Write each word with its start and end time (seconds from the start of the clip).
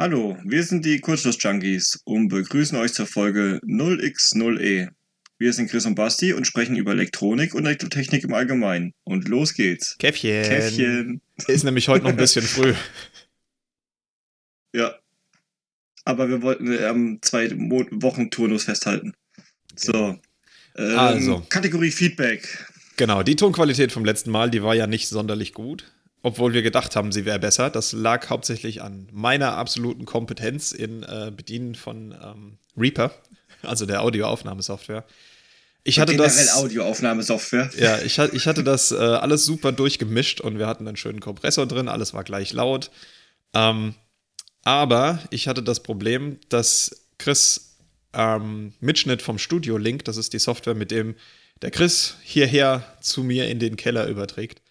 Hallo, 0.00 0.38
wir 0.44 0.62
sind 0.62 0.86
die 0.86 0.98
Kurzschluss-Junkies 0.98 2.00
und 2.04 2.28
begrüßen 2.28 2.78
euch 2.78 2.94
zur 2.94 3.04
Folge 3.04 3.60
0x0e. 3.66 4.88
Wir 5.36 5.52
sind 5.52 5.70
Chris 5.70 5.84
und 5.84 5.94
Basti 5.94 6.32
und 6.32 6.46
sprechen 6.46 6.74
über 6.76 6.92
Elektronik 6.92 7.54
und 7.54 7.66
Elektrotechnik 7.66 8.24
im 8.24 8.32
Allgemeinen. 8.32 8.94
Und 9.04 9.28
los 9.28 9.52
geht's. 9.52 9.98
Käffchen. 9.98 10.42
Käffchen. 10.42 11.20
Ist 11.46 11.64
nämlich 11.64 11.88
heute 11.88 12.04
noch 12.04 12.12
ein 12.12 12.16
bisschen 12.16 12.40
früh. 12.46 12.72
Ja. 14.74 14.94
Aber 16.06 16.30
wir 16.30 16.40
wollten 16.40 16.82
am 16.82 17.18
zwei 17.20 17.50
Mo 17.54 17.84
Wochen 17.90 18.30
Turnus 18.30 18.64
festhalten. 18.64 19.12
So. 19.76 20.18
Ähm, 20.76 20.98
Also. 20.98 21.44
Kategorie 21.50 21.90
Feedback. 21.90 22.66
Genau, 22.96 23.22
die 23.22 23.36
Tonqualität 23.36 23.92
vom 23.92 24.06
letzten 24.06 24.30
Mal, 24.30 24.50
die 24.50 24.62
war 24.62 24.74
ja 24.74 24.86
nicht 24.86 25.08
sonderlich 25.08 25.52
gut. 25.52 25.92
Obwohl 26.22 26.52
wir 26.52 26.62
gedacht 26.62 26.96
haben, 26.96 27.12
sie 27.12 27.24
wäre 27.24 27.38
besser. 27.38 27.70
Das 27.70 27.92
lag 27.92 28.28
hauptsächlich 28.28 28.82
an 28.82 29.08
meiner 29.10 29.56
absoluten 29.56 30.04
Kompetenz 30.04 30.72
in 30.72 31.02
äh, 31.02 31.32
Bedienen 31.34 31.74
von 31.74 32.14
ähm, 32.22 32.58
Reaper, 32.76 33.12
also 33.62 33.86
der 33.86 34.02
Audioaufnahmesoftware. 34.02 35.04
Ich 35.82 35.98
hatte 35.98 36.16
das. 36.16 36.54
Audioaufnahmesoftware. 36.54 37.70
Ja, 37.78 37.98
ich, 37.98 38.18
ich 38.18 38.46
hatte 38.46 38.62
das 38.62 38.92
äh, 38.92 38.96
alles 38.96 39.46
super 39.46 39.72
durchgemischt 39.72 40.40
und 40.40 40.58
wir 40.58 40.66
hatten 40.66 40.86
einen 40.86 40.98
schönen 40.98 41.20
Kompressor 41.20 41.66
drin, 41.66 41.88
alles 41.88 42.12
war 42.12 42.24
gleich 42.24 42.52
laut. 42.52 42.90
Ähm, 43.54 43.94
aber 44.62 45.20
ich 45.30 45.48
hatte 45.48 45.62
das 45.62 45.82
Problem, 45.82 46.38
dass 46.50 47.06
Chris 47.18 47.76
ähm, 48.12 48.74
Mitschnitt 48.80 49.22
vom 49.22 49.38
Studio 49.38 49.78
Link, 49.78 50.04
das 50.04 50.18
ist 50.18 50.32
die 50.32 50.38
Software, 50.38 50.74
mit 50.74 50.90
dem 50.90 51.14
der 51.62 51.70
Chris 51.70 52.16
hierher 52.22 52.84
zu 53.00 53.22
mir 53.22 53.48
in 53.48 53.58
den 53.58 53.76
Keller 53.76 54.06
überträgt, 54.06 54.62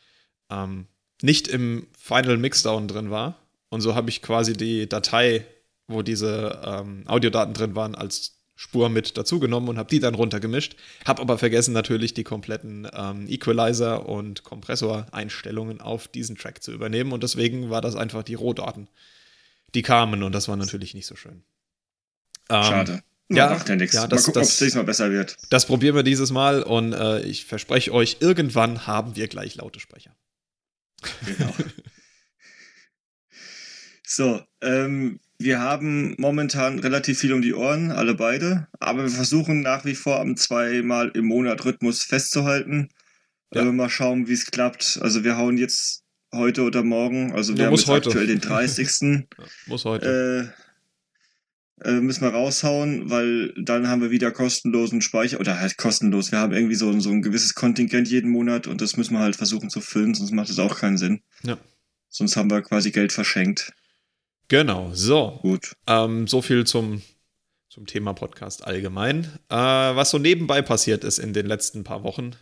ähm, 0.49 0.87
nicht 1.21 1.47
im 1.47 1.87
Final 1.97 2.37
Mixdown 2.37 2.87
drin 2.87 3.09
war. 3.11 3.35
Und 3.69 3.81
so 3.81 3.95
habe 3.95 4.09
ich 4.09 4.21
quasi 4.21 4.53
die 4.53 4.87
Datei, 4.89 5.45
wo 5.87 6.01
diese 6.01 6.61
ähm, 6.65 7.03
Audiodaten 7.07 7.53
drin 7.53 7.75
waren, 7.75 7.95
als 7.95 8.35
Spur 8.55 8.89
mit 8.89 9.17
dazugenommen 9.17 9.69
und 9.69 9.77
habe 9.77 9.89
die 9.89 9.99
dann 9.99 10.15
runtergemischt. 10.15 10.75
Habe 11.05 11.21
aber 11.21 11.37
vergessen 11.37 11.71
natürlich 11.73 12.13
die 12.13 12.23
kompletten 12.25 12.87
ähm, 12.93 13.25
Equalizer 13.29 14.07
und 14.07 14.43
Kompressoreinstellungen 14.43 15.79
auf 15.81 16.07
diesen 16.07 16.35
Track 16.35 16.61
zu 16.61 16.71
übernehmen. 16.73 17.11
Und 17.13 17.23
deswegen 17.23 17.69
war 17.69 17.81
das 17.81 17.95
einfach 17.95 18.23
die 18.23 18.33
Rohdaten, 18.33 18.89
die 19.75 19.81
kamen. 19.81 20.23
Und 20.23 20.33
das 20.33 20.47
war 20.47 20.57
natürlich 20.57 20.93
nicht 20.93 21.05
so 21.05 21.15
schön. 21.15 21.43
Ähm, 22.49 22.63
Schade. 22.63 23.03
ja, 23.29 23.49
macht 23.51 23.69
ja 23.69 23.75
nichts. 23.75 23.93
ja, 23.95 24.01
Mal 24.01 24.07
das- 24.07 24.25
gucken, 24.25 24.41
ob 24.41 24.47
es 24.47 24.59
nächstes 24.59 24.75
Mal 24.75 24.83
besser 24.83 25.11
wird. 25.11 25.37
Das 25.51 25.65
probieren 25.65 25.95
wir 25.95 26.03
dieses 26.03 26.31
Mal 26.31 26.61
und 26.63 26.93
äh, 26.93 27.21
ich 27.21 27.45
verspreche 27.45 27.93
euch, 27.93 28.17
irgendwann 28.19 28.87
haben 28.87 29.15
wir 29.15 29.27
gleich 29.27 29.55
laute 29.55 29.79
Sprecher. 29.79 30.15
Genau. 31.25 31.53
so, 34.05 34.41
ähm, 34.61 35.19
wir 35.37 35.59
haben 35.61 36.15
momentan 36.17 36.79
relativ 36.79 37.19
viel 37.19 37.31
um 37.33 37.41
die 37.41 37.53
Ohren, 37.53 37.91
alle 37.91 38.13
beide, 38.15 38.67
aber 38.79 39.03
wir 39.03 39.09
versuchen 39.09 39.61
nach 39.61 39.85
wie 39.85 39.95
vor 39.95 40.19
am 40.19 40.35
zweimal 40.35 41.09
im 41.13 41.25
Monat 41.25 41.63
Rhythmus 41.65 42.03
festzuhalten. 42.03 42.89
Ja. 43.53 43.61
Äh, 43.61 43.71
mal 43.71 43.89
schauen, 43.89 44.27
wie 44.27 44.33
es 44.33 44.45
klappt. 44.45 44.99
Also 45.01 45.23
wir 45.23 45.37
hauen 45.37 45.57
jetzt 45.57 46.03
heute 46.33 46.63
oder 46.63 46.83
morgen, 46.83 47.31
also 47.33 47.53
wir 47.55 47.61
Ja, 47.63 47.67
haben 47.67 47.75
jetzt 47.75 47.87
heute. 47.87 48.09
aktuell 48.09 48.27
den 48.27 48.41
30. 48.41 49.01
Ja, 49.01 49.45
muss 49.67 49.85
heute. 49.85 50.53
äh, 50.55 50.68
äh, 51.83 51.99
müssen 51.99 52.21
wir 52.21 52.29
raushauen, 52.29 53.09
weil 53.09 53.53
dann 53.57 53.87
haben 53.87 54.01
wir 54.01 54.11
wieder 54.11 54.31
kostenlosen 54.31 55.01
Speicher, 55.01 55.39
oder 55.39 55.59
halt 55.59 55.77
kostenlos, 55.77 56.31
wir 56.31 56.39
haben 56.39 56.53
irgendwie 56.53 56.75
so, 56.75 56.97
so 56.99 57.09
ein 57.09 57.21
gewisses 57.21 57.55
Kontingent 57.55 58.07
jeden 58.07 58.31
Monat 58.31 58.67
und 58.67 58.81
das 58.81 58.97
müssen 58.97 59.13
wir 59.13 59.19
halt 59.19 59.35
versuchen 59.35 59.69
zu 59.69 59.81
füllen, 59.81 60.13
sonst 60.13 60.31
macht 60.31 60.49
es 60.49 60.59
auch 60.59 60.77
keinen 60.77 60.97
Sinn. 60.97 61.21
Ja. 61.43 61.57
Sonst 62.09 62.35
haben 62.35 62.49
wir 62.49 62.61
quasi 62.61 62.91
Geld 62.91 63.11
verschenkt. 63.11 63.73
Genau, 64.47 64.91
so. 64.93 65.39
Gut. 65.41 65.75
Ähm, 65.85 66.27
so 66.27 66.41
viel 66.41 66.65
zum, 66.65 67.03
zum 67.69 67.85
Thema 67.85 68.13
Podcast 68.13 68.65
allgemein. 68.65 69.25
Äh, 69.49 69.55
was 69.55 70.09
so 70.09 70.17
nebenbei 70.17 70.61
passiert 70.63 71.03
ist 71.03 71.19
in 71.19 71.33
den 71.33 71.45
letzten 71.45 71.83
paar 71.83 72.03
Wochen, 72.03 72.35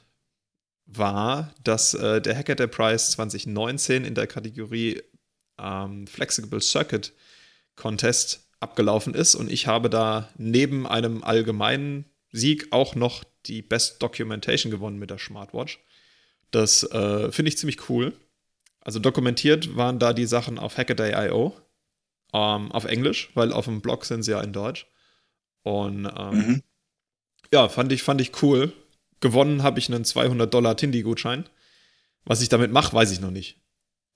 war, 0.86 1.54
dass 1.64 1.94
äh, 1.94 2.22
der 2.22 2.36
Hackaday 2.38 2.68
Prize 2.68 3.12
2019 3.12 4.06
in 4.06 4.16
der 4.16 4.26
Kategorie 4.26 5.02
ähm, 5.60 6.08
Flexible 6.08 6.62
Circuit 6.62 7.14
Contest 7.76 8.47
abgelaufen 8.60 9.14
ist 9.14 9.36
und 9.36 9.52
ich 9.52 9.68
habe 9.68 9.90
da 9.90 10.30
neben 10.38 10.88
einem 10.88 11.24
allgemeinen 11.24 12.06
Sieg 12.32 12.68
auch 12.72 12.96
noch 12.96 13.24
die 13.46 13.62
Best 13.62 14.02
Documentation 14.02 14.72
gewonnen 14.72 15.00
mit 15.00 15.10
der 15.10 15.20
Smartwatch. 15.20 15.80
Das 16.52 16.84
äh, 16.84 17.32
finde 17.32 17.50
ich 17.50 17.58
ziemlich 17.58 17.90
cool. 17.90 18.14
Also 18.82 19.00
dokumentiert 19.00 19.76
waren 19.76 20.00
da 20.00 20.14
die 20.14 20.26
Sachen 20.26 20.60
auf 20.60 20.78
Hackaday.io 20.78 21.54
ähm, 22.34 22.72
auf 22.72 22.86
Englisch, 22.86 23.30
weil 23.36 23.52
auf 23.54 23.66
dem 23.66 23.82
Blog 23.82 24.06
sind 24.06 24.24
sie 24.24 24.32
ja 24.32 24.42
in 24.42 24.54
Deutsch. 24.54 24.88
Und 25.64 26.06
ähm, 26.18 26.38
Mhm. 26.38 26.64
ja, 27.54 27.68
fand 27.70 27.92
ich, 27.92 28.04
fand 28.04 28.22
ich 28.22 28.42
cool. 28.42 28.72
Gewonnen 29.20 29.64
habe 29.64 29.80
ich 29.80 29.92
einen 29.92 30.06
200 30.06 30.54
Dollar 30.54 30.76
Tindy-Gutschein. 30.78 31.46
Was 32.26 32.42
ich 32.42 32.50
damit 32.50 32.72
mache, 32.72 32.94
weiß 32.94 33.12
ich 33.12 33.20
noch 33.20 33.32
nicht. 33.32 33.62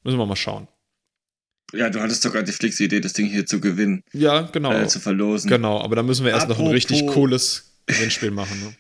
Müssen 0.04 0.18
wir 0.20 0.26
mal 0.26 0.36
schauen. 0.36 0.68
Ja, 1.74 1.90
du 1.90 2.02
hattest 2.02 2.22
sogar 2.22 2.44
die 2.44 2.52
fixe 2.52 2.84
Idee, 2.84 3.00
das 3.00 3.14
Ding 3.14 3.28
hier 3.28 3.46
zu 3.46 3.60
gewinnen, 3.60 4.04
Ja, 4.14 4.42
genau. 4.52 4.74
äh, 4.74 4.88
zu 4.88 5.00
verlosen. 5.00 5.50
Genau, 5.50 5.82
aber 5.82 5.96
da 5.96 6.04
müssen 6.04 6.26
wir 6.26 6.32
erst 6.32 6.48
noch 6.50 6.58
ein 6.58 6.66
Apropos- 6.66 6.74
richtig 6.76 7.08
cooles 7.08 7.72
Gewinnspiel 7.88 8.32
machen. 8.32 8.60
Ne? 8.62 8.74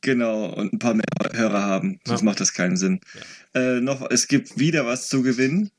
Genau, 0.00 0.46
und 0.46 0.72
ein 0.72 0.78
paar 0.78 0.94
mehr 0.94 1.04
Hörer 1.32 1.62
haben, 1.62 1.98
sonst 2.04 2.20
Ja. 2.20 2.24
macht 2.26 2.40
das 2.40 2.52
keinen 2.52 2.76
Sinn. 2.76 3.00
Äh, 3.54 3.80
noch, 3.80 4.08
es 4.10 4.28
gibt 4.28 4.58
wieder 4.58 4.84
was 4.86 5.08
zu 5.08 5.22
gewinnen, 5.22 5.70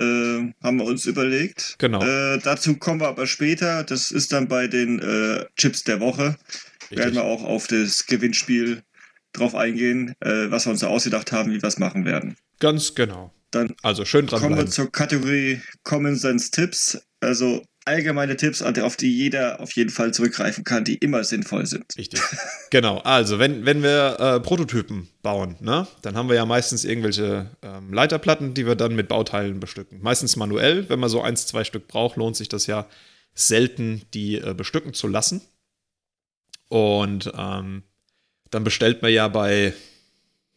äh, 0.00 0.52
haben 0.62 0.78
wir 0.78 0.84
uns 0.84 1.04
überlegt. 1.06 1.76
Genau. 1.78 2.02
Äh, 2.02 2.38
dazu 2.38 2.76
kommen 2.76 3.00
wir 3.00 3.08
aber 3.08 3.26
später, 3.26 3.84
das 3.84 4.10
ist 4.10 4.32
dann 4.32 4.48
bei 4.48 4.66
den 4.68 5.00
äh, 5.00 5.44
Chips 5.56 5.84
der 5.84 6.00
Woche. 6.00 6.36
werden 6.90 6.98
Richtig. 6.98 7.14
wir 7.14 7.24
auch 7.24 7.44
auf 7.44 7.66
das 7.66 8.06
Gewinnspiel 8.06 8.82
drauf 9.32 9.54
eingehen, 9.54 10.14
äh, 10.20 10.50
was 10.50 10.66
wir 10.66 10.70
uns 10.70 10.80
da 10.80 10.86
ausgedacht 10.88 11.32
haben, 11.32 11.50
wie 11.52 11.60
wir 11.60 11.68
es 11.68 11.78
machen 11.78 12.04
werden. 12.04 12.36
Ganz 12.60 12.94
genau. 12.94 13.32
Dann 13.54 13.74
Also 13.82 14.04
schön 14.04 14.26
kommen 14.26 14.56
wir 14.56 14.66
zur 14.66 14.90
Kategorie 14.90 15.60
Common 15.82 16.16
Sense 16.16 16.50
Tipps, 16.50 16.98
also 17.20 17.64
allgemeine 17.84 18.36
Tipps, 18.36 18.62
auf 18.62 18.96
die 18.96 19.14
jeder 19.14 19.60
auf 19.60 19.72
jeden 19.72 19.90
Fall 19.90 20.12
zurückgreifen 20.12 20.64
kann, 20.64 20.84
die 20.84 20.94
immer 20.94 21.22
sinnvoll 21.24 21.66
sind. 21.66 21.84
Richtig. 21.96 22.20
Genau. 22.70 22.98
Also, 22.98 23.38
wenn, 23.38 23.66
wenn 23.66 23.82
wir 23.82 24.16
äh, 24.18 24.40
Prototypen 24.40 25.08
bauen, 25.22 25.56
ne, 25.60 25.86
dann 26.02 26.16
haben 26.16 26.28
wir 26.28 26.36
ja 26.36 26.46
meistens 26.46 26.84
irgendwelche 26.84 27.50
ähm, 27.62 27.92
Leiterplatten, 27.92 28.54
die 28.54 28.66
wir 28.66 28.74
dann 28.74 28.96
mit 28.96 29.08
Bauteilen 29.08 29.60
bestücken. 29.60 30.00
Meistens 30.02 30.36
manuell. 30.36 30.88
Wenn 30.88 30.98
man 30.98 31.08
so 31.08 31.22
eins, 31.22 31.46
zwei 31.46 31.62
Stück 31.62 31.86
braucht, 31.86 32.16
lohnt 32.16 32.36
sich 32.36 32.48
das 32.48 32.66
ja 32.66 32.88
selten, 33.34 34.02
die 34.12 34.36
äh, 34.36 34.54
bestücken 34.54 34.94
zu 34.94 35.06
lassen. 35.06 35.42
Und 36.68 37.30
ähm, 37.36 37.84
dann 38.50 38.64
bestellt 38.64 39.02
man 39.02 39.12
ja 39.12 39.28
bei 39.28 39.74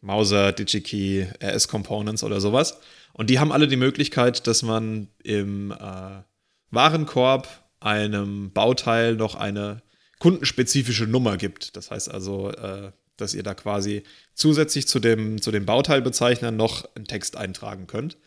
Mauser, 0.01 0.51
DigiKey, 0.51 1.27
RS 1.43 1.67
Components 1.67 2.23
oder 2.23 2.39
sowas. 2.39 2.79
Und 3.13 3.29
die 3.29 3.39
haben 3.39 3.51
alle 3.51 3.67
die 3.67 3.77
Möglichkeit, 3.77 4.45
dass 4.47 4.61
man 4.61 5.07
im 5.23 5.71
äh, 5.71 6.21
Warenkorb 6.71 7.47
einem 7.79 8.51
Bauteil 8.51 9.15
noch 9.15 9.35
eine 9.35 9.81
kundenspezifische 10.19 11.07
Nummer 11.07 11.37
gibt. 11.37 11.75
Das 11.75 11.91
heißt 11.91 12.11
also, 12.11 12.51
äh, 12.51 12.91
dass 13.17 13.33
ihr 13.33 13.43
da 13.43 13.53
quasi 13.53 14.03
zusätzlich 14.33 14.87
zu 14.87 14.99
dem, 14.99 15.41
zu 15.41 15.51
dem 15.51 15.65
Bauteilbezeichner 15.65 16.51
noch 16.51 16.87
einen 16.95 17.05
Text 17.05 17.35
eintragen 17.35 17.87
könnt. 17.87 18.17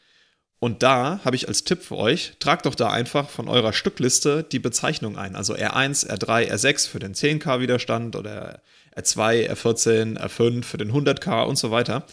Und 0.58 0.82
da 0.82 1.20
habe 1.24 1.36
ich 1.36 1.48
als 1.48 1.64
Tipp 1.64 1.82
für 1.82 1.96
euch, 1.96 2.34
tragt 2.38 2.66
doch 2.66 2.74
da 2.74 2.90
einfach 2.90 3.30
von 3.30 3.48
eurer 3.48 3.72
Stückliste 3.72 4.44
die 4.44 4.58
Bezeichnung 4.58 5.16
ein. 5.16 5.34
Also 5.34 5.54
R1, 5.54 6.06
R3, 6.06 6.52
R6 6.52 6.88
für 6.88 6.98
den 6.98 7.14
10K 7.14 7.60
Widerstand 7.60 8.14
oder 8.14 8.60
R2, 8.96 9.50
R14, 9.50 10.18
R5 10.18 10.64
für 10.64 10.78
den 10.78 10.92
100K 10.92 11.44
und 11.44 11.56
so 11.56 11.70
weiter. 11.70 12.06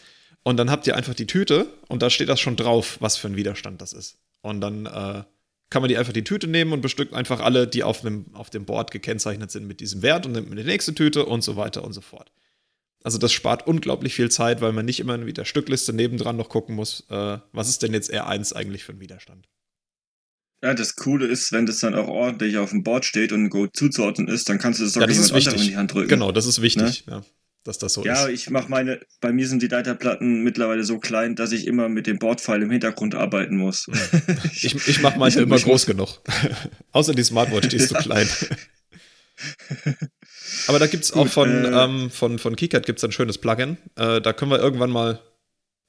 Und 0.44 0.58
dann 0.58 0.72
habt 0.72 0.88
ihr 0.88 0.96
einfach 0.96 1.14
die 1.14 1.28
Tüte 1.28 1.68
und 1.88 2.02
da 2.02 2.10
steht 2.10 2.30
das 2.30 2.40
schon 2.40 2.56
drauf, 2.56 2.98
was 3.00 3.18
für 3.18 3.28
ein 3.28 3.36
Widerstand 3.36 3.82
das 3.82 3.94
ist. 3.94 4.18
Und 4.42 4.62
dann 4.62 4.86
äh, 4.86 5.24
kann 5.70 5.82
man 5.82 5.90
die 5.90 5.98
einfach 5.98 6.14
die 6.14 6.24
Tüte 6.24 6.48
nehmen 6.48 6.72
und 6.72 6.82
bestückt 6.82 7.14
einfach 7.14 7.42
alle, 7.42 7.68
die 7.68 7.84
auf 7.84 8.02
dem, 8.02 8.34
auf 8.34 8.50
dem 8.50 8.66
Board 8.66 8.92
gekennzeichnet 8.92 9.52
sind 9.52 9.68
mit 9.68 9.82
diesem 9.82 10.02
Wert 10.02 10.26
und 10.26 10.32
nimmt 10.32 10.48
man 10.48 10.58
die 10.58 10.64
nächste 10.64 10.96
Tüte 10.96 11.26
und 11.26 11.44
so 11.44 11.58
weiter 11.58 11.84
und 11.84 11.94
so 11.94 12.02
fort. 12.02 12.32
Also 13.04 13.18
das 13.18 13.32
spart 13.32 13.68
unglaublich 13.68 14.14
viel 14.14 14.30
Zeit, 14.30 14.62
weil 14.62 14.74
man 14.74 14.86
nicht 14.86 15.00
immer 15.00 15.18
mit 15.18 15.38
der 15.38 15.46
Stückliste 15.46 15.94
nebendran 15.94 16.38
noch 16.38 16.50
gucken 16.50 16.76
muss, 16.76 17.06
äh, 17.10 17.38
was 17.52 17.70
ist 17.70 17.84
denn 17.84 17.94
jetzt 17.94 18.12
R1 18.14 18.54
eigentlich 18.54 18.84
für 18.84 18.94
ein 18.94 19.00
Widerstand. 19.00 19.48
Ja, 20.64 20.74
das 20.74 20.96
Coole 20.96 21.28
ist, 21.28 21.52
wenn 21.52 21.66
das 21.66 21.80
dann 21.80 21.94
auch 21.94 22.08
ordentlich 22.08 22.58
auf 22.58 22.72
dem 22.72 22.84
Board 22.84 23.06
steht 23.06 23.32
und 23.32 23.50
gut 23.50 23.76
zuzuordnen 23.76 24.28
ist, 24.28 24.50
dann 24.50 24.58
kannst 24.58 24.80
du 24.80 24.86
das 24.86 24.96
Ja, 24.96 25.02
auch 25.02 25.08
das 25.08 25.28
jemand 25.28 25.48
anderem 25.48 25.62
in 25.62 25.68
die 25.68 25.78
Hand 25.78 25.94
drücken. 25.94 26.10
Genau, 26.10 26.32
das 26.32 26.46
ist 26.48 26.62
wichtig, 26.62 27.04
ja, 27.08 27.22
dass 27.64 27.78
das 27.78 27.94
so 27.94 28.04
Ja, 28.04 28.26
ist. 28.26 28.34
ich 28.34 28.50
mache 28.50 28.70
meine, 28.70 29.00
bei 29.22 29.32
mir 29.32 29.48
sind 29.48 29.62
die 29.62 29.68
Leiterplatten 29.68 30.44
mittlerweile 30.44 30.84
so 30.84 30.98
klein, 30.98 31.36
dass 31.36 31.52
ich 31.52 31.68
immer 31.68 31.90
mit 31.90 32.08
dem 32.08 32.18
Boardfile 32.18 32.64
im 32.64 32.72
Hintergrund 32.72 33.14
arbeiten 33.14 33.58
muss. 33.58 33.86
Ich, 34.62 34.74
ich 34.88 35.02
mache 35.02 35.20
manche 35.20 35.42
immer 35.42 35.60
groß 35.60 35.86
genug. 35.86 36.22
Außer 36.92 37.14
die 37.14 37.24
Smartwatch, 37.24 37.68
die 37.70 37.76
ist 37.76 37.90
zu 37.90 37.94
Ja. 37.94 38.02
klein. 38.02 38.28
Aber 40.68 40.80
da 40.80 40.88
gibt 40.88 41.04
es 41.04 41.14
auch 41.14 41.28
von, 41.28 41.66
äh, 41.66 41.70
ähm, 41.84 42.10
von, 42.10 42.40
von 42.40 42.56
KiCad 42.56 42.86
gibt's 42.86 43.04
ein 43.04 43.12
schönes 43.12 43.38
Plugin. 43.38 43.78
Äh, 43.96 44.22
da 44.22 44.34
können 44.34 44.52
wir 44.52 44.60
irgendwann 44.60 44.90
mal 44.90 45.20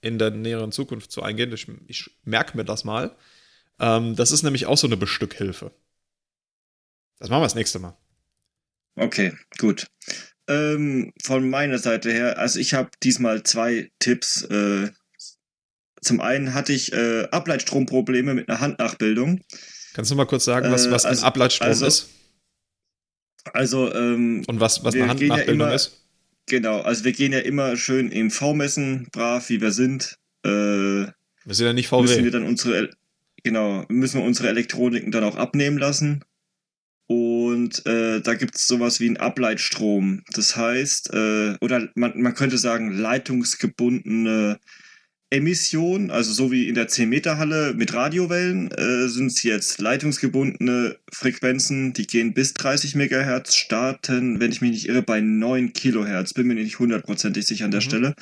in 0.01 0.19
der 0.19 0.31
näheren 0.31 0.73
Zukunft 0.73 1.11
zu 1.11 1.23
eingehen. 1.23 1.53
Ich, 1.53 1.67
ich 1.87 2.11
merke 2.25 2.57
mir 2.57 2.65
das 2.65 2.85
mal. 2.85 3.17
Ähm, 3.81 4.17
das 4.17 4.33
ist 4.33 4.43
nämlich 4.43 4.67
auch 4.67 4.79
so 4.79 4.87
eine 4.87 4.97
Bestückhilfe. 4.97 5.73
Das 7.19 7.29
machen 7.29 7.41
wir 7.41 7.47
das 7.47 7.55
nächste 7.55 7.79
Mal. 7.79 7.97
Okay, 8.97 9.33
gut. 9.59 9.87
Ähm, 10.49 11.13
von 11.23 11.49
meiner 11.49 11.79
Seite 11.79 12.11
her, 12.11 12.39
also 12.39 12.59
ich 12.59 12.75
habe 12.75 12.91
diesmal 13.03 13.43
zwei 13.43 13.91
Tipps. 13.99 14.43
Äh, 14.43 14.91
zum 16.01 16.21
einen 16.21 16.55
hatte 16.55 16.73
ich 16.73 16.93
äh, 16.93 17.29
Ableitstromprobleme 17.31 18.35
mit 18.35 18.49
einer 18.49 18.61
Handnachbildung. 18.61 19.41
Kannst 19.95 20.11
du 20.11 20.15
mal 20.15 20.27
kurz 20.27 20.45
sagen, 20.45 20.71
was, 20.71 20.91
was 20.91 21.05
also, 21.05 21.23
ein 21.23 21.27
Ableitstrom 21.27 21.69
also, 21.69 21.87
ist? 21.87 22.09
Also, 23.53 23.93
ähm, 23.93 24.45
Und 24.47 24.61
was, 24.61 24.85
was 24.85 24.95
eine 24.95 25.09
Handnachbildung 25.09 25.61
ja 25.61 25.67
immer, 25.67 25.75
ist? 25.75 26.05
Genau, 26.47 26.81
also 26.81 27.05
wir 27.05 27.13
gehen 27.13 27.33
ja 27.33 27.41
immer 27.41 27.77
schön 27.77 28.11
im 28.11 28.31
V-Messen, 28.31 29.09
brav 29.13 29.49
wie 29.51 29.61
wir 29.61 29.73
sind. 29.73 30.19
Äh, 30.45 30.49
wir 30.49 31.55
sind 31.55 31.67
ja 31.67 31.73
nicht 31.73 31.89
VW. 31.89 32.03
Müssen 32.03 32.25
wir 32.25 32.31
dann 32.31 32.45
unsere, 32.45 32.91
genau, 33.49 33.87
müssen 33.89 34.21
wir 34.21 34.27
unsere 34.27 34.49
Elektroniken 34.49 35.11
dann 35.11 35.25
auch 35.25 35.37
abnehmen 35.37 35.79
lassen. 35.79 36.23
Und 37.07 37.87
äh, 37.87 38.21
da 38.21 38.35
gibt 38.35 38.57
es 38.57 38.67
sowas 38.67 39.01
wie 39.01 39.07
einen 39.07 39.17
Ableitstrom. 39.17 40.23
Das 40.35 40.55
heißt, 40.55 41.15
äh, 41.15 41.57
oder 41.63 41.89
man, 41.95 42.21
man 42.21 42.35
könnte 42.35 42.59
sagen, 42.59 42.93
leitungsgebundene 42.93 44.61
Emission, 45.31 46.11
also 46.11 46.35
so 46.35 46.53
wie 46.53 46.69
in 46.69 46.75
der 46.75 46.91
10-Meter-Halle 46.91 47.73
mit 47.75 47.95
Radiowellen, 47.95 48.71
äh, 48.73 49.09
sind 49.09 49.29
es 49.29 49.43
jetzt 49.43 49.81
leitungsgebundene 49.81 50.99
Frequenzen, 51.11 51.95
die 51.95 52.07
gehen 52.07 52.35
bis 52.35 52.53
30 52.53 52.97
Megahertz, 52.97 53.55
starten, 53.55 54.41
wenn 54.41 54.53
ich 54.53 54.61
mich 54.61 54.73
nicht 54.73 54.89
irre, 54.89 55.01
bei 55.01 55.23
9 55.23 55.73
Kilohertz. 55.73 56.35
Bin 56.35 56.47
mir 56.47 56.55
nicht 56.55 56.79
hundertprozentig 56.79 57.47
sicher 57.47 57.65
an 57.65 57.71
der 57.71 57.81
mhm. 57.81 57.85
Stelle. 57.85 58.15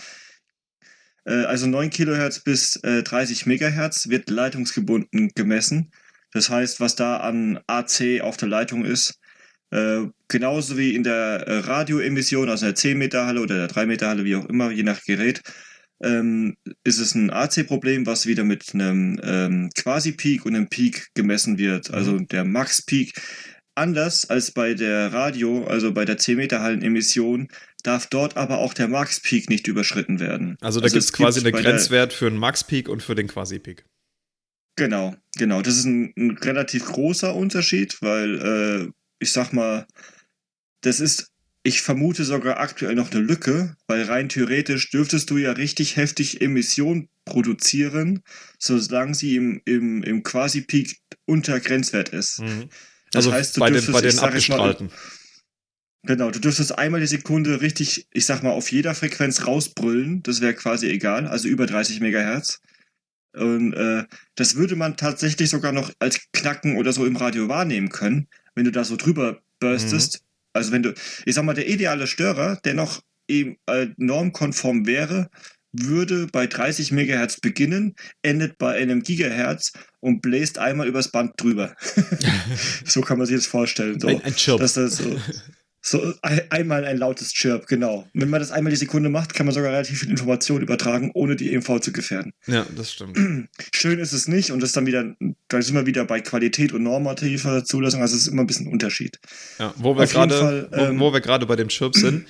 Äh, 1.27 1.45
also 1.45 1.67
9 1.67 1.91
Kilohertz 1.91 2.41
bis 2.41 2.77
äh, 2.77 3.03
30 3.03 3.47
Megahertz 3.47 4.09
wird 4.09 4.31
leitungsgebunden 4.31 5.31
gemessen. 5.35 5.91
Das 6.33 6.51
heißt, 6.51 6.81
was 6.81 6.97
da 6.97 7.19
an 7.19 7.61
AC 7.67 8.21
auf 8.23 8.37
der 8.37 8.49
Leitung 8.49 8.85
ist, 8.85 9.19
äh, 9.71 10.07
genauso 10.29 10.79
wie 10.79 10.95
in 10.95 11.03
der 11.03 11.45
äh, 11.47 11.59
Radioemission, 11.59 12.49
also 12.49 12.67
in 12.67 12.75
der 12.75 12.83
10-Meter-Halle 12.83 13.41
oder 13.41 13.67
der 13.67 13.69
3-Meter-Halle, 13.69 14.25
wie 14.25 14.37
auch 14.37 14.47
immer, 14.47 14.71
je 14.71 14.85
nach 14.85 15.03
Gerät, 15.03 15.43
ähm, 16.03 16.57
ist 16.85 16.99
es 16.99 17.15
ein 17.15 17.31
AC-Problem, 17.31 18.07
was 18.07 18.27
wieder 18.27 18.45
mit 18.45 18.75
einem 18.75 19.19
ähm, 19.23 19.71
Quasi-Peak 19.75 20.45
und 20.45 20.55
einem 20.55 20.69
Peak 20.69 21.09
gemessen 21.15 21.59
wird. 21.59 21.91
Also 21.91 22.13
mhm. 22.13 22.29
der 22.29 22.45
Max-Peak. 22.45 23.13
Anders 23.75 24.31
als 24.31 24.53
bei 24.53 24.73
der 24.73 25.13
Radio, 25.13 25.65
also 25.65 25.93
bei 25.93 26.05
der 26.07 26.19
10-Meter-Hallen-Emission, 26.19 27.49
darf 27.87 28.07
dort 28.07 28.37
aber 28.37 28.59
auch 28.59 28.75
der 28.75 28.89
Max-Peak 28.89 29.49
nicht 29.49 29.67
überschritten 29.67 30.21
werden. 30.21 30.57
Also 30.61 30.81
da 30.81 30.85
also 30.85 30.95
gibt 30.95 31.05
es 31.05 31.13
quasi 31.13 31.41
einen 31.41 31.53
Grenzwert 31.53 32.13
für 32.13 32.27
einen 32.27 32.39
Max-Peak 32.39 32.89
und 32.89 33.03
für 33.03 33.15
den 33.15 33.29
Quasi-Peak. 33.29 33.85
Genau, 34.77 35.15
genau. 35.37 35.63
Das 35.63 35.77
ist 35.77 35.85
ein, 35.85 36.13
ein 36.17 36.37
relativ 36.39 36.85
großer 36.87 37.35
Unterschied, 37.35 37.97
weil 38.03 38.89
äh, 38.89 38.93
ich 39.19 39.33
sag 39.33 39.53
mal, 39.53 39.87
das 40.83 41.01
ist 41.01 41.33
ich 41.67 41.83
vermute 41.83 42.25
sogar 42.25 42.61
aktuell 42.61 42.95
noch 42.95 43.11
eine 43.11 43.21
Lücke, 43.21 43.75
weil 43.89 44.05
rein 44.05 44.29
theoretisch 44.29 44.91
dürftest 44.91 45.31
du 45.31 45.37
ja 45.37 45.51
richtig 45.51 45.97
heftig 45.97 46.41
Emissionen 46.41 47.09
produzieren, 47.25 48.23
solange 48.61 49.17
sie 49.17 49.35
im, 49.35 49.61
im, 49.65 50.05
im 50.05 50.23
Quasi-Peak 50.23 50.97
unter 51.25 51.59
Grenzwert 51.59 52.11
ist. 52.11 52.41
Mhm. 52.41 52.69
Das 53.11 53.27
also 53.27 53.33
heißt, 53.33 53.57
du 53.57 53.61
bei 53.61 53.71
dürftest, 53.71 53.89
den, 53.89 53.93
bei 53.95 54.01
den 54.01 54.19
abgestrahlten. 54.21 54.87
Mal, 54.87 54.97
genau, 56.07 56.31
du 56.31 56.41
dürftest 56.41 56.79
einmal 56.79 57.01
die 57.01 57.07
Sekunde 57.07 57.61
richtig, 57.61 58.07
ich 58.13 58.27
sag 58.27 58.43
mal, 58.43 58.51
auf 58.51 58.71
jeder 58.71 58.95
Frequenz 58.95 59.47
rausbrüllen, 59.47 60.23
das 60.23 60.41
wäre 60.41 60.55
quasi 60.55 60.89
egal, 60.89 61.27
also 61.27 61.49
über 61.49 61.67
30 61.67 62.01
Megahertz. 62.01 62.61
Und 63.35 63.75
äh, 63.75 64.05
das 64.35 64.57
würde 64.57 64.77
man 64.77 64.97
tatsächlich 64.97 65.51
sogar 65.51 65.73
noch 65.73 65.91
als 65.99 66.21
Knacken 66.33 66.77
oder 66.77 66.93
so 66.93 67.05
im 67.05 67.17
Radio 67.17 67.49
wahrnehmen 67.49 67.91
können, 67.91 68.29
wenn 68.55 68.65
du 68.65 68.73
da 68.73 68.85
so 68.85 68.97
drüber 68.97 69.43
burstest. 69.61 70.21
Mhm 70.21 70.27
also 70.57 70.73
wenn 70.73 70.83
du, 70.83 70.95
ich 71.27 71.35
sag 71.35 71.45
mal, 71.45 71.55
der 71.55 71.69
ideale 71.69 72.07
Störer, 72.07 72.57
der 72.65 72.75
noch 72.75 73.03
eben 73.29 73.57
äh, 73.67 73.89
normkonform 73.99 74.87
wäre, 74.87 75.29
würde 75.73 76.27
bei 76.33 76.47
30 76.47 76.93
Megahertz 76.93 77.41
beginnen, 77.41 77.95
endet 78.23 78.57
bei 78.57 78.75
einem 78.75 79.03
Gigahertz 79.03 79.73
und 80.01 80.23
bläst 80.23 80.59
einmal 80.59 80.89
übers 80.89 81.13
Band 81.13 81.33
drüber. 81.37 81.77
so 82.87 83.03
kann 83.03 83.19
man 83.19 83.27
sich 83.27 83.37
das 83.37 83.47
vorstellen. 83.47 84.01
So, 84.01 84.09
ein, 84.09 84.23
ein 84.23 84.35
Chirp. 84.35 84.61
Dass 84.61 84.75
das 84.75 84.97
so, 84.97 85.21
so 85.87 86.13
einmal 86.51 86.85
ein 86.85 86.99
lautes 86.99 87.33
Chirp, 87.33 87.69
genau. 87.69 88.09
Wenn 88.13 88.29
man 88.29 88.41
das 88.41 88.51
einmal 88.51 88.71
die 88.71 88.77
Sekunde 88.77 89.09
macht, 89.09 89.35
kann 89.35 89.47
man 89.47 89.55
sogar 89.55 89.71
relativ 89.71 90.01
viel 90.01 90.11
Information 90.11 90.61
übertragen, 90.61 91.13
ohne 91.15 91.37
die 91.37 91.55
EMV 91.55 91.79
zu 91.81 91.93
gefährden. 91.93 92.33
Ja, 92.49 92.67
das 92.77 92.93
stimmt. 92.93 93.17
Schön 93.73 94.01
ist 94.01 94.13
es 94.13 94.27
nicht 94.27 94.51
und 94.51 94.61
das 94.61 94.71
ist 94.71 94.77
dann 94.77 94.87
wieder, 94.87 95.15
da 95.47 95.63
sind 95.63 95.77
wir 95.77 95.87
wieder 95.87 96.05
bei 96.05 96.21
Qualität 96.21 96.73
und 96.73 96.83
normativer 96.83 97.65
Zulassung, 97.65 98.03
also 98.03 98.17
es 98.17 98.23
ist 98.23 98.29
immer 98.29 98.43
ein 98.43 98.49
bisschen 98.49 98.67
ein 98.67 98.73
Unterschied. 98.73 99.21
Ja, 99.61 99.73
wo 99.77 99.97
wir 99.97 100.07
gerade, 100.07 100.69
ähm, 100.73 100.99
wo, 100.99 101.07
wo 101.07 101.13
wir 101.13 101.21
gerade 101.21 101.47
bei 101.47 101.55
dem 101.55 101.69
Chirp 101.69 101.95
sind, 101.95 102.27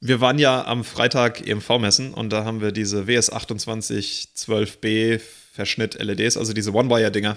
wir 0.00 0.22
waren 0.22 0.38
ja 0.38 0.64
am 0.64 0.82
Freitag 0.82 1.46
EMV 1.46 1.78
messen 1.78 2.14
und 2.14 2.32
da 2.32 2.44
haben 2.44 2.62
wir 2.62 2.72
diese 2.72 3.02
WS2812B 3.02 5.20
Verschnitt 5.52 6.02
LEDs, 6.02 6.38
also 6.38 6.54
diese 6.54 6.72
One-Wire-Dinger, 6.72 7.36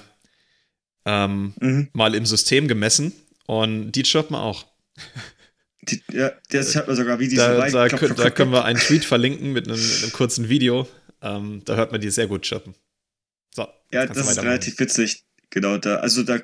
ähm, 1.05 1.53
mhm. 1.59 1.89
mal 1.91 2.15
im 2.15 2.25
System 2.25 2.69
gemessen 2.69 3.11
und 3.47 3.91
die 3.91 4.03
chirpen 4.03 4.37
auch. 4.37 4.65
Die, 5.89 6.01
ja, 6.11 6.31
das 6.49 6.75
hört 6.75 6.87
man 6.87 6.95
sogar, 6.95 7.19
wie 7.19 7.27
die 7.27 7.35
da, 7.35 7.53
so 7.53 7.59
rein. 7.59 7.71
Da, 7.71 7.87
klopp, 7.87 8.15
da 8.15 8.29
können 8.29 8.51
wir 8.51 8.65
einen 8.65 8.79
Tweet 8.79 9.05
verlinken 9.05 9.53
mit 9.53 9.67
einem, 9.67 9.79
mit 9.79 10.03
einem 10.03 10.11
kurzen 10.11 10.49
Video. 10.49 10.87
Ähm, 11.21 11.61
da 11.65 11.75
hört 11.75 11.91
man 11.91 12.01
die 12.01 12.09
sehr 12.09 12.27
gut 12.27 12.45
chirpen. 12.45 12.75
So. 13.55 13.67
Ja, 13.91 14.05
das 14.05 14.29
ist 14.29 14.41
relativ 14.41 14.79
witzig. 14.79 15.23
Genau, 15.49 15.77
da, 15.77 15.97
also 15.97 16.23
da 16.23 16.39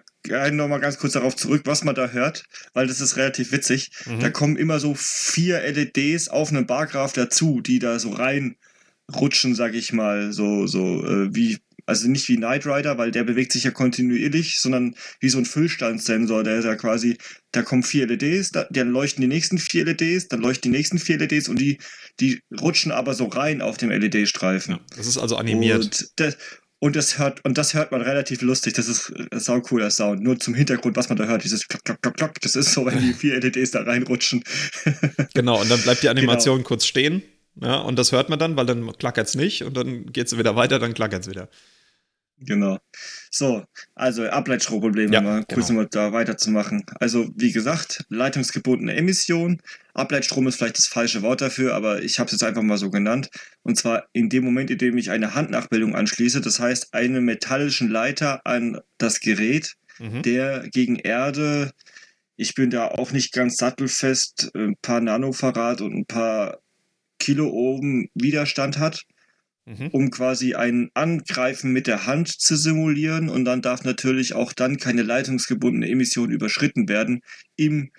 nochmal 0.51 0.79
ganz 0.79 0.97
kurz 0.97 1.13
darauf 1.13 1.35
zurück, 1.35 1.63
was 1.65 1.83
man 1.83 1.93
da 1.93 2.09
hört, 2.09 2.45
weil 2.73 2.87
das 2.87 3.01
ist 3.01 3.17
relativ 3.17 3.51
witzig. 3.51 3.91
Mhm. 4.05 4.21
Da 4.21 4.29
kommen 4.29 4.55
immer 4.55 4.79
so 4.79 4.93
vier 4.95 5.59
LEDs 5.59 6.29
auf 6.29 6.49
einen 6.49 6.65
Bargraph 6.65 7.11
dazu, 7.11 7.59
die 7.59 7.79
da 7.79 7.99
so 7.99 8.11
reinrutschen, 8.11 9.55
sag 9.55 9.73
ich 9.73 9.91
mal, 9.91 10.31
so, 10.31 10.67
so 10.67 11.05
äh, 11.05 11.35
wie 11.35 11.59
also 11.85 12.07
nicht 12.07 12.27
wie 12.29 12.37
Knight 12.37 12.65
Rider, 12.65 12.97
weil 12.97 13.11
der 13.11 13.23
bewegt 13.23 13.51
sich 13.51 13.63
ja 13.63 13.71
kontinuierlich, 13.71 14.59
sondern 14.59 14.95
wie 15.19 15.29
so 15.29 15.37
ein 15.37 15.45
Füllstandssensor, 15.45 16.43
der 16.43 16.59
ist 16.59 16.65
ja 16.65 16.75
quasi, 16.75 17.17
da 17.51 17.61
kommen 17.61 17.83
vier 17.83 18.07
LEDs, 18.07 18.51
da, 18.51 18.65
dann 18.69 18.91
leuchten 18.91 19.21
die 19.21 19.27
nächsten 19.27 19.57
vier 19.57 19.85
LEDs, 19.85 20.27
dann 20.27 20.41
leuchten 20.41 20.71
die 20.71 20.77
nächsten 20.77 20.99
vier 20.99 21.17
LEDs 21.17 21.49
und 21.49 21.59
die, 21.59 21.77
die 22.19 22.41
rutschen 22.61 22.91
aber 22.91 23.13
so 23.13 23.25
rein 23.25 23.61
auf 23.61 23.77
dem 23.77 23.89
LED-Streifen. 23.89 24.75
Ja, 24.75 24.81
das 24.95 25.07
ist 25.07 25.17
also 25.17 25.35
animiert. 25.35 25.83
Und 25.83 26.11
das, 26.17 26.37
und 26.83 26.97
das 26.97 27.17
hört, 27.17 27.45
und 27.45 27.57
das 27.57 27.73
hört 27.73 27.93
man 27.93 28.01
relativ 28.01 28.41
lustig. 28.41 28.73
Das 28.73 28.89
ist 28.89 29.13
ein 29.31 29.39
sau 29.39 29.61
cooler 29.61 29.89
Sound. 29.89 30.21
Nur 30.21 30.37
zum 30.37 30.53
Hintergrund, 30.53 30.97
was 30.97 31.07
man 31.07 31.17
da 31.17 31.23
hört, 31.23 31.45
dieses 31.45 31.65
Klock, 31.69 31.85
Klock, 31.85 32.01
Klock, 32.01 32.17
Klock. 32.17 32.41
Das 32.41 32.55
ist 32.55 32.73
so, 32.73 32.85
wenn 32.85 32.99
die 32.99 33.13
vier 33.13 33.39
LEDs 33.39 33.71
da 33.71 33.83
reinrutschen. 33.83 34.43
genau, 35.33 35.61
und 35.61 35.71
dann 35.71 35.81
bleibt 35.81 36.03
die 36.03 36.09
Animation 36.09 36.57
genau. 36.57 36.67
kurz 36.67 36.85
stehen. 36.85 37.23
Ja, 37.61 37.77
und 37.77 37.97
das 37.97 38.11
hört 38.11 38.29
man 38.29 38.37
dann, 38.37 38.57
weil 38.57 38.65
dann 38.65 38.91
klackert 38.97 39.27
es 39.27 39.35
nicht 39.35 39.63
und 39.63 39.77
dann 39.77 40.11
geht 40.11 40.27
es 40.27 40.37
wieder 40.37 40.57
weiter, 40.57 40.77
dann 40.77 40.93
klackert 40.93 41.23
es 41.23 41.29
wieder. 41.29 41.47
Genau. 42.45 42.79
So, 43.31 43.63
also 43.95 44.27
Ableitstromprobleme, 44.27 45.13
ja, 45.13 45.21
mal 45.21 45.43
kurz 45.45 45.67
genau. 45.67 45.81
mal 45.81 45.87
da 45.89 46.11
weiterzumachen. 46.13 46.83
Also, 46.99 47.29
wie 47.35 47.51
gesagt, 47.51 48.05
leitungsgebundene 48.09 48.95
Emission. 48.95 49.61
Ableitstrom 49.93 50.47
ist 50.47 50.57
vielleicht 50.57 50.77
das 50.77 50.87
falsche 50.87 51.21
Wort 51.21 51.41
dafür, 51.41 51.73
aber 51.75 52.03
ich 52.03 52.19
habe 52.19 52.27
es 52.27 52.33
jetzt 52.33 52.43
einfach 52.43 52.61
mal 52.61 52.77
so 52.77 52.89
genannt. 52.89 53.29
Und 53.63 53.77
zwar 53.77 54.05
in 54.13 54.29
dem 54.29 54.43
Moment, 54.43 54.69
in 54.71 54.77
dem 54.77 54.97
ich 54.97 55.11
eine 55.11 55.35
Handnachbildung 55.35 55.95
anschließe, 55.95 56.41
das 56.41 56.59
heißt 56.59 56.93
einen 56.93 57.23
metallischen 57.23 57.89
Leiter 57.89 58.45
an 58.45 58.79
das 58.97 59.19
Gerät, 59.19 59.75
mhm. 59.99 60.21
der 60.21 60.67
gegen 60.69 60.95
Erde, 60.97 61.71
ich 62.35 62.55
bin 62.55 62.69
da 62.69 62.87
auch 62.87 63.11
nicht 63.11 63.31
ganz 63.31 63.57
sattelfest, 63.57 64.51
ein 64.55 64.75
paar 64.81 65.01
Nanofarad 65.01 65.81
und 65.81 65.93
ein 65.93 66.05
paar 66.05 66.59
Kilo 67.19 67.47
oben 67.47 68.09
Widerstand 68.15 68.79
hat 68.79 69.05
mhm. 69.65 69.87
um 69.87 70.11
quasi 70.11 70.55
ein 70.55 70.89
Angreifen 70.93 71.71
mit 71.71 71.87
der 71.87 72.05
Hand 72.05 72.29
zu 72.29 72.55
simulieren 72.55 73.29
und 73.29 73.45
dann 73.45 73.61
darf 73.61 73.83
natürlich 73.83 74.33
auch 74.33 74.53
dann 74.53 74.77
keine 74.77 75.03
leitungsgebundene 75.03 75.89
Emission 75.89 76.31
überschritten 76.31 76.89
werden 76.89 77.21
im 77.55 77.91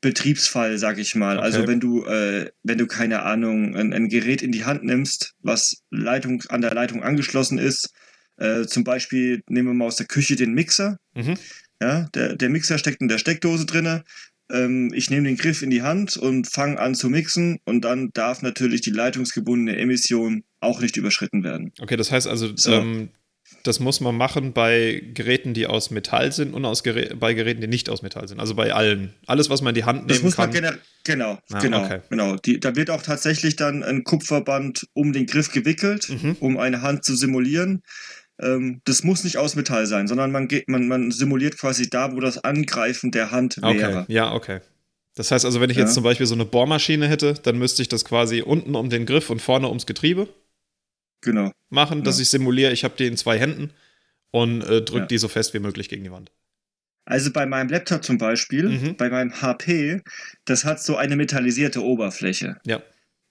Betriebsfall, 0.00 0.78
sag 0.78 0.98
ich 0.98 1.14
mal. 1.14 1.36
Okay. 1.36 1.44
Also 1.44 1.66
wenn 1.66 1.80
du, 1.80 2.04
äh, 2.04 2.50
wenn 2.62 2.78
du 2.78 2.86
keine 2.86 3.22
Ahnung, 3.22 3.76
ein, 3.76 3.92
ein, 3.92 4.08
Gerät 4.08 4.40
in 4.40 4.52
die 4.52 4.64
Hand 4.64 4.82
nimmst, 4.82 5.34
was 5.40 5.82
Leitung 5.90 6.42
an 6.48 6.62
der 6.62 6.72
Leitung 6.72 7.02
angeschlossen 7.02 7.58
ist, 7.58 7.92
äh, 8.38 8.64
zum 8.64 8.84
Beispiel 8.84 9.42
nehmen 9.48 9.68
wir 9.68 9.74
mal 9.74 9.86
aus 9.86 9.96
der 9.96 10.06
Küche 10.06 10.36
den 10.36 10.54
Mixer. 10.54 10.96
Mhm. 11.14 11.34
Ja, 11.82 12.08
der, 12.14 12.36
der 12.36 12.48
Mixer 12.48 12.78
steckt 12.78 13.02
in 13.02 13.08
der 13.08 13.18
Steckdose 13.18 13.66
drinne 13.66 14.04
ähm, 14.50 14.90
ich 14.94 15.10
nehme 15.10 15.28
den 15.28 15.36
Griff 15.36 15.62
in 15.62 15.70
die 15.70 15.82
Hand 15.82 16.16
und 16.16 16.48
fange 16.48 16.78
an 16.78 16.94
zu 16.94 17.08
mixen 17.08 17.58
und 17.64 17.82
dann 17.84 18.10
darf 18.12 18.42
natürlich 18.42 18.80
die 18.80 18.90
leitungsgebundene 18.90 19.76
Emission 19.76 20.42
auch 20.60 20.80
nicht 20.80 20.96
überschritten 20.96 21.42
werden. 21.42 21.72
Okay, 21.80 21.96
das 21.96 22.12
heißt 22.12 22.26
also, 22.26 22.54
so. 22.54 22.72
ähm, 22.72 23.10
das 23.62 23.80
muss 23.80 24.00
man 24.00 24.16
machen 24.16 24.52
bei 24.52 25.02
Geräten, 25.12 25.54
die 25.54 25.66
aus 25.66 25.90
Metall 25.90 26.32
sind 26.32 26.54
und 26.54 26.64
aus 26.64 26.82
Gerä 26.82 27.14
bei 27.14 27.34
Geräten, 27.34 27.60
die 27.60 27.66
nicht 27.66 27.90
aus 27.90 28.02
Metall 28.02 28.28
sind. 28.28 28.40
Also 28.40 28.54
bei 28.54 28.72
allen. 28.72 29.14
Alles, 29.26 29.50
was 29.50 29.60
man 29.60 29.70
in 29.70 29.74
die 29.74 29.84
Hand 29.84 30.00
nehmen 30.00 30.08
das 30.08 30.22
muss 30.22 30.36
kann. 30.36 30.50
Man 30.52 30.78
genau, 31.04 31.38
ah, 31.50 31.58
genau, 31.58 31.84
okay. 31.84 32.00
genau. 32.08 32.36
Die, 32.36 32.60
da 32.60 32.76
wird 32.76 32.90
auch 32.90 33.02
tatsächlich 33.02 33.56
dann 33.56 33.82
ein 33.82 34.04
Kupferband 34.04 34.86
um 34.94 35.12
den 35.12 35.26
Griff 35.26 35.52
gewickelt, 35.52 36.08
mhm. 36.08 36.36
um 36.40 36.58
eine 36.58 36.82
Hand 36.82 37.04
zu 37.04 37.14
simulieren. 37.16 37.82
ähm, 38.40 38.80
das 38.84 39.02
muss 39.02 39.24
nicht 39.24 39.36
aus 39.36 39.56
Metall 39.56 39.86
sein, 39.86 40.08
sondern 40.08 40.30
man, 40.30 40.48
geht, 40.48 40.68
man, 40.68 40.88
man 40.88 41.10
simuliert 41.10 41.58
quasi 41.58 41.90
da, 41.90 42.14
wo 42.14 42.20
das 42.20 42.38
Angreifen 42.38 43.10
der 43.10 43.30
Hand 43.30 43.58
wäre. 43.58 44.02
Okay, 44.02 44.12
ja, 44.12 44.32
okay. 44.32 44.60
Das 45.16 45.30
heißt 45.32 45.44
also, 45.44 45.60
wenn 45.60 45.70
ich 45.70 45.76
ja. 45.76 45.82
jetzt 45.82 45.94
zum 45.94 46.04
Beispiel 46.04 46.26
so 46.26 46.34
eine 46.34 46.44
Bohrmaschine 46.44 47.08
hätte, 47.08 47.34
dann 47.34 47.58
müsste 47.58 47.82
ich 47.82 47.88
das 47.88 48.04
quasi 48.04 48.42
unten 48.42 48.76
um 48.76 48.88
den 48.88 49.06
Griff 49.06 49.28
und 49.28 49.42
vorne 49.42 49.68
ums 49.68 49.84
Getriebe 49.84 50.28
genau. 51.20 51.52
machen, 51.68 52.02
dass 52.02 52.18
ja. 52.18 52.22
ich 52.22 52.30
simuliere, 52.30 52.72
ich 52.72 52.84
habe 52.84 52.94
die 52.96 53.06
in 53.06 53.16
zwei 53.16 53.38
Händen 53.38 53.70
und 54.30 54.62
äh, 54.62 54.82
drücke 54.82 55.00
ja. 55.00 55.06
die 55.06 55.18
so 55.18 55.28
fest 55.28 55.54
wie 55.54 55.58
möglich 55.58 55.88
gegen 55.88 56.04
die 56.04 56.12
Wand. 56.12 56.30
Also 57.04 57.32
bei 57.32 57.46
meinem 57.46 57.68
Laptop 57.68 58.04
zum 58.04 58.18
Beispiel, 58.18 58.68
mhm. 58.68 58.96
bei 58.96 59.08
meinem 59.10 59.42
HP, 59.42 60.02
das 60.44 60.64
hat 60.64 60.80
so 60.80 60.96
eine 60.96 61.16
metallisierte 61.16 61.82
Oberfläche. 61.82 62.56
Ja. 62.64 62.82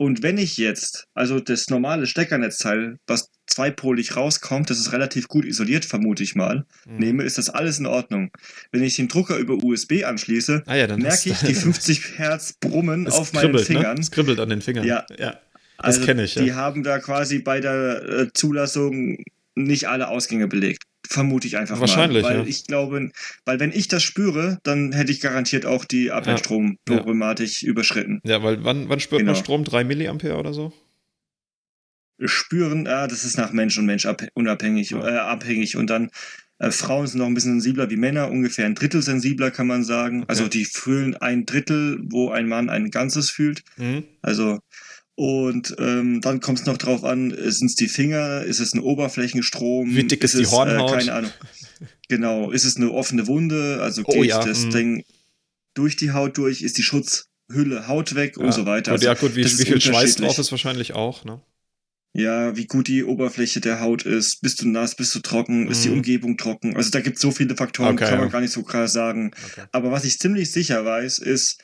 Und 0.02 0.24
wenn 0.24 0.38
ich 0.38 0.58
jetzt, 0.58 1.08
also 1.14 1.42
das 1.42 1.70
normale 1.70 2.08
Steckernetzteil, 2.08 3.00
was 3.06 3.32
zweipolig 3.48 4.16
rauskommt, 4.16 4.70
das 4.70 4.80
ist 4.80 4.94
relativ 4.94 5.28
gut 5.28 5.44
isoliert, 5.44 5.84
vermute 5.84 6.24
ich 6.24 6.36
mal, 6.36 6.66
mhm. 6.86 6.98
nehme, 6.98 7.24
ist 7.24 7.38
das 7.38 7.50
alles 7.50 7.80
in 7.80 7.86
Ordnung. 7.86 8.32
Wenn 8.72 8.82
ich 8.82 8.96
den 8.96 9.10
Drucker 9.10 9.38
über 9.38 9.56
USB 9.56 10.06
anschließe, 10.06 10.64
ah 10.68 10.76
ja, 10.76 10.88
merke 10.96 11.30
ich 11.30 11.40
die 11.40 11.54
50 11.54 12.18
Hertz 12.18 12.54
Brummen 12.54 13.08
auf 13.10 13.34
meinen 13.34 13.52
ne? 13.52 13.60
Fingern. 13.60 13.96
Ne? 13.96 14.02
Es 14.02 14.10
kribbelt 14.12 14.40
an 14.40 14.50
den 14.50 14.62
Fingern. 14.62 14.86
Ja. 14.86 15.06
ja. 15.18 15.38
Das 15.80 15.96
also 15.96 16.06
kenne 16.06 16.24
ich. 16.24 16.36
Ja. 16.36 16.44
Die 16.44 16.54
haben 16.54 16.84
da 16.84 17.00
quasi 17.00 17.40
bei 17.40 17.62
der 17.62 18.04
äh, 18.04 18.28
Zulassung 18.34 19.18
nicht 19.56 19.88
alle 19.88 20.10
Ausgänge 20.10 20.48
belegt. 20.48 20.84
Vermute 21.08 21.48
ich 21.48 21.58
einfach 21.58 21.80
Wahrscheinlich, 21.80 22.24
mal. 22.24 22.30
Weil 22.30 22.38
ja. 22.40 22.46
ich 22.46 22.68
glaube, 22.68 23.10
weil 23.46 23.60
wenn 23.60 23.72
ich 23.72 23.88
das 23.88 24.04
spüre, 24.04 24.60
dann 24.64 24.92
hätte 24.92 25.12
ich 25.12 25.22
garantiert 25.22 25.66
auch 25.66 25.86
die 25.86 26.12
Abwehrstromproblematik 26.12 27.62
ja. 27.62 27.70
überschritten. 27.70 28.20
Ja, 28.24 28.44
weil 28.44 28.64
wann, 28.64 28.90
wann 28.90 29.00
spürt 29.00 29.20
genau. 29.20 29.32
man 29.32 29.42
Strom? 29.42 29.64
3 29.64 29.86
Milliampere 29.86 30.38
oder 30.38 30.54
so? 30.54 30.74
Spüren, 32.26 32.86
ah, 32.86 33.08
das 33.08 33.24
ist 33.24 33.38
nach 33.38 33.54
Mensch 33.54 33.78
und 33.78 33.86
Mensch 33.86 34.06
unabhängig, 34.34 34.92
ja. 34.92 35.08
äh, 35.08 35.18
abhängig. 35.18 35.78
Und 35.78 35.90
dann 35.90 36.12
äh, 36.60 36.72
Frauen 36.72 37.08
sind 37.08 37.20
noch 37.20 37.28
ein 37.28 37.34
bisschen 37.34 37.54
sensibler 37.54 37.90
wie 37.90 37.96
Männer, 37.96 38.30
ungefähr 38.30 38.66
ein 38.66 38.76
Drittel 38.76 39.02
sensibler, 39.02 39.50
kann 39.50 39.68
man 39.68 39.84
sagen. 39.84 40.24
Okay. 40.24 40.30
Also 40.30 40.48
die 40.50 40.66
fühlen 40.66 41.16
ein 41.16 41.46
Drittel, 41.46 42.00
wo 42.04 42.30
ein 42.30 42.48
Mann 42.48 42.70
ein 42.70 42.92
Ganzes 42.92 43.32
fühlt. 43.32 43.64
Mhm. 43.78 44.04
Also 44.22 44.60
und 45.20 45.76
ähm, 45.80 46.22
dann 46.22 46.40
kommt 46.40 46.62
es 46.62 46.66
noch 46.66 46.78
drauf 46.78 47.04
an, 47.04 47.32
sind 47.32 47.68
es 47.68 47.76
die 47.76 47.90
Finger, 47.90 48.44
ist 48.44 48.62
es 48.62 48.74
ein 48.74 48.80
Oberflächenstrom? 48.80 49.94
Wie 49.94 50.06
dick 50.06 50.24
ist, 50.24 50.34
ist 50.34 50.40
die 50.40 50.48
Hornhaut? 50.48 50.94
Äh, 50.94 50.98
keine 51.00 51.14
Ahnung. 51.14 51.32
Genau, 52.08 52.52
ist 52.52 52.64
es 52.64 52.78
eine 52.78 52.90
offene 52.90 53.28
Wunde? 53.28 53.80
Also 53.82 54.04
oh 54.06 54.14
geht 54.14 54.22
oh, 54.22 54.24
ja. 54.24 54.42
das 54.42 54.68
mm. 54.68 54.70
Ding 54.70 55.04
durch 55.74 55.98
die 55.98 56.14
Haut 56.14 56.38
durch? 56.38 56.62
Ist 56.62 56.78
die 56.78 56.84
Schutzhülle 56.84 57.90
Haut 57.90 58.16
weg 58.16 58.38
ja. 58.38 58.46
und 58.46 58.54
so 58.54 58.66
weiter? 58.66 58.94
Also, 58.94 59.08
ja 59.08 59.14
gut, 59.14 59.36
wie, 59.36 59.44
wie 59.44 59.50
viel 59.50 59.82
Schweiß 59.82 60.16
drauf 60.16 60.38
ist 60.40 60.52
wahrscheinlich 60.52 60.94
auch, 60.94 61.26
ne? 61.26 61.42
Ja, 62.14 62.56
wie 62.56 62.68
gut 62.68 62.88
die 62.88 63.04
Oberfläche 63.04 63.60
der 63.60 63.82
Haut 63.82 64.04
ist. 64.04 64.40
Bist 64.40 64.62
du 64.62 64.70
nass, 64.70 64.96
bist 64.96 65.14
du 65.16 65.20
trocken, 65.20 65.66
mm. 65.66 65.72
ist 65.72 65.84
die 65.84 65.90
mhm. 65.90 65.96
Umgebung 65.96 66.38
trocken? 66.38 66.78
Also 66.78 66.92
da 66.92 67.02
gibt 67.02 67.18
es 67.18 67.22
so 67.22 67.32
viele 67.32 67.58
Faktoren, 67.58 67.96
okay, 67.96 68.06
kann 68.06 68.20
man 68.20 68.30
gar 68.30 68.40
nicht 68.40 68.54
so 68.54 68.64
krass 68.64 68.94
sagen. 68.94 69.32
Okay. 69.52 69.64
Aber 69.74 69.92
was 69.92 70.06
ich 70.06 70.18
ziemlich 70.18 70.50
sicher 70.50 70.86
weiß, 70.86 71.20
ist, 71.20 71.62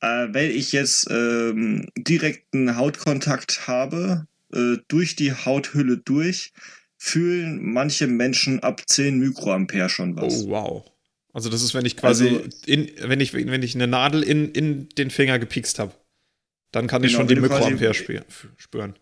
äh, 0.00 0.28
weil 0.32 0.50
ich 0.50 0.72
jetzt 0.72 1.06
ähm, 1.10 1.86
direkten 1.96 2.76
Hautkontakt 2.76 3.66
habe, 3.66 4.26
äh, 4.52 4.76
durch 4.88 5.16
die 5.16 5.32
Hauthülle 5.32 5.98
durch, 5.98 6.52
fühlen 6.96 7.72
manche 7.72 8.06
Menschen 8.06 8.60
ab 8.60 8.82
10 8.86 9.18
Mikroampere 9.18 9.88
schon 9.88 10.16
was. 10.16 10.44
Oh, 10.44 10.50
wow. 10.50 10.90
Also 11.32 11.48
das 11.48 11.62
ist, 11.62 11.74
wenn 11.74 11.86
ich 11.86 11.96
quasi, 11.96 12.28
also, 12.28 12.42
in, 12.66 12.90
wenn, 13.02 13.20
ich, 13.20 13.32
wenn 13.32 13.62
ich 13.62 13.74
eine 13.74 13.86
Nadel 13.86 14.22
in, 14.22 14.50
in 14.52 14.88
den 14.90 15.10
Finger 15.10 15.38
gepikst 15.38 15.78
habe, 15.78 15.94
dann 16.72 16.86
kann 16.86 17.04
ich 17.04 17.12
genau, 17.12 17.20
schon 17.20 17.28
die 17.28 17.40
Mikroampere 17.40 17.94
spüren. 17.94 18.94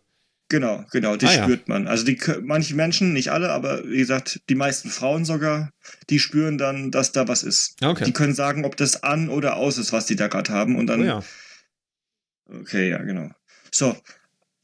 Genau, 0.51 0.85
genau, 0.93 1.17
die 1.17 1.27
ah, 1.27 1.43
spürt 1.43 1.69
ja. 1.69 1.75
man. 1.75 1.87
Also 1.87 2.05
die 2.05 2.19
manche 2.43 2.75
Menschen, 2.75 3.13
nicht 3.13 3.31
alle, 3.31 3.51
aber 3.51 3.87
wie 3.87 3.99
gesagt, 3.99 4.41
die 4.49 4.55
meisten 4.55 4.89
Frauen 4.89 5.27
sogar, 5.27 5.71
die 6.09 6.19
spüren 6.19 6.57
dann, 6.57 6.91
dass 6.91 7.13
da 7.13 7.29
was 7.29 7.43
ist. 7.43 7.77
Okay. 7.83 8.05
Die 8.05 8.13
können 8.13 8.35
sagen, 8.35 8.65
ob 8.65 8.77
das 8.77 9.03
an 9.03 9.29
oder 9.29 9.57
aus 9.57 9.77
ist, 9.77 9.93
was 9.93 10.07
die 10.07 10.17
da 10.17 10.29
gerade 10.29 10.53
haben 10.53 10.77
und 10.77 10.87
dann. 10.87 11.03
Oh, 11.03 11.05
ja. 11.05 11.25
Okay, 12.51 12.89
ja, 12.89 13.03
genau. 13.03 13.31
So, 13.71 13.95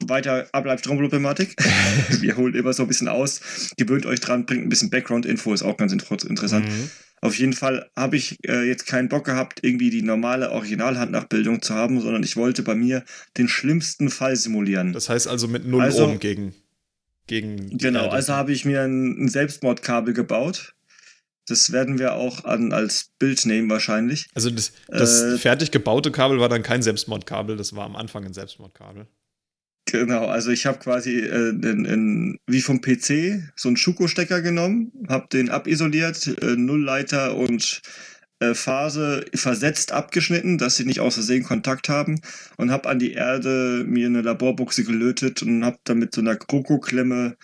weiter 0.03 0.47
Ableibstromproblematik. 0.51 1.55
Wir 2.19 2.35
holen 2.35 2.55
immer 2.55 2.73
so 2.73 2.83
ein 2.83 2.87
bisschen 2.87 3.07
aus. 3.07 3.71
Gewöhnt 3.77 4.07
euch 4.07 4.19
dran, 4.19 4.47
bringt 4.47 4.65
ein 4.65 4.69
bisschen 4.69 4.89
Background-Info, 4.89 5.53
ist 5.53 5.61
auch 5.61 5.77
ganz 5.77 5.93
interessant. 5.93 6.67
Mhm. 6.67 6.89
Auf 7.25 7.37
jeden 7.37 7.53
Fall 7.53 7.89
habe 7.95 8.17
ich 8.17 8.37
äh, 8.47 8.67
jetzt 8.67 8.85
keinen 8.85 9.09
Bock 9.09 9.25
gehabt, 9.25 9.59
irgendwie 9.63 9.89
die 9.89 10.01
normale 10.01 10.51
Originalhandnachbildung 10.51 11.61
zu 11.61 11.73
haben, 11.73 12.01
sondern 12.01 12.23
ich 12.23 12.35
wollte 12.37 12.63
bei 12.63 12.75
mir 12.75 13.03
den 13.37 13.47
schlimmsten 13.47 14.09
Fall 14.09 14.35
simulieren. 14.35 14.93
Das 14.93 15.09
heißt 15.09 15.27
also 15.27 15.47
mit 15.47 15.65
null 15.65 15.81
also, 15.81 16.05
Ohm 16.05 16.19
gegen. 16.19 16.53
gegen 17.27 17.77
genau, 17.77 18.03
Erde. 18.03 18.11
also 18.11 18.33
habe 18.33 18.51
ich 18.51 18.65
mir 18.65 18.81
ein, 18.81 19.25
ein 19.25 19.29
Selbstmordkabel 19.29 20.13
gebaut. 20.13 20.73
Das 21.47 21.71
werden 21.71 21.99
wir 21.99 22.13
auch 22.13 22.43
an, 22.43 22.73
als 22.73 23.11
Bild 23.19 23.45
nehmen 23.45 23.69
wahrscheinlich. 23.69 24.27
Also 24.33 24.49
das, 24.49 24.71
das 24.87 25.21
äh, 25.21 25.37
fertig 25.37 25.71
gebaute 25.71 26.11
Kabel 26.11 26.39
war 26.39 26.49
dann 26.49 26.63
kein 26.63 26.81
Selbstmordkabel, 26.81 27.55
das 27.55 27.75
war 27.75 27.85
am 27.85 27.95
Anfang 27.95 28.25
ein 28.25 28.33
Selbstmordkabel. 28.33 29.07
Genau, 29.85 30.25
also 30.25 30.49
ich 30.49 30.65
habe 30.65 30.79
quasi 30.79 31.19
äh, 31.19 31.49
in, 31.49 31.85
in, 31.85 32.39
wie 32.47 32.61
vom 32.61 32.81
PC 32.81 33.43
so 33.55 33.69
einen 33.69 33.77
Schuko-Stecker 33.77 34.41
genommen, 34.41 34.91
habe 35.07 35.27
den 35.31 35.49
abisoliert, 35.49 36.27
äh, 36.41 36.55
Nullleiter 36.55 37.35
und 37.35 37.83
äh, 38.39 38.55
Phase 38.55 39.25
versetzt 39.35 39.91
abgeschnitten, 39.91 40.57
dass 40.57 40.75
sie 40.75 40.85
nicht 40.85 40.99
aus 40.99 41.13
Versehen 41.13 41.43
Kontakt 41.43 41.87
haben 41.87 42.19
und 42.57 42.71
habe 42.71 42.89
an 42.89 42.97
die 42.97 43.13
Erde 43.13 43.85
mir 43.87 44.07
eine 44.07 44.21
Laborbuchse 44.21 44.83
gelötet 44.83 45.43
und 45.43 45.63
habe 45.63 45.77
dann 45.83 45.99
mit 45.99 46.15
so 46.15 46.21
einer 46.21 46.35
Kroko-Klemme 46.35 47.37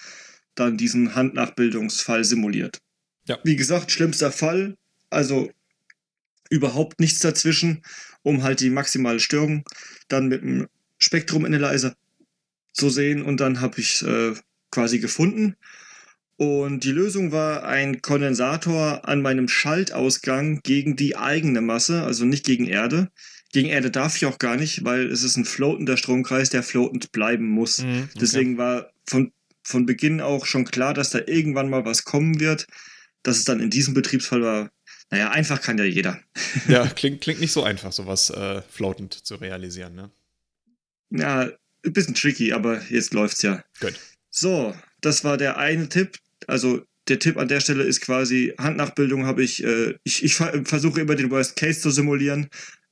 dann 0.55 0.77
diesen 0.77 1.13
Handnachbildungsfall 1.15 2.23
simuliert. 2.23 2.79
Ja. 3.27 3.37
Wie 3.43 3.55
gesagt, 3.55 3.91
schlimmster 3.91 4.31
Fall, 4.31 4.77
also 5.11 5.51
überhaupt 6.49 6.99
nichts 6.99 7.19
dazwischen, 7.19 7.83
um 8.23 8.43
halt 8.43 8.59
die 8.59 8.71
maximale 8.71 9.19
Störung 9.19 9.63
dann 10.09 10.27
mit 10.27 10.41
einem 10.41 10.67
Spektrum-Analyzer 10.97 11.95
zu 12.73 12.89
sehen 12.89 13.21
und 13.21 13.39
dann 13.39 13.61
habe 13.61 13.79
ich 13.79 14.01
äh, 14.03 14.33
quasi 14.71 14.99
gefunden. 14.99 15.55
Und 16.37 16.83
die 16.83 16.91
Lösung 16.91 17.31
war 17.31 17.65
ein 17.65 18.01
Kondensator 18.01 19.07
an 19.07 19.21
meinem 19.21 19.47
Schaltausgang 19.47 20.61
gegen 20.63 20.95
die 20.95 21.15
eigene 21.15 21.61
Masse, 21.61 22.01
also 22.01 22.25
nicht 22.25 22.45
gegen 22.45 22.65
Erde. 22.65 23.11
Gegen 23.51 23.69
Erde 23.69 23.91
darf 23.91 24.15
ich 24.15 24.25
auch 24.25 24.39
gar 24.39 24.55
nicht, 24.55 24.83
weil 24.83 25.05
es 25.11 25.21
ist 25.21 25.37
ein 25.37 25.45
floatender 25.45 25.97
Stromkreis, 25.97 26.49
der 26.49 26.63
floatend 26.63 27.11
bleiben 27.11 27.47
muss. 27.47 27.79
Mhm, 27.79 28.07
okay. 28.09 28.19
Deswegen 28.19 28.57
war 28.57 28.91
von, 29.07 29.31
von 29.61 29.85
Beginn 29.85 30.19
auch 30.19 30.47
schon 30.47 30.65
klar, 30.65 30.95
dass 30.95 31.11
da 31.11 31.19
irgendwann 31.19 31.69
mal 31.69 31.85
was 31.85 32.05
kommen 32.05 32.39
wird. 32.39 32.65
Dass 33.21 33.37
es 33.37 33.43
dann 33.43 33.59
in 33.59 33.69
diesem 33.69 33.93
Betriebsfall 33.93 34.41
war, 34.41 34.71
naja, 35.11 35.29
einfach 35.29 35.61
kann 35.61 35.77
ja 35.77 35.83
jeder. 35.83 36.19
Ja, 36.67 36.87
klingt, 36.95 37.21
klingt 37.21 37.39
nicht 37.39 37.51
so 37.51 37.61
einfach, 37.61 37.91
sowas 37.91 38.31
äh, 38.31 38.63
floatend 38.63 39.13
zu 39.13 39.35
realisieren, 39.35 39.93
ne? 39.93 40.09
Ja, 41.11 41.51
ein 41.85 41.93
bisschen 41.93 42.15
tricky, 42.15 42.53
aber 42.53 42.81
jetzt 42.89 43.13
läuft's 43.13 43.41
ja. 43.41 43.63
Gut. 43.79 43.99
So, 44.29 44.75
das 45.01 45.23
war 45.23 45.37
der 45.37 45.57
eine 45.57 45.89
Tipp. 45.89 46.17
Also 46.47 46.83
der 47.07 47.19
Tipp 47.19 47.37
an 47.37 47.47
der 47.47 47.59
Stelle 47.59 47.83
ist 47.83 48.01
quasi, 48.01 48.53
Handnachbildung 48.57 49.25
habe 49.25 49.43
ich, 49.43 49.63
äh, 49.63 49.95
ich, 50.03 50.23
ich 50.23 50.35
versuche 50.35 51.01
immer 51.01 51.15
den 51.15 51.31
Worst 51.31 51.55
Case 51.55 51.81
zu 51.81 51.89
simulieren. 51.89 52.49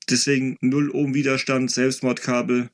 Deswegen 0.09 0.57
0 0.61 0.91
Ohm 0.91 1.13
Widerstand, 1.13 1.71
Selbstmordkabel. 1.71 2.69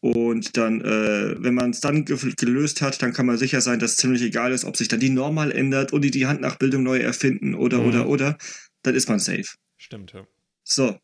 Und 0.00 0.56
dann, 0.56 0.80
äh, 0.80 1.36
wenn 1.38 1.54
man 1.54 1.70
es 1.70 1.80
dann 1.80 2.04
gelöst 2.04 2.82
hat, 2.82 3.02
dann 3.02 3.12
kann 3.12 3.26
man 3.26 3.38
sicher 3.38 3.60
sein, 3.60 3.78
dass 3.78 3.92
es 3.92 3.96
ziemlich 3.98 4.22
egal 4.22 4.52
ist, 4.52 4.64
ob 4.64 4.76
sich 4.76 4.88
dann 4.88 4.98
die 4.98 5.10
Normal 5.10 5.52
ändert 5.52 5.92
und 5.92 6.02
die 6.02 6.10
die 6.10 6.26
Handnachbildung 6.26 6.82
neu 6.82 6.98
erfinden 6.98 7.54
oder, 7.54 7.78
mhm. 7.78 7.86
oder, 7.86 8.08
oder. 8.08 8.38
Dann 8.82 8.96
ist 8.96 9.08
man 9.08 9.20
safe. 9.20 9.46
Stimmt, 9.76 10.12
ja. 10.12 10.26
So. 10.64 10.98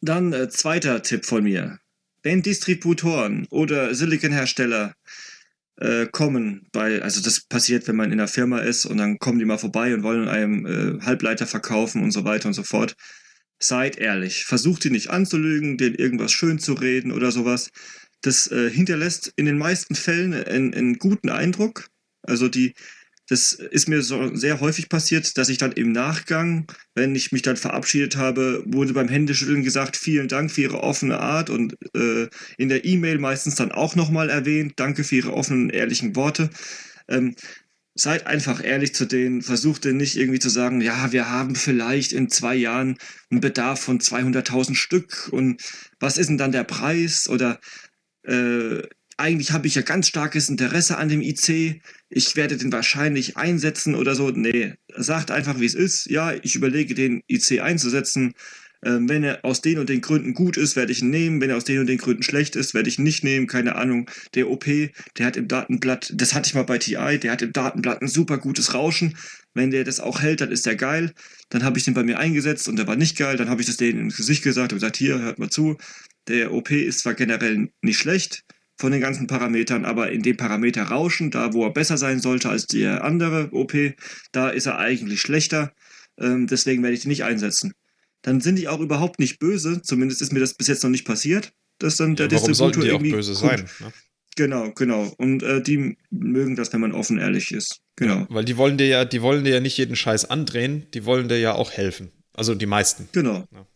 Dann 0.00 0.32
äh, 0.32 0.48
zweiter 0.48 1.02
Tipp 1.02 1.24
von 1.24 1.44
mir 1.44 1.78
wenn 2.28 2.42
Distributoren 2.42 3.46
oder 3.48 3.94
Silicon-Hersteller 3.94 4.94
äh, 5.76 6.04
kommen 6.12 6.68
bei, 6.72 7.00
also 7.00 7.22
das 7.22 7.40
passiert, 7.40 7.88
wenn 7.88 7.96
man 7.96 8.12
in 8.12 8.20
einer 8.20 8.28
Firma 8.28 8.58
ist 8.58 8.84
und 8.84 8.98
dann 8.98 9.18
kommen 9.18 9.38
die 9.38 9.46
mal 9.46 9.56
vorbei 9.56 9.94
und 9.94 10.02
wollen 10.02 10.28
einem 10.28 10.66
äh, 10.66 11.00
Halbleiter 11.02 11.46
verkaufen 11.46 12.02
und 12.02 12.10
so 12.10 12.24
weiter 12.24 12.48
und 12.48 12.52
so 12.52 12.64
fort. 12.64 12.96
Seid 13.58 13.96
ehrlich, 13.96 14.44
versucht 14.44 14.84
die 14.84 14.90
nicht 14.90 15.08
anzulügen, 15.08 15.78
denen 15.78 15.94
irgendwas 15.94 16.30
schön 16.30 16.58
zu 16.58 16.74
reden 16.74 17.12
oder 17.12 17.32
sowas. 17.32 17.70
Das 18.20 18.46
äh, 18.52 18.68
hinterlässt 18.68 19.32
in 19.36 19.46
den 19.46 19.56
meisten 19.56 19.94
Fällen 19.94 20.34
einen, 20.34 20.74
einen 20.74 20.98
guten 20.98 21.30
Eindruck. 21.30 21.88
Also 22.20 22.48
die, 22.48 22.74
das 23.28 23.52
ist 23.52 23.88
mir 23.88 24.02
so 24.02 24.34
sehr 24.34 24.60
häufig 24.60 24.88
passiert, 24.88 25.36
dass 25.36 25.50
ich 25.50 25.58
dann 25.58 25.72
im 25.72 25.92
Nachgang, 25.92 26.66
wenn 26.94 27.14
ich 27.14 27.30
mich 27.30 27.42
dann 27.42 27.56
verabschiedet 27.56 28.16
habe, 28.16 28.64
wurde 28.66 28.94
beim 28.94 29.08
Händeschütteln 29.08 29.62
gesagt, 29.62 29.96
vielen 29.96 30.28
Dank 30.28 30.50
für 30.50 30.62
Ihre 30.62 30.82
offene 30.82 31.20
Art 31.20 31.50
und 31.50 31.76
äh, 31.94 32.28
in 32.56 32.70
der 32.70 32.84
E-Mail 32.86 33.18
meistens 33.18 33.54
dann 33.54 33.70
auch 33.70 33.94
nochmal 33.96 34.30
erwähnt, 34.30 34.74
danke 34.76 35.04
für 35.04 35.16
Ihre 35.16 35.34
offenen, 35.34 35.68
ehrlichen 35.68 36.16
Worte. 36.16 36.48
Ähm, 37.06 37.34
seid 37.94 38.26
einfach 38.26 38.64
ehrlich 38.64 38.94
zu 38.94 39.06
denen, 39.06 39.42
versucht 39.42 39.84
denn 39.84 39.96
nicht 39.96 40.16
irgendwie 40.16 40.38
zu 40.38 40.48
sagen, 40.48 40.80
ja, 40.80 41.12
wir 41.12 41.28
haben 41.28 41.54
vielleicht 41.54 42.12
in 42.12 42.30
zwei 42.30 42.54
Jahren 42.54 42.96
einen 43.30 43.40
Bedarf 43.40 43.80
von 43.80 43.98
200.000 43.98 44.74
Stück 44.74 45.28
und 45.32 45.60
was 45.98 46.16
ist 46.16 46.28
denn 46.28 46.38
dann 46.38 46.52
der 46.52 46.64
Preis? 46.64 47.28
Oder 47.28 47.60
äh, 48.22 48.82
eigentlich 49.18 49.50
habe 49.50 49.66
ich 49.66 49.74
ja 49.74 49.82
ganz 49.82 50.08
starkes 50.08 50.48
Interesse 50.48 50.96
an 50.96 51.08
dem 51.08 51.20
IC, 51.20 51.82
ich 52.08 52.36
werde 52.36 52.56
den 52.56 52.72
wahrscheinlich 52.72 53.36
einsetzen 53.36 53.94
oder 53.94 54.14
so. 54.14 54.30
Nee, 54.30 54.74
sagt 54.96 55.30
einfach, 55.30 55.58
wie 55.60 55.66
es 55.66 55.74
ist. 55.74 56.08
Ja, 56.08 56.32
ich 56.32 56.54
überlege, 56.54 56.94
den 56.94 57.22
IC 57.28 57.60
einzusetzen. 57.60 58.34
Ähm, 58.84 59.08
wenn 59.08 59.24
er 59.24 59.44
aus 59.44 59.60
den 59.60 59.78
und 59.80 59.88
den 59.88 60.00
Gründen 60.00 60.34
gut 60.34 60.56
ist, 60.56 60.76
werde 60.76 60.92
ich 60.92 61.02
ihn 61.02 61.10
nehmen. 61.10 61.40
Wenn 61.40 61.50
er 61.50 61.56
aus 61.56 61.64
den 61.64 61.80
und 61.80 61.88
den 61.88 61.98
Gründen 61.98 62.22
schlecht 62.22 62.54
ist, 62.54 62.74
werde 62.74 62.88
ich 62.88 62.98
ihn 62.98 63.04
nicht 63.04 63.24
nehmen. 63.24 63.48
Keine 63.48 63.74
Ahnung. 63.74 64.08
Der 64.34 64.48
OP, 64.48 64.64
der 64.64 65.26
hat 65.26 65.36
im 65.36 65.48
Datenblatt, 65.48 66.12
das 66.14 66.32
hatte 66.32 66.46
ich 66.46 66.54
mal 66.54 66.62
bei 66.62 66.78
TI, 66.78 67.18
der 67.18 67.32
hat 67.32 67.42
im 67.42 67.52
Datenblatt 67.52 68.00
ein 68.00 68.08
super 68.08 68.38
gutes 68.38 68.72
Rauschen. 68.74 69.16
Wenn 69.52 69.72
der 69.72 69.82
das 69.82 69.98
auch 69.98 70.20
hält, 70.22 70.42
dann 70.42 70.52
ist 70.52 70.64
der 70.64 70.76
geil. 70.76 71.12
Dann 71.48 71.64
habe 71.64 71.76
ich 71.76 71.84
den 71.84 71.94
bei 71.94 72.04
mir 72.04 72.20
eingesetzt 72.20 72.68
und 72.68 72.76
der 72.76 72.86
war 72.86 72.94
nicht 72.94 73.18
geil. 73.18 73.36
Dann 73.36 73.50
habe 73.50 73.60
ich 73.60 73.66
das 73.66 73.78
denen 73.78 73.98
ins 73.98 74.16
Gesicht 74.16 74.44
gesagt 74.44 74.72
und 74.72 74.78
gesagt, 74.78 74.96
hier, 74.96 75.18
hört 75.18 75.40
mal 75.40 75.50
zu. 75.50 75.76
Der 76.28 76.52
OP 76.52 76.70
ist 76.70 77.00
zwar 77.00 77.14
generell 77.14 77.70
nicht 77.82 77.98
schlecht 77.98 78.44
von 78.78 78.92
den 78.92 79.00
ganzen 79.00 79.26
Parametern, 79.26 79.84
aber 79.84 80.10
in 80.12 80.22
dem 80.22 80.36
Parameter 80.36 80.84
Rauschen, 80.84 81.30
da 81.30 81.52
wo 81.52 81.64
er 81.64 81.72
besser 81.72 81.98
sein 81.98 82.20
sollte 82.20 82.48
als 82.48 82.66
der 82.66 83.04
andere 83.04 83.48
OP, 83.52 83.74
da 84.32 84.48
ist 84.48 84.66
er 84.66 84.78
eigentlich 84.78 85.20
schlechter. 85.20 85.72
Ähm, 86.18 86.46
deswegen 86.46 86.82
werde 86.82 86.94
ich 86.94 87.02
den 87.02 87.10
nicht 87.10 87.24
einsetzen 87.24 87.74
dann 88.22 88.40
sind 88.40 88.56
die 88.56 88.68
auch 88.68 88.80
überhaupt 88.80 89.18
nicht 89.18 89.38
böse. 89.38 89.82
Zumindest 89.82 90.22
ist 90.22 90.32
mir 90.32 90.40
das 90.40 90.54
bis 90.54 90.66
jetzt 90.66 90.82
noch 90.82 90.90
nicht 90.90 91.04
passiert, 91.04 91.52
dass 91.78 91.96
dann 91.96 92.16
der 92.16 92.26
ja, 92.26 92.32
warum 92.32 92.48
Distributor 92.48 92.82
die 92.82 92.88
irgendwie 92.88 93.12
auch 93.12 93.16
böse 93.16 93.34
sein. 93.34 93.68
Ne? 93.80 93.92
Genau, 94.36 94.70
genau. 94.72 95.12
Und 95.18 95.42
äh, 95.42 95.62
die 95.62 95.96
mögen 96.10 96.54
das, 96.54 96.72
wenn 96.72 96.80
man 96.80 96.92
offen 96.92 97.18
ehrlich 97.18 97.52
ist. 97.52 97.80
Genau. 97.96 98.20
Ja, 98.20 98.26
weil 98.30 98.44
die 98.44 98.56
wollen 98.56 98.78
dir 98.78 98.86
ja, 98.86 99.04
die 99.04 99.22
wollen 99.22 99.44
dir 99.44 99.54
ja 99.54 99.60
nicht 99.60 99.76
jeden 99.78 99.96
Scheiß 99.96 100.26
andrehen, 100.26 100.86
die 100.94 101.04
wollen 101.04 101.28
dir 101.28 101.38
ja 101.38 101.54
auch 101.54 101.72
helfen. 101.72 102.12
Also 102.34 102.54
die 102.54 102.66
meisten. 102.66 103.08
Genau. 103.12 103.48
Ja. 103.50 103.66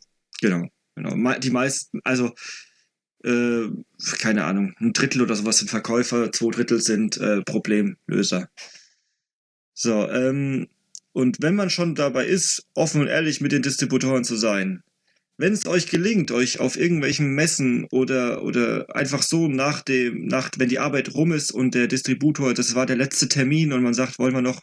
Genau. 0.40 0.68
Genau. 0.94 1.38
Die 1.38 1.50
meisten, 1.50 2.00
also 2.04 2.32
äh, 3.24 3.68
keine 4.18 4.44
Ahnung, 4.44 4.74
ein 4.80 4.92
Drittel 4.92 5.22
oder 5.22 5.34
sowas 5.34 5.58
sind 5.58 5.70
Verkäufer, 5.70 6.32
zwei 6.32 6.50
Drittel 6.50 6.80
sind 6.80 7.16
äh, 7.18 7.42
Problemlöser. 7.42 8.48
So, 9.74 10.08
ähm, 10.10 10.68
und 11.12 11.38
wenn 11.40 11.54
man 11.54 11.70
schon 11.70 11.94
dabei 11.94 12.26
ist, 12.26 12.66
offen 12.74 13.02
und 13.02 13.08
ehrlich 13.08 13.40
mit 13.40 13.52
den 13.52 13.62
Distributoren 13.62 14.24
zu 14.24 14.36
sein, 14.36 14.82
wenn 15.38 15.54
es 15.54 15.66
euch 15.66 15.86
gelingt, 15.88 16.30
euch 16.30 16.60
auf 16.60 16.78
irgendwelchen 16.78 17.34
Messen 17.34 17.86
oder, 17.90 18.44
oder 18.44 18.94
einfach 18.94 19.22
so 19.22 19.48
nach 19.48 19.82
dem, 19.82 20.26
nach, 20.26 20.50
wenn 20.58 20.68
die 20.68 20.78
Arbeit 20.78 21.14
rum 21.14 21.32
ist 21.32 21.50
und 21.50 21.74
der 21.74 21.88
Distributor, 21.88 22.54
das 22.54 22.74
war 22.74 22.86
der 22.86 22.96
letzte 22.96 23.28
Termin 23.28 23.72
und 23.72 23.82
man 23.82 23.94
sagt, 23.94 24.18
wollen 24.18 24.34
wir 24.34 24.42
noch 24.42 24.60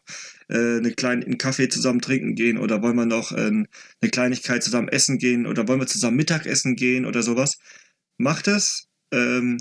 äh, 0.47 0.77
eine 0.77 0.91
kleine, 0.91 1.25
einen 1.25 1.37
Kaffee 1.37 1.69
zusammen 1.69 2.01
trinken 2.01 2.35
gehen 2.35 2.57
oder 2.57 2.81
wollen 2.81 2.95
wir 2.95 3.05
noch 3.05 3.31
äh, 3.31 3.47
eine 3.47 4.09
Kleinigkeit 4.11 4.63
zusammen 4.63 4.87
essen 4.87 5.17
gehen 5.17 5.47
oder 5.47 5.67
wollen 5.67 5.81
wir 5.81 5.87
zusammen 5.87 6.17
Mittagessen 6.17 6.75
gehen 6.75 7.05
oder 7.05 7.23
sowas, 7.23 7.57
macht 8.19 8.47
das, 8.47 8.87
ähm, 9.11 9.57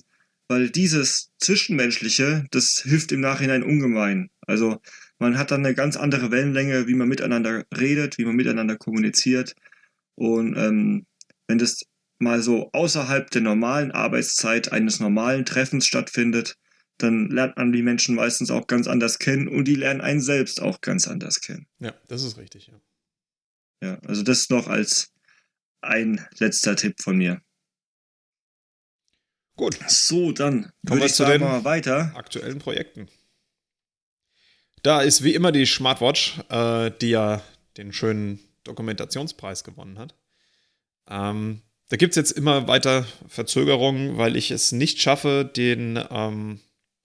weil 0.49 0.71
dieses 0.71 1.31
Zwischenmenschliche, 1.39 2.45
das 2.51 2.83
hilft 2.85 3.13
im 3.13 3.21
Nachhinein 3.21 3.63
ungemein. 3.63 4.31
Also 4.47 4.81
man 5.19 5.39
hat 5.39 5.51
dann 5.51 5.65
eine 5.65 5.75
ganz 5.75 5.97
andere 5.97 6.31
Wellenlänge, 6.31 6.87
wie 6.87 6.95
man 6.95 7.09
miteinander 7.09 7.65
redet, 7.77 8.19
wie 8.19 8.25
man 8.25 8.37
miteinander 8.37 8.77
kommuniziert. 8.77 9.55
Und 10.15 10.57
ähm, 10.57 11.07
wenn 11.47 11.59
das 11.59 11.83
mal 12.19 12.43
so 12.43 12.71
außerhalb 12.73 13.31
der 13.31 13.43
normalen 13.43 13.93
Arbeitszeit 13.93 14.73
eines 14.73 15.01
normalen 15.01 15.45
Treffens 15.45 15.87
stattfindet, 15.87 16.57
dann 16.99 17.29
lernt 17.29 17.57
man 17.57 17.71
die 17.71 17.83
Menschen 17.83 18.17
meistens 18.17 18.51
auch 18.51 18.67
ganz 18.67 18.89
anders 18.89 19.21
kennen 19.21 19.47
und 19.47 19.67
die 19.67 19.77
lernen 19.77 20.01
einen 20.01 20.21
selbst 20.21 20.61
auch 20.61 20.81
ganz 20.81 21.07
anders 21.07 21.41
kennen. 21.41 21.67
Ja, 21.79 21.95
das 22.09 22.25
ist 22.25 22.39
richtig, 22.39 22.67
ja. 22.67 22.81
Ja, 23.81 23.99
also 24.07 24.25
das 24.25 24.51
noch 24.51 24.67
als 24.67 25.13
ein 25.81 26.27
letzter 26.39 26.75
Tipp 26.75 27.01
von 27.01 27.17
mir. 27.17 27.41
Gut. 29.59 29.77
So, 29.89 30.31
dann 30.31 30.73
kommen 30.87 31.01
wir 31.01 31.09
zu 31.09 31.27
den 31.27 31.41
mal 31.41 31.65
weiter. 31.65 32.13
aktuellen 32.15 32.61
Projekten. 32.61 33.09
Da 34.85 35.03
ist 35.03 35.25
wie 35.25 35.35
immer 35.35 35.51
die 35.51 35.67
Smartwatch, 35.67 36.39
äh, 36.49 36.93
die 37.01 37.11
ja 37.11 37.43
den 37.77 37.93
schönen 37.93 38.39
Dokumentationspreis 38.63 39.65
gewonnen 39.65 39.99
hat. 39.99 40.15
Ähm, 41.11 41.63
da 41.89 41.97
gibt 41.97 42.13
es 42.13 42.17
jetzt 42.17 42.31
immer 42.31 42.69
weiter 42.69 43.05
Verzögerungen, 43.27 44.17
weil 44.17 44.37
ich 44.37 44.53
es 44.53 44.71
nicht 44.71 45.01
schaffe, 45.01 45.45
den, 45.45 45.99
ähm, 46.09 46.61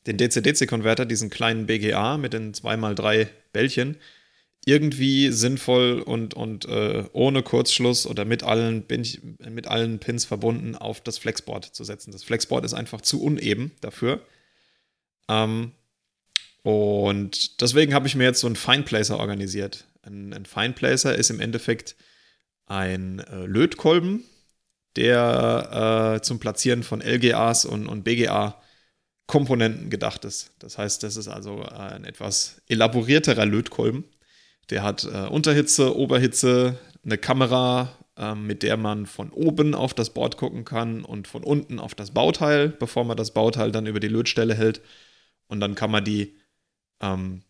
den 0.05 0.17
DC-DC-Konverter, 0.17 1.07
diesen 1.07 1.31
kleinen 1.31 1.65
BGA 1.65 2.17
mit 2.17 2.33
den 2.33 2.53
2x3 2.53 3.29
Bällchen, 3.51 3.97
irgendwie 4.65 5.31
sinnvoll 5.31 6.01
und, 6.01 6.33
und 6.33 6.65
äh, 6.65 7.03
ohne 7.11 7.43
Kurzschluss 7.43 8.07
oder 8.07 8.23
mit 8.23 8.43
allen, 8.43 8.85
mit 9.49 9.67
allen 9.67 9.99
Pins 9.99 10.25
verbunden 10.25 10.75
auf 10.75 11.01
das 11.01 11.17
Flexboard 11.17 11.65
zu 11.65 11.83
setzen. 11.83 12.11
Das 12.11 12.23
Flexboard 12.23 12.63
ist 12.63 12.73
einfach 12.73 13.01
zu 13.01 13.21
uneben 13.21 13.71
dafür. 13.81 14.21
Ähm, 15.27 15.71
und 16.61 17.61
deswegen 17.61 17.93
habe 17.93 18.07
ich 18.07 18.15
mir 18.15 18.23
jetzt 18.23 18.39
so 18.39 18.47
einen 18.47 18.55
Fineplacer 18.55 19.19
organisiert. 19.19 19.85
Ein, 20.01 20.33
ein 20.33 20.45
Fineplacer 20.45 21.13
ist 21.15 21.29
im 21.29 21.41
Endeffekt 21.41 21.95
ein 22.65 23.19
äh, 23.19 23.45
Lötkolben, 23.45 24.23
der 24.95 26.15
äh, 26.15 26.21
zum 26.21 26.39
Platzieren 26.39 26.83
von 26.83 27.01
LGAs 27.01 27.65
und, 27.65 27.87
und 27.87 28.03
BGA-Komponenten 28.03 29.89
gedacht 29.89 30.23
ist. 30.23 30.51
Das 30.59 30.77
heißt, 30.77 31.03
das 31.03 31.17
ist 31.17 31.27
also 31.27 31.63
ein 31.63 32.05
etwas 32.05 32.61
elaborierterer 32.69 33.45
Lötkolben. 33.45 34.05
Der 34.69 34.83
hat 34.83 35.03
äh, 35.05 35.27
Unterhitze, 35.27 35.95
Oberhitze, 35.95 36.77
eine 37.03 37.17
Kamera, 37.17 37.91
ähm, 38.17 38.47
mit 38.47 38.63
der 38.63 38.77
man 38.77 39.05
von 39.05 39.29
oben 39.31 39.73
auf 39.75 39.93
das 39.93 40.11
Board 40.11 40.37
gucken 40.37 40.65
kann 40.65 41.03
und 41.03 41.27
von 41.27 41.43
unten 41.43 41.79
auf 41.79 41.95
das 41.95 42.11
Bauteil, 42.11 42.69
bevor 42.69 43.03
man 43.03 43.17
das 43.17 43.31
Bauteil 43.31 43.71
dann 43.71 43.87
über 43.87 43.99
die 43.99 44.07
Lötstelle 44.07 44.55
hält. 44.55 44.81
Und 45.47 45.59
dann 45.59 45.75
kann 45.75 45.91
man 45.91 46.03
die 46.03 46.35
ähm, 47.01 47.43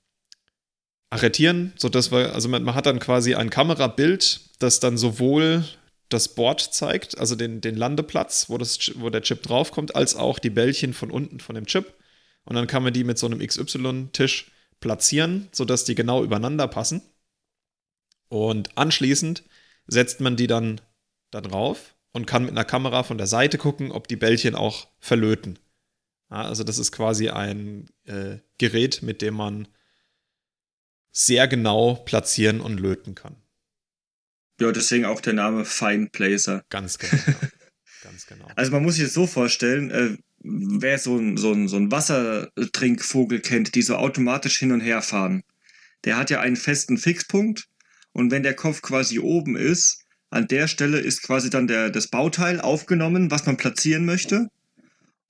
arretieren, 1.10 1.73
sodass 1.78 2.12
wir, 2.12 2.34
also 2.34 2.49
man, 2.49 2.63
man, 2.63 2.76
hat 2.76 2.86
dann 2.86 2.99
quasi 2.99 3.36
ein 3.36 3.49
Kamerabild, 3.49 4.41
das 4.60 4.80
dann 4.80 4.97
sowohl 4.97 5.63
das 6.10 6.30
Board 6.30 6.62
zeigt, 6.62 7.17
also 7.17 7.36
den, 7.36 7.62
den 7.62 7.76
Landeplatz, 7.76 8.49
wo, 8.49 8.58
das, 8.58 8.91
wo 8.95 9.10
der 9.10 9.21
Chip 9.21 9.43
draufkommt, 9.43 9.95
als 9.95 10.15
auch 10.15 10.39
die 10.39 10.49
Bällchen 10.49 10.93
von 10.93 11.12
unten 11.12 11.39
von 11.39 11.56
dem 11.56 11.65
Chip. 11.65 11.93
Und 12.45 12.56
dann 12.56 12.67
kann 12.67 12.84
man 12.84 12.93
die 12.93 13.04
mit 13.04 13.17
so 13.17 13.26
einem 13.26 13.39
XY-Tisch 13.39 14.52
platzieren, 14.83 15.47
sodass 15.53 15.85
die 15.85 15.95
genau 15.95 16.25
übereinander 16.25 16.67
passen. 16.67 17.01
Und 18.27 18.77
anschließend 18.77 19.43
setzt 19.87 20.19
man 20.19 20.35
die 20.35 20.47
dann 20.47 20.81
da 21.31 21.39
drauf 21.39 21.95
und 22.11 22.27
kann 22.27 22.43
mit 22.43 22.51
einer 22.51 22.65
Kamera 22.65 23.03
von 23.03 23.17
der 23.17 23.27
Seite 23.27 23.57
gucken, 23.57 23.93
ob 23.93 24.09
die 24.09 24.17
Bällchen 24.17 24.55
auch 24.55 24.89
verlöten. 24.99 25.57
Ja, 26.29 26.43
also 26.43 26.65
das 26.65 26.79
ist 26.79 26.91
quasi 26.91 27.29
ein 27.29 27.89
äh, 28.03 28.39
Gerät, 28.57 29.03
mit 29.03 29.21
dem 29.21 29.35
man 29.35 29.69
sehr 31.13 31.47
genau 31.47 31.95
platzieren 31.95 32.59
und 32.59 32.77
löten 32.77 33.15
kann. 33.15 33.37
Ja, 34.59 34.73
deswegen 34.73 35.05
auch 35.05 35.21
der 35.21 35.33
Name 35.33 35.63
Fine 35.63 36.09
Placer. 36.11 36.65
Ganz 36.69 36.97
genau. 36.97 37.23
Ganz 38.03 38.25
genau. 38.25 38.47
Also 38.57 38.71
man 38.71 38.83
muss 38.83 38.95
sich 38.95 39.05
das 39.05 39.13
so 39.13 39.27
vorstellen, 39.27 39.91
äh, 39.91 40.17
wer 40.43 40.99
so 40.99 41.17
ein, 41.17 41.38
so, 41.38 41.51
ein, 41.51 41.67
so 41.67 41.77
ein 41.77 41.91
Wassertrinkvogel 41.91 43.39
kennt, 43.39 43.75
die 43.75 43.82
so 43.82 43.95
automatisch 43.95 44.60
hin 44.60 44.71
und 44.71 44.82
her 44.82 45.01
fahren, 45.01 45.43
der 46.06 46.17
hat 46.17 46.29
ja 46.29 46.41
einen 46.41 46.56
festen 46.56 46.97
Fixpunkt 46.97 47.67
und 48.12 48.32
wenn 48.32 48.43
der 48.43 48.56
Kopf 48.56 48.82
quasi 48.82 49.19
oben 49.19 49.56
ist, 49.56 50.06
an 50.29 50.47
der 50.47 50.67
Stelle 50.67 50.99
ist 50.99 51.23
quasi 51.23 51.49
dann 51.49 51.67
der, 51.67 51.89
das 51.89 52.08
Bauteil 52.08 52.60
aufgenommen, 52.60 53.32
was 53.32 53.45
man 53.45 53.56
platzieren 53.56 54.03
möchte. 54.03 54.49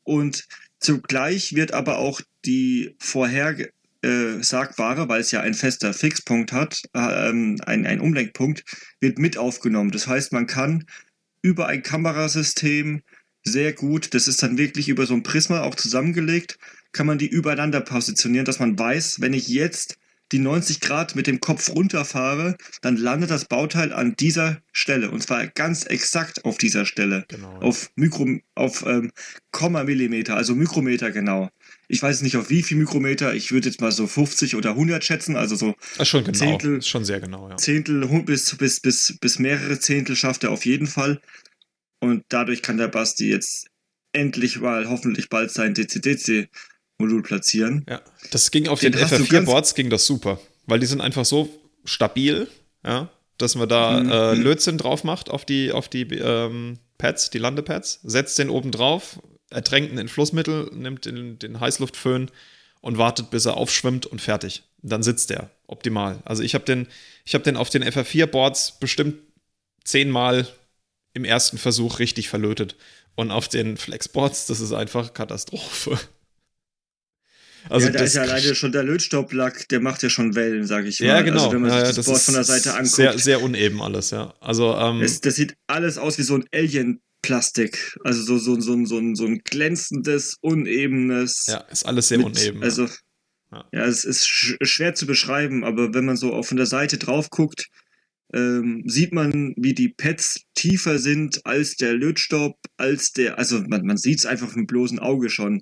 Und 0.04 0.47
Zugleich 0.84 1.56
wird 1.56 1.73
aber 1.73 1.97
auch 1.97 2.19
die 2.43 2.97
vorhersagbare, 2.99 5.08
weil 5.08 5.21
es 5.21 5.32
ja 5.32 5.39
ein 5.39 5.54
fester 5.54 5.93
Fixpunkt 5.93 6.52
hat, 6.52 6.82
äh, 6.93 7.30
ähm, 7.30 7.58
ein, 7.65 7.86
ein 7.86 8.02
Umlenkpunkt, 8.02 8.65
wird 8.99 9.17
mit 9.17 9.38
aufgenommen. 9.38 9.91
Das 9.91 10.08
heißt, 10.08 10.34
man 10.34 10.45
kann 10.45 10.86
über 11.41 11.67
ein 11.67 11.84
Kamerasystem 11.84 13.02
sehr 13.43 13.73
gut, 13.73 14.13
das 14.13 14.27
ist 14.27 14.41
dann 14.41 14.58
wirklich 14.58 14.89
über 14.89 15.06
so 15.06 15.13
ein 15.13 15.23
Prisma 15.23 15.62
auch 15.62 15.75
zusammengelegt, 15.75 16.58
kann 16.91 17.08
man 17.08 17.17
die 17.17 17.27
übereinander 17.27 17.82
positionieren, 17.82 18.45
dass 18.45 18.60
man 18.60 18.77
weiß, 18.77 19.19
wenn 19.19 19.34
ich 19.34 19.47
jetzt 19.47 19.97
die 20.32 20.39
90 20.39 20.79
Grad 20.79 21.15
mit 21.15 21.27
dem 21.27 21.39
Kopf 21.39 21.69
runterfahre, 21.69 22.58
dann 22.82 22.97
landet 22.97 23.29
das 23.29 23.45
Bauteil 23.45 23.93
an 23.93 24.15
dieser 24.15 24.62
Stelle. 24.71 25.12
Und 25.12 25.21
zwar 25.21 25.45
ganz 25.47 25.86
exakt 25.86 26.43
auf 26.43 26.58
dieser 26.58 26.86
Stelle. 26.86 27.25
Genau. 27.27 27.60
Auf 27.60 27.91
Mikro, 27.95 28.39
auf 28.56 28.84
ähm, 28.86 29.12
Komma 29.51 29.84
Millimeter, 29.84 30.36
also 30.36 30.56
Mikrometer 30.56 31.12
genau. 31.12 31.49
Ich 31.88 32.01
weiß 32.01 32.23
nicht 32.23 32.36
auf 32.38 32.49
wie 32.49 32.63
viel 32.63 32.77
Mikrometer, 32.77 33.36
ich 33.36 33.51
würde 33.51 33.69
jetzt 33.69 33.79
mal 33.79 33.91
so 33.91 34.08
50 34.08 34.56
oder 34.56 34.71
100 34.71 35.03
schätzen, 35.03 35.36
also 35.36 35.56
so 35.56 35.75
das 35.97 36.08
schon 36.08 36.23
genau. 36.23 36.38
Zehntel, 36.38 36.77
ist 36.77 36.88
schon 36.88 37.06
sehr 37.06 37.19
genau, 37.19 37.49
ja. 37.49 37.58
Zehntel 37.58 38.08
bis, 38.23 38.56
bis, 38.56 38.79
bis, 38.79 39.17
bis 39.19 39.38
mehrere 39.38 39.79
Zehntel 39.79 40.15
schafft 40.15 40.43
er 40.43 40.51
auf 40.51 40.65
jeden 40.65 40.88
Fall. 40.88 41.21
Und 42.03 42.25
dadurch 42.27 42.61
kann 42.61 42.77
der 42.77 42.89
Basti 42.89 43.29
jetzt 43.29 43.67
endlich 44.11 44.59
mal 44.59 44.89
hoffentlich 44.89 45.29
bald 45.29 45.51
sein 45.51 45.73
DCDC 45.73 46.49
Modul 46.97 47.23
platzieren. 47.23 47.85
Ja, 47.89 48.01
das 48.29 48.51
ging 48.51 48.67
auf 48.67 48.81
den, 48.81 48.91
den 48.91 49.05
FR4-Boards 49.05 49.73
ging 49.73 49.89
das 49.89 50.05
super, 50.05 50.37
weil 50.65 50.81
die 50.81 50.85
sind 50.85 50.99
einfach 50.99 51.23
so 51.23 51.49
stabil, 51.85 52.49
ja, 52.85 53.09
dass 53.37 53.55
man 53.55 53.69
da 53.69 54.01
mhm. 54.01 54.11
äh, 54.11 54.35
mhm. 54.35 54.41
Lötzinn 54.41 54.77
drauf 54.77 55.05
macht 55.05 55.29
auf 55.29 55.45
die, 55.45 55.71
auf 55.71 55.87
die 55.87 56.01
ähm, 56.01 56.77
Pads, 56.97 57.29
die 57.29 57.37
Landepads, 57.37 58.01
setzt 58.03 58.37
den 58.37 58.49
oben 58.49 58.71
drauf, 58.71 59.21
ertränkt 59.49 59.93
ihn 59.93 59.97
in 59.97 60.09
Flussmittel, 60.09 60.71
nimmt 60.73 61.05
den, 61.05 61.39
den 61.39 61.61
Heißluftföhn 61.61 62.29
und 62.81 62.97
wartet, 62.97 63.29
bis 63.29 63.45
er 63.45 63.55
aufschwimmt 63.55 64.07
und 64.07 64.21
fertig. 64.21 64.63
dann 64.81 65.03
sitzt 65.03 65.31
er. 65.31 65.49
Optimal. 65.67 66.19
Also 66.25 66.43
ich 66.43 66.53
habe 66.53 66.65
den, 66.65 66.87
hab 67.33 67.45
den 67.45 67.55
auf 67.55 67.69
den 67.69 67.85
FR4-Boards 67.85 68.79
bestimmt 68.81 69.15
zehnmal 69.85 70.45
im 71.13 71.26
ersten 71.26 71.58
Versuch 71.58 71.99
richtig 71.99 72.30
verlötet. 72.30 72.76
Und 73.15 73.32
auf 73.32 73.47
den 73.47 73.78
Flexboards, 73.78 74.47
das 74.47 74.60
ist 74.60 74.73
einfach 74.73 75.13
Katastrophe. 75.13 75.99
Also 77.69 77.88
ja, 77.88 77.93
da 77.93 77.99
ist 78.04 78.15
ja 78.15 78.23
alleine 78.23 78.56
schon 78.56 78.71
der 78.71 78.84
Lötstauplack, 78.84 79.69
der 79.69 79.80
macht 79.80 80.04
ja 80.04 80.10
schon 80.10 80.36
Wellen, 80.36 80.65
sage 80.65 80.89
ich 80.89 80.99
mal. 80.99 81.08
Ja, 81.08 81.21
genau. 81.21 81.43
Also 81.45 81.54
wenn 81.54 81.62
man 81.62 81.71
sich 81.71 81.80
ja, 81.80 81.86
das, 81.86 81.95
das 81.95 82.06
Board 82.06 82.21
von 82.21 82.34
der 82.34 82.43
Seite 82.43 82.73
anguckt. 82.73 82.95
Sehr, 82.95 83.17
sehr 83.17 83.41
uneben 83.41 83.82
alles, 83.82 84.12
ja. 84.12 84.34
Also, 84.41 84.76
ähm, 84.76 84.99
das, 85.02 85.21
das 85.21 85.36
sieht 85.36 85.56
alles 85.67 85.97
aus 85.97 86.17
wie 86.17 86.23
so 86.23 86.36
ein 86.36 86.45
Alien-Plastik. 86.54 87.97
Also 88.04 88.21
so, 88.23 88.38
so, 88.38 88.60
so, 88.60 88.86
so, 88.86 89.15
so 89.15 89.26
ein 89.26 89.39
glänzendes, 89.45 90.38
unebenes. 90.41 91.45
Ja, 91.47 91.60
ist 91.71 91.86
alles 91.86 92.10
sehr 92.10 92.17
mit, 92.17 92.28
uneben. 92.28 92.63
Also, 92.63 92.89
ja. 93.52 93.65
ja, 93.71 93.86
es 93.86 94.04
ist 94.04 94.28
sch 94.28 94.58
schwer 94.62 94.93
zu 94.93 95.06
beschreiben, 95.06 95.63
aber 95.63 95.93
wenn 95.93 96.06
man 96.06 96.17
so 96.17 96.34
auch 96.34 96.43
von 96.43 96.58
der 96.58 96.65
Seite 96.65 96.97
drauf 96.97 97.30
guckt, 97.30 97.67
ähm, 98.34 98.84
sieht 98.86 99.13
man, 99.13 99.54
wie 99.58 99.74
die 99.74 99.89
Pads 99.89 100.41
tiefer 100.56 101.00
sind 101.00 101.46
als 101.46 101.76
der 101.76 101.93
Lötstaub, 101.93 102.58
als 102.78 103.13
der, 103.13 103.38
also 103.38 103.62
man, 103.62 103.86
man 103.86 103.98
sieht 103.98 104.19
es 104.19 104.26
einfach 104.26 104.56
mit 104.56 104.67
bloßem 104.67 105.00
Auge 105.00 105.30
schon. 105.30 105.62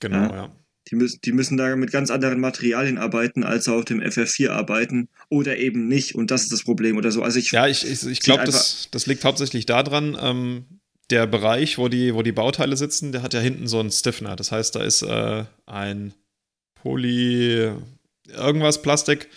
Genau, 0.00 0.22
ja. 0.22 0.34
ja. 0.34 0.56
Die 0.88 0.96
müssen, 0.96 1.20
die 1.24 1.32
müssen 1.32 1.56
da 1.56 1.76
mit 1.76 1.92
ganz 1.92 2.10
anderen 2.10 2.40
Materialien 2.40 2.98
arbeiten, 2.98 3.44
als 3.44 3.68
auf 3.68 3.84
dem 3.84 4.00
FR4 4.00 4.50
arbeiten 4.50 5.08
oder 5.28 5.56
eben 5.58 5.86
nicht. 5.86 6.14
Und 6.14 6.30
das 6.30 6.42
ist 6.42 6.52
das 6.52 6.64
Problem 6.64 6.96
oder 6.96 7.12
so. 7.12 7.22
Also 7.22 7.38
ich, 7.38 7.52
ja, 7.52 7.68
ich, 7.68 7.86
ich, 7.86 8.04
ich 8.04 8.20
glaube, 8.20 8.44
das, 8.44 8.88
das 8.90 9.06
liegt 9.06 9.24
hauptsächlich 9.24 9.66
daran, 9.66 10.16
ähm, 10.20 10.64
der 11.10 11.26
Bereich, 11.26 11.78
wo 11.78 11.88
die, 11.88 12.14
wo 12.14 12.22
die 12.22 12.32
Bauteile 12.32 12.76
sitzen, 12.76 13.12
der 13.12 13.22
hat 13.22 13.34
ja 13.34 13.40
hinten 13.40 13.68
so 13.68 13.78
einen 13.78 13.90
Stiffener. 13.90 14.36
Das 14.36 14.52
heißt, 14.52 14.74
da 14.74 14.82
ist 14.82 15.02
äh, 15.02 15.44
ein 15.66 16.14
Poly 16.74 17.72
irgendwas 18.28 18.82
Plastik 18.82 19.28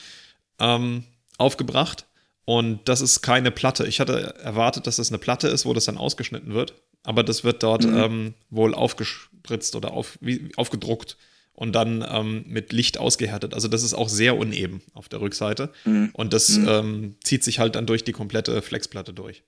ähm, 0.60 1.04
aufgebracht. 1.38 2.08
Und 2.46 2.82
das 2.90 3.02
ist 3.02 3.22
keine 3.22 3.52
Platte. 3.52 3.88
Ich 3.88 4.00
hatte 4.00 4.36
erwartet, 4.40 4.88
dass 4.88 4.98
das 4.98 5.10
eine 5.10 5.18
Platte 5.18 5.48
ist, 5.48 5.66
wo 5.66 5.74
das 5.74 5.86
dann 5.86 5.98
ausgeschnitten 5.98 6.54
wird. 6.54 6.74
Aber 7.04 7.24
das 7.24 7.44
wird 7.44 7.64
dort 7.64 7.86
mhm. 7.86 7.98
ähm, 7.98 8.34
wohl 8.50 8.74
aufgespritzt 8.74 9.76
oder 9.76 9.92
auf, 9.92 10.18
wie, 10.22 10.52
aufgedruckt 10.56 11.18
und 11.54 11.74
dann 11.74 12.06
ähm, 12.10 12.46
mit 12.48 12.74
Licht 12.74 12.98
ausgehärtet. 12.98 13.54
Also 13.54 13.68
das 13.68 13.84
ist 13.84 13.94
auch 13.94 14.10
sehr 14.10 14.38
uneben 14.38 14.82
auf 14.94 15.10
der 15.10 15.22
Rückseite. 15.22 15.72
Mhm. 15.86 16.10
Und 16.14 16.34
das 16.34 16.58
mhm. 16.58 16.68
ähm, 16.68 17.16
zieht 17.24 17.44
sich 17.44 17.60
halt 17.60 17.76
dann 17.76 17.86
durch 17.86 18.04
die 18.04 18.14
komplette 18.14 18.62
Flexplatte 18.62 19.14
durch. 19.14 19.44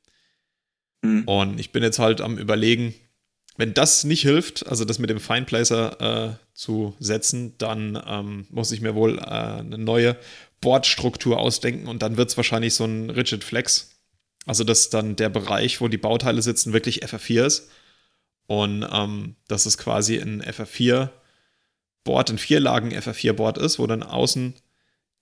Mhm. 1.02 1.24
Und 1.24 1.60
ich 1.60 1.72
bin 1.72 1.84
jetzt 1.84 2.00
halt 2.00 2.22
am 2.22 2.38
überlegen, 2.38 2.94
wenn 3.58 3.74
das 3.74 4.04
nicht 4.04 4.22
hilft, 4.22 4.68
also 4.68 4.84
das 4.84 5.00
mit 5.00 5.10
dem 5.10 5.20
Fineplacer 5.20 6.02
äh, 6.30 6.36
zu 6.54 6.94
setzen, 7.00 7.58
dann 7.58 8.02
ähm, 8.06 8.48
muss 8.50 8.72
ich 8.72 8.82
mir 8.82 8.96
wohl 8.96 9.18
äh, 9.18 9.22
eine 9.22 9.78
neue 9.78 10.18
Bordstruktur 10.62 11.40
ausdenken 11.40 11.88
und 11.88 12.02
dann 12.02 12.18
wird 12.18 12.30
es 12.30 12.38
wahrscheinlich 12.38 12.74
so 12.74 12.86
ein 12.86 13.10
Rigid 13.10 13.44
Flex. 13.44 13.92
Also 14.46 14.64
dass 14.64 14.90
dann 14.90 15.16
der 15.16 15.30
Bereich, 15.30 15.82
wo 15.82 15.88
die 15.88 15.98
Bauteile 15.98 16.42
sitzen, 16.42 16.74
wirklich 16.74 17.04
FR4 17.04 17.46
ist. 17.46 17.70
Und 18.48 18.88
ähm, 18.92 19.36
dass 19.48 19.66
es 19.66 19.78
quasi 19.78 20.18
ein 20.18 20.44
FR4 20.44 21.10
Board 22.04 22.30
in 22.30 22.38
vier 22.38 22.60
Lagen 22.60 22.94
FR4-Board 22.94 23.58
ist, 23.58 23.80
wo 23.80 23.88
dann 23.88 24.04
außen 24.04 24.54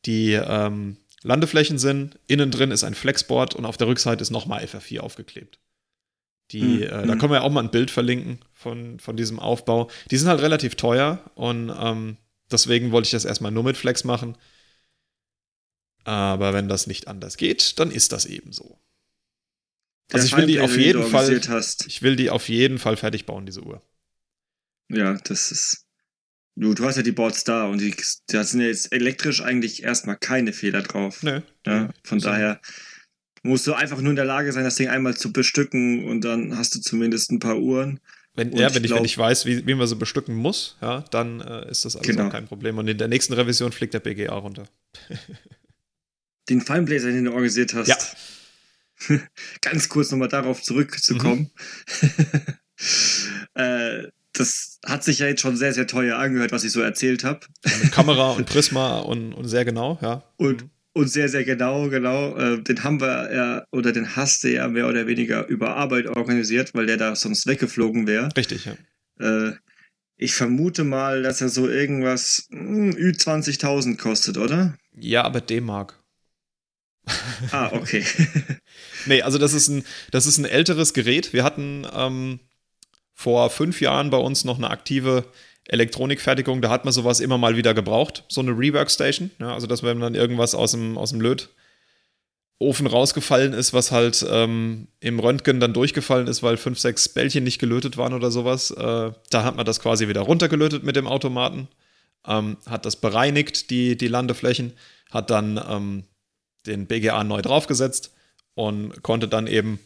die 0.05 0.33
ähm, 0.33 0.97
Landeflächen 1.23 1.77
sind, 1.77 2.19
innen 2.27 2.51
drin 2.51 2.71
ist 2.71 2.83
ein 2.83 2.93
Flexboard 2.93 3.55
und 3.55 3.65
auf 3.65 3.77
der 3.77 3.87
Rückseite 3.87 4.21
ist 4.21 4.31
nochmal 4.31 4.63
FR4 4.63 4.99
aufgeklebt. 4.99 5.59
Die, 6.51 6.61
mhm. 6.61 6.83
äh, 6.83 6.87
da 6.89 7.01
hm. 7.13 7.19
können 7.19 7.31
wir 7.31 7.37
ja 7.37 7.41
auch 7.43 7.51
mal 7.51 7.63
ein 7.63 7.71
Bild 7.71 7.89
verlinken 7.89 8.39
von, 8.51 8.99
von 8.99 9.15
diesem 9.15 9.39
Aufbau. 9.39 9.89
Die 10.11 10.17
sind 10.17 10.27
halt 10.27 10.41
relativ 10.41 10.75
teuer 10.75 11.19
und 11.35 11.71
ähm, 11.79 12.17
deswegen 12.51 12.91
wollte 12.91 13.07
ich 13.07 13.11
das 13.11 13.23
erstmal 13.23 13.51
nur 13.51 13.63
mit 13.63 13.77
Flex 13.77 14.03
machen. 14.03 14.37
Aber 16.03 16.53
wenn 16.53 16.67
das 16.67 16.87
nicht 16.87 17.07
anders 17.07 17.37
geht, 17.37 17.79
dann 17.79 17.91
ist 17.91 18.11
das 18.11 18.25
eben 18.25 18.51
so. 18.51 18.79
Also 20.11 20.27
ich 20.27 20.37
will 20.37 20.45
die 20.45 20.59
auf 20.59 20.77
jeden 20.77 21.03
Fall, 21.05 21.41
hast. 21.47 21.87
ich 21.87 22.01
will 22.01 22.15
die 22.15 22.29
auf 22.29 22.49
jeden 22.49 22.77
Fall 22.77 22.97
fertig 22.97 23.25
bauen, 23.25 23.45
diese 23.45 23.61
Uhr. 23.61 23.81
Ja, 24.89 25.13
das 25.23 25.51
ist 25.51 25.83
Du, 26.55 26.73
du 26.75 26.85
hast 26.85 26.97
ja 26.97 27.03
die 27.03 27.11
Boards 27.11 27.43
da 27.43 27.65
und 27.65 27.81
die, 27.81 27.95
da 28.27 28.43
sind 28.43 28.61
ja 28.61 28.67
jetzt 28.67 28.93
elektrisch 28.93 29.41
eigentlich 29.41 29.83
erstmal 29.83 30.17
keine 30.17 30.53
Fehler 30.53 30.83
drauf. 30.83 31.23
Nee. 31.23 31.41
Ja, 31.65 31.89
von 32.03 32.19
so. 32.19 32.29
daher 32.29 32.61
musst 33.41 33.65
du 33.65 33.73
einfach 33.73 33.99
nur 33.99 34.11
in 34.11 34.15
der 34.15 34.25
Lage 34.25 34.51
sein, 34.51 34.63
das 34.63 34.75
Ding 34.75 34.87
einmal 34.87 35.17
zu 35.17 35.33
bestücken 35.33 36.05
und 36.07 36.21
dann 36.21 36.55
hast 36.55 36.75
du 36.75 36.79
zumindest 36.79 37.31
ein 37.31 37.39
paar 37.39 37.57
Uhren. 37.57 37.99
Wenn, 38.35 38.51
ja, 38.51 38.73
wenn 38.73 38.83
ich, 38.83 38.89
glaub, 38.89 38.99
wenn 38.99 39.05
ich 39.05 39.17
weiß, 39.17 39.45
wie, 39.45 39.65
wie 39.65 39.75
man 39.75 39.87
so 39.87 39.95
bestücken 39.95 40.35
muss, 40.35 40.77
ja, 40.81 41.01
dann 41.11 41.41
äh, 41.41 41.69
ist 41.69 41.85
das 41.85 41.95
alles 41.95 42.07
genau. 42.07 42.29
kein 42.29 42.45
Problem. 42.45 42.77
Und 42.77 42.87
in 42.87 42.97
der 42.97 43.07
nächsten 43.07 43.33
Revision 43.33 43.71
fliegt 43.71 43.93
der 43.93 43.99
BGA 43.99 44.33
runter. 44.35 44.65
Den 46.49 46.61
Fineblazer, 46.61 47.11
den 47.11 47.25
du 47.25 47.31
organisiert 47.31 47.73
hast. 47.73 47.87
Ja. 47.87 47.97
Ganz 49.61 49.89
kurz 49.89 50.11
nochmal 50.11 50.27
darauf 50.27 50.61
zurückzukommen. 50.61 51.51
Mhm. 52.01 52.41
äh, 53.61 54.07
das 54.33 54.79
hat 54.85 55.03
sich 55.03 55.19
ja 55.19 55.27
jetzt 55.27 55.41
schon 55.41 55.55
sehr, 55.55 55.73
sehr 55.73 55.87
teuer 55.87 56.17
angehört, 56.17 56.51
was 56.51 56.63
ich 56.63 56.71
so 56.71 56.81
erzählt 56.81 57.23
habe. 57.23 57.41
Ja, 57.65 57.71
mit 57.81 57.91
Kamera 57.91 58.31
und 58.31 58.45
Prisma 58.47 58.99
und, 58.99 59.33
und 59.33 59.47
sehr 59.47 59.63
genau, 59.63 59.99
ja. 60.01 60.23
Und, 60.37 60.65
und 60.93 61.07
sehr, 61.07 61.29
sehr 61.29 61.43
genau, 61.43 61.87
genau. 61.89 62.35
Äh, 62.35 62.61
den 62.61 62.83
haben 62.83 62.99
wir 62.99 63.33
ja, 63.33 63.65
oder 63.71 63.91
den 63.91 64.15
hast 64.15 64.43
du 64.43 64.51
ja 64.51 64.67
mehr 64.67 64.87
oder 64.87 65.05
weniger 65.05 65.47
über 65.47 65.75
Arbeit 65.75 66.07
organisiert, 66.07 66.73
weil 66.73 66.87
der 66.87 66.97
da 66.97 67.15
sonst 67.15 67.45
weggeflogen 67.45 68.07
wäre. 68.07 68.29
Richtig, 68.35 68.65
ja. 68.65 68.75
Äh, 69.19 69.53
ich 70.17 70.33
vermute 70.33 70.83
mal, 70.83 71.21
dass 71.21 71.41
er 71.41 71.49
so 71.49 71.69
irgendwas 71.69 72.47
hm, 72.49 72.91
Ü20.000 72.91 73.97
kostet, 73.97 74.37
oder? 74.37 74.75
Ja, 74.95 75.23
aber 75.23 75.41
D-Mark. 75.41 76.02
Ah, 77.51 77.71
okay. 77.73 78.05
nee, 79.05 79.21
also 79.21 79.37
das 79.37 79.53
ist 79.53 79.67
ein, 79.67 79.83
das 80.11 80.25
ist 80.25 80.37
ein 80.37 80.45
älteres 80.45 80.93
Gerät. 80.93 81.33
Wir 81.33 81.43
hatten 81.43 81.85
ähm, 81.93 82.39
vor 83.13 83.49
fünf 83.49 83.81
Jahren 83.81 84.09
bei 84.09 84.17
uns 84.17 84.45
noch 84.45 84.57
eine 84.57 84.69
aktive 84.69 85.25
Elektronikfertigung. 85.67 86.61
Da 86.61 86.69
hat 86.69 86.85
man 86.85 86.93
sowas 86.93 87.19
immer 87.19 87.37
mal 87.37 87.55
wieder 87.55 87.73
gebraucht, 87.73 88.23
so 88.27 88.41
eine 88.41 88.51
Reworkstation. 88.51 89.31
Ja, 89.39 89.53
also, 89.53 89.67
dass 89.67 89.83
wenn 89.83 89.99
dann 89.99 90.15
irgendwas 90.15 90.55
aus 90.55 90.71
dem, 90.71 90.97
aus 90.97 91.11
dem 91.11 91.21
Lötofen 91.21 92.87
rausgefallen 92.87 93.53
ist, 93.53 93.73
was 93.73 93.91
halt 93.91 94.25
ähm, 94.29 94.87
im 94.99 95.19
Röntgen 95.19 95.59
dann 95.59 95.73
durchgefallen 95.73 96.27
ist, 96.27 96.43
weil 96.43 96.57
fünf, 96.57 96.79
sechs 96.79 97.07
Bällchen 97.09 97.43
nicht 97.43 97.59
gelötet 97.59 97.97
waren 97.97 98.13
oder 98.13 98.31
sowas. 98.31 98.71
Äh, 98.71 99.11
da 99.29 99.43
hat 99.43 99.55
man 99.55 99.65
das 99.65 99.79
quasi 99.79 100.07
wieder 100.07 100.21
runtergelötet 100.21 100.83
mit 100.83 100.95
dem 100.95 101.07
Automaten, 101.07 101.67
ähm, 102.27 102.57
hat 102.65 102.85
das 102.85 102.97
bereinigt, 102.97 103.69
die, 103.69 103.97
die 103.97 104.07
Landeflächen, 104.07 104.73
hat 105.11 105.29
dann 105.29 105.61
ähm, 105.69 106.03
den 106.65 106.87
BGA 106.87 107.23
neu 107.23 107.41
draufgesetzt 107.41 108.13
und 108.55 109.01
konnte 109.03 109.27
dann 109.27 109.47
eben 109.47 109.79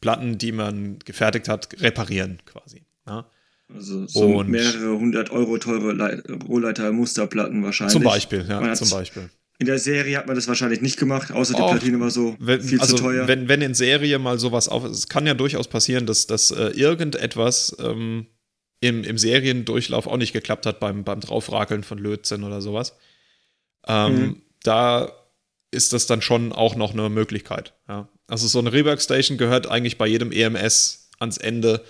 Platten, 0.00 0.38
die 0.38 0.52
man 0.52 0.98
gefertigt 1.00 1.48
hat, 1.48 1.80
reparieren 1.80 2.38
quasi. 2.46 2.84
Ja. 3.06 3.26
Also 3.74 4.06
so 4.06 4.24
und 4.24 4.48
mehrere 4.48 4.98
hundert 4.98 5.30
Euro 5.30 5.58
teure 5.58 6.22
Rohleiter-Musterplatten 6.48 7.62
wahrscheinlich. 7.62 7.92
Zum 7.92 8.02
Beispiel, 8.02 8.46
ja, 8.48 8.72
zum 8.74 8.88
Beispiel. 8.90 9.28
In 9.58 9.66
der 9.66 9.78
Serie 9.78 10.16
hat 10.16 10.26
man 10.26 10.36
das 10.36 10.46
wahrscheinlich 10.46 10.80
nicht 10.80 10.98
gemacht, 10.98 11.32
außer 11.32 11.54
die 11.54 11.60
Platine 11.60 11.98
war 11.98 12.10
so 12.10 12.36
wenn, 12.38 12.62
viel 12.62 12.80
also 12.80 12.96
zu 12.96 13.02
teuer. 13.02 13.26
Wenn, 13.26 13.48
wenn 13.48 13.60
in 13.60 13.74
Serie 13.74 14.18
mal 14.20 14.38
sowas 14.38 14.68
auf 14.68 14.84
es 14.84 15.08
kann 15.08 15.26
ja 15.26 15.34
durchaus 15.34 15.66
passieren, 15.66 16.06
dass, 16.06 16.28
dass 16.28 16.52
äh, 16.52 16.68
irgendetwas 16.68 17.76
ähm, 17.80 18.26
im, 18.80 19.02
im 19.02 19.18
Seriendurchlauf 19.18 20.06
auch 20.06 20.16
nicht 20.16 20.32
geklappt 20.32 20.64
hat 20.64 20.78
beim, 20.78 21.02
beim 21.02 21.20
Draufrakeln 21.20 21.82
von 21.82 21.98
Lötzinn 21.98 22.44
oder 22.44 22.62
sowas. 22.62 22.96
Ähm, 23.86 24.14
mhm. 24.14 24.42
Da 24.62 25.12
ist 25.70 25.92
das 25.92 26.06
dann 26.06 26.22
schon 26.22 26.52
auch 26.52 26.74
noch 26.74 26.92
eine 26.92 27.08
Möglichkeit. 27.08 27.74
Ja. 27.88 28.08
Also 28.26 28.46
so 28.46 28.58
eine 28.58 28.72
Rework 28.72 29.00
Station 29.00 29.38
gehört 29.38 29.66
eigentlich 29.66 29.98
bei 29.98 30.06
jedem 30.06 30.32
EMS 30.32 31.10
ans 31.18 31.36
Ende 31.36 31.84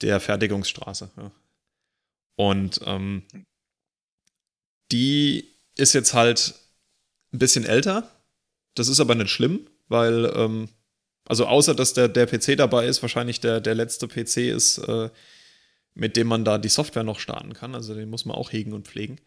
der 0.00 0.20
Fertigungsstraße. 0.20 1.10
Ja. 1.16 1.30
Und 2.36 2.80
ähm, 2.84 3.24
die 4.92 5.56
ist 5.76 5.92
jetzt 5.94 6.14
halt 6.14 6.54
ein 7.32 7.38
bisschen 7.38 7.64
älter. 7.64 8.10
Das 8.74 8.88
ist 8.88 9.00
aber 9.00 9.14
nicht 9.14 9.30
schlimm, 9.30 9.68
weil, 9.88 10.32
ähm, 10.34 10.68
also 11.26 11.46
außer 11.46 11.74
dass 11.74 11.94
der, 11.94 12.08
der 12.08 12.26
PC 12.26 12.56
dabei 12.56 12.86
ist, 12.86 13.02
wahrscheinlich 13.02 13.40
der, 13.40 13.60
der 13.60 13.74
letzte 13.74 14.08
PC 14.08 14.38
ist, 14.38 14.78
äh, 14.78 15.10
mit 15.94 16.16
dem 16.16 16.26
man 16.26 16.44
da 16.44 16.58
die 16.58 16.68
Software 16.68 17.04
noch 17.04 17.20
starten 17.20 17.54
kann. 17.54 17.74
Also 17.74 17.94
den 17.94 18.10
muss 18.10 18.24
man 18.24 18.36
auch 18.36 18.52
hegen 18.52 18.72
und 18.72 18.86
pflegen. 18.86 19.20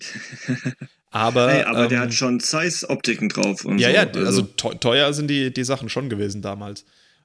Aber, 1.12 1.50
hey, 1.50 1.64
aber 1.64 1.82
ähm, 1.82 1.88
der 1.88 2.00
hat 2.00 2.14
schon 2.14 2.38
Size-Optiken 2.38 3.30
drauf. 3.30 3.64
Und 3.64 3.80
ja, 3.80 3.88
so. 3.88 3.94
ja, 3.94 4.02
also, 4.02 4.42
also 4.42 4.42
teuer 4.42 5.12
sind 5.12 5.26
die, 5.26 5.52
die 5.52 5.64
Sachen 5.64 5.88
schon 5.88 6.08
gewesen 6.08 6.40
damals. 6.40 6.84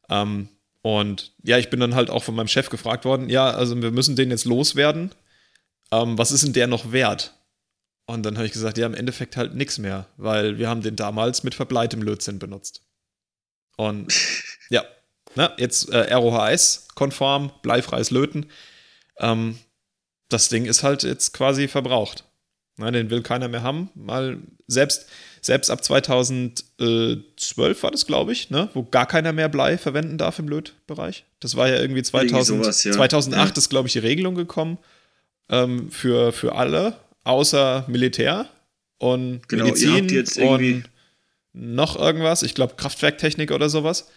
Ähm, 0.09 0.49
und 0.81 1.33
ja, 1.43 1.59
ich 1.59 1.69
bin 1.69 1.79
dann 1.79 1.93
halt 1.93 2.09
auch 2.09 2.23
von 2.23 2.35
meinem 2.35 2.47
Chef 2.47 2.69
gefragt 2.69 3.05
worden, 3.05 3.29
ja, 3.29 3.51
also 3.51 3.79
wir 3.79 3.91
müssen 3.91 4.15
den 4.15 4.31
jetzt 4.31 4.45
loswerden. 4.45 5.11
Ähm, 5.91 6.17
was 6.17 6.31
ist 6.31 6.43
denn 6.43 6.53
der 6.53 6.65
noch 6.65 6.91
wert? 6.91 7.35
Und 8.07 8.23
dann 8.23 8.37
habe 8.37 8.45
ich 8.45 8.53
gesagt, 8.53 8.77
ja, 8.77 8.85
im 8.85 8.93
Endeffekt 8.93 9.37
halt 9.37 9.55
nichts 9.55 9.77
mehr, 9.77 10.07
weil 10.17 10.57
wir 10.57 10.69
haben 10.69 10.81
den 10.81 10.95
damals 10.95 11.43
mit 11.43 11.55
verbleitem 11.55 12.01
Lötzinn 12.01 12.39
benutzt. 12.39 12.81
Und 13.77 14.13
ja, 14.69 14.83
ne, 15.35 15.51
jetzt 15.57 15.89
äh, 15.89 16.13
ROHS-konform, 16.13 17.51
bleifreies 17.61 18.11
Löten. 18.11 18.47
Ähm, 19.19 19.57
das 20.29 20.49
Ding 20.49 20.65
ist 20.65 20.83
halt 20.83 21.03
jetzt 21.03 21.33
quasi 21.33 21.67
verbraucht. 21.67 22.25
Ne, 22.77 22.91
den 22.91 23.09
will 23.09 23.21
keiner 23.21 23.47
mehr 23.47 23.63
haben. 23.63 23.89
Mal 23.95 24.37
selbst, 24.67 25.07
selbst 25.41 25.69
ab 25.69 25.83
2012 25.83 27.83
war 27.83 27.91
das, 27.91 28.05
glaube 28.05 28.33
ich, 28.33 28.49
ne, 28.49 28.69
wo 28.73 28.83
gar 28.83 29.05
keiner 29.05 29.31
mehr 29.31 29.47
Blei 29.47 29.77
verwenden 29.77 30.17
darf 30.17 30.39
im 30.39 30.49
Lötbereich. 30.49 31.23
Das 31.39 31.55
war 31.55 31.69
ja 31.69 31.79
irgendwie 31.79 32.03
2000, 32.03 32.63
sowas, 32.63 32.83
ja. 32.83 32.91
2008 32.91 33.55
ja. 33.55 33.57
ist, 33.57 33.69
glaube 33.69 33.87
ich, 33.87 33.93
die 33.93 33.99
Regelung 33.99 34.35
gekommen 34.35 34.77
ähm, 35.49 35.89
für, 35.89 36.33
für 36.33 36.55
alle, 36.55 36.97
außer 37.23 37.85
Militär 37.87 38.49
und 38.97 39.47
genau, 39.47 39.65
Medizin 39.65 40.25
und 40.45 40.83
noch 41.53 41.97
irgendwas. 41.97 42.43
Ich 42.43 42.55
glaube, 42.55 42.75
Kraftwerktechnik 42.75 43.51
oder 43.51 43.69
sowas. 43.69 44.09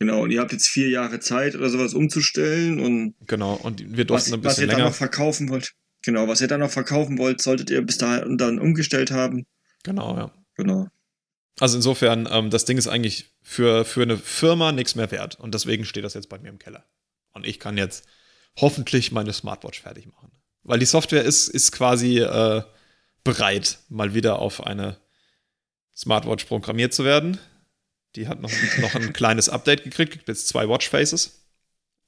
Genau, 0.00 0.22
und 0.22 0.30
ihr 0.30 0.40
habt 0.40 0.52
jetzt 0.52 0.68
vier 0.68 0.88
Jahre 0.88 1.20
Zeit 1.20 1.54
oder 1.54 1.68
sowas 1.68 1.94
umzustellen 1.94 2.80
und. 2.80 3.14
Genau, 3.26 3.54
und 3.54 3.96
wir 3.96 4.04
durften 4.04 4.30
was, 4.30 4.32
ein 4.32 4.40
bisschen 4.40 4.42
was 4.42 4.58
ihr 4.58 4.66
länger. 4.66 4.78
dann 4.78 4.88
noch 4.88 4.94
verkaufen 4.94 5.48
wollt. 5.50 5.74
Genau, 6.02 6.28
was 6.28 6.40
ihr 6.40 6.48
dann 6.48 6.60
noch 6.60 6.70
verkaufen 6.70 7.18
wollt, 7.18 7.42
solltet 7.42 7.70
ihr 7.70 7.82
bis 7.82 7.98
dahin 7.98 8.38
dann 8.38 8.58
umgestellt 8.58 9.10
haben. 9.10 9.46
Genau, 9.82 10.16
ja. 10.16 10.32
Genau. 10.56 10.88
Also 11.58 11.76
insofern, 11.76 12.28
ähm, 12.30 12.50
das 12.50 12.64
Ding 12.64 12.78
ist 12.78 12.86
eigentlich 12.86 13.36
für, 13.42 13.84
für 13.84 14.02
eine 14.02 14.16
Firma 14.16 14.72
nichts 14.72 14.94
mehr 14.94 15.10
wert. 15.10 15.38
Und 15.38 15.54
deswegen 15.54 15.84
steht 15.84 16.04
das 16.04 16.14
jetzt 16.14 16.28
bei 16.28 16.38
mir 16.38 16.48
im 16.48 16.58
Keller. 16.58 16.84
Und 17.32 17.46
ich 17.46 17.60
kann 17.60 17.76
jetzt 17.76 18.06
hoffentlich 18.56 19.12
meine 19.12 19.32
Smartwatch 19.32 19.82
fertig 19.82 20.06
machen. 20.06 20.32
Weil 20.62 20.78
die 20.78 20.86
Software 20.86 21.24
ist, 21.24 21.48
ist 21.48 21.72
quasi 21.72 22.18
äh, 22.18 22.62
bereit, 23.24 23.78
mal 23.88 24.14
wieder 24.14 24.38
auf 24.38 24.66
eine 24.66 24.98
Smartwatch 25.94 26.44
programmiert 26.44 26.94
zu 26.94 27.04
werden. 27.04 27.38
Die 28.16 28.26
hat 28.26 28.40
noch, 28.40 28.50
noch 28.80 28.94
ein 28.94 29.12
kleines 29.12 29.48
Update 29.48 29.84
gekriegt, 29.84 30.12
gibt 30.12 30.28
jetzt 30.28 30.48
zwei 30.48 30.68
Watchfaces. 30.68 31.39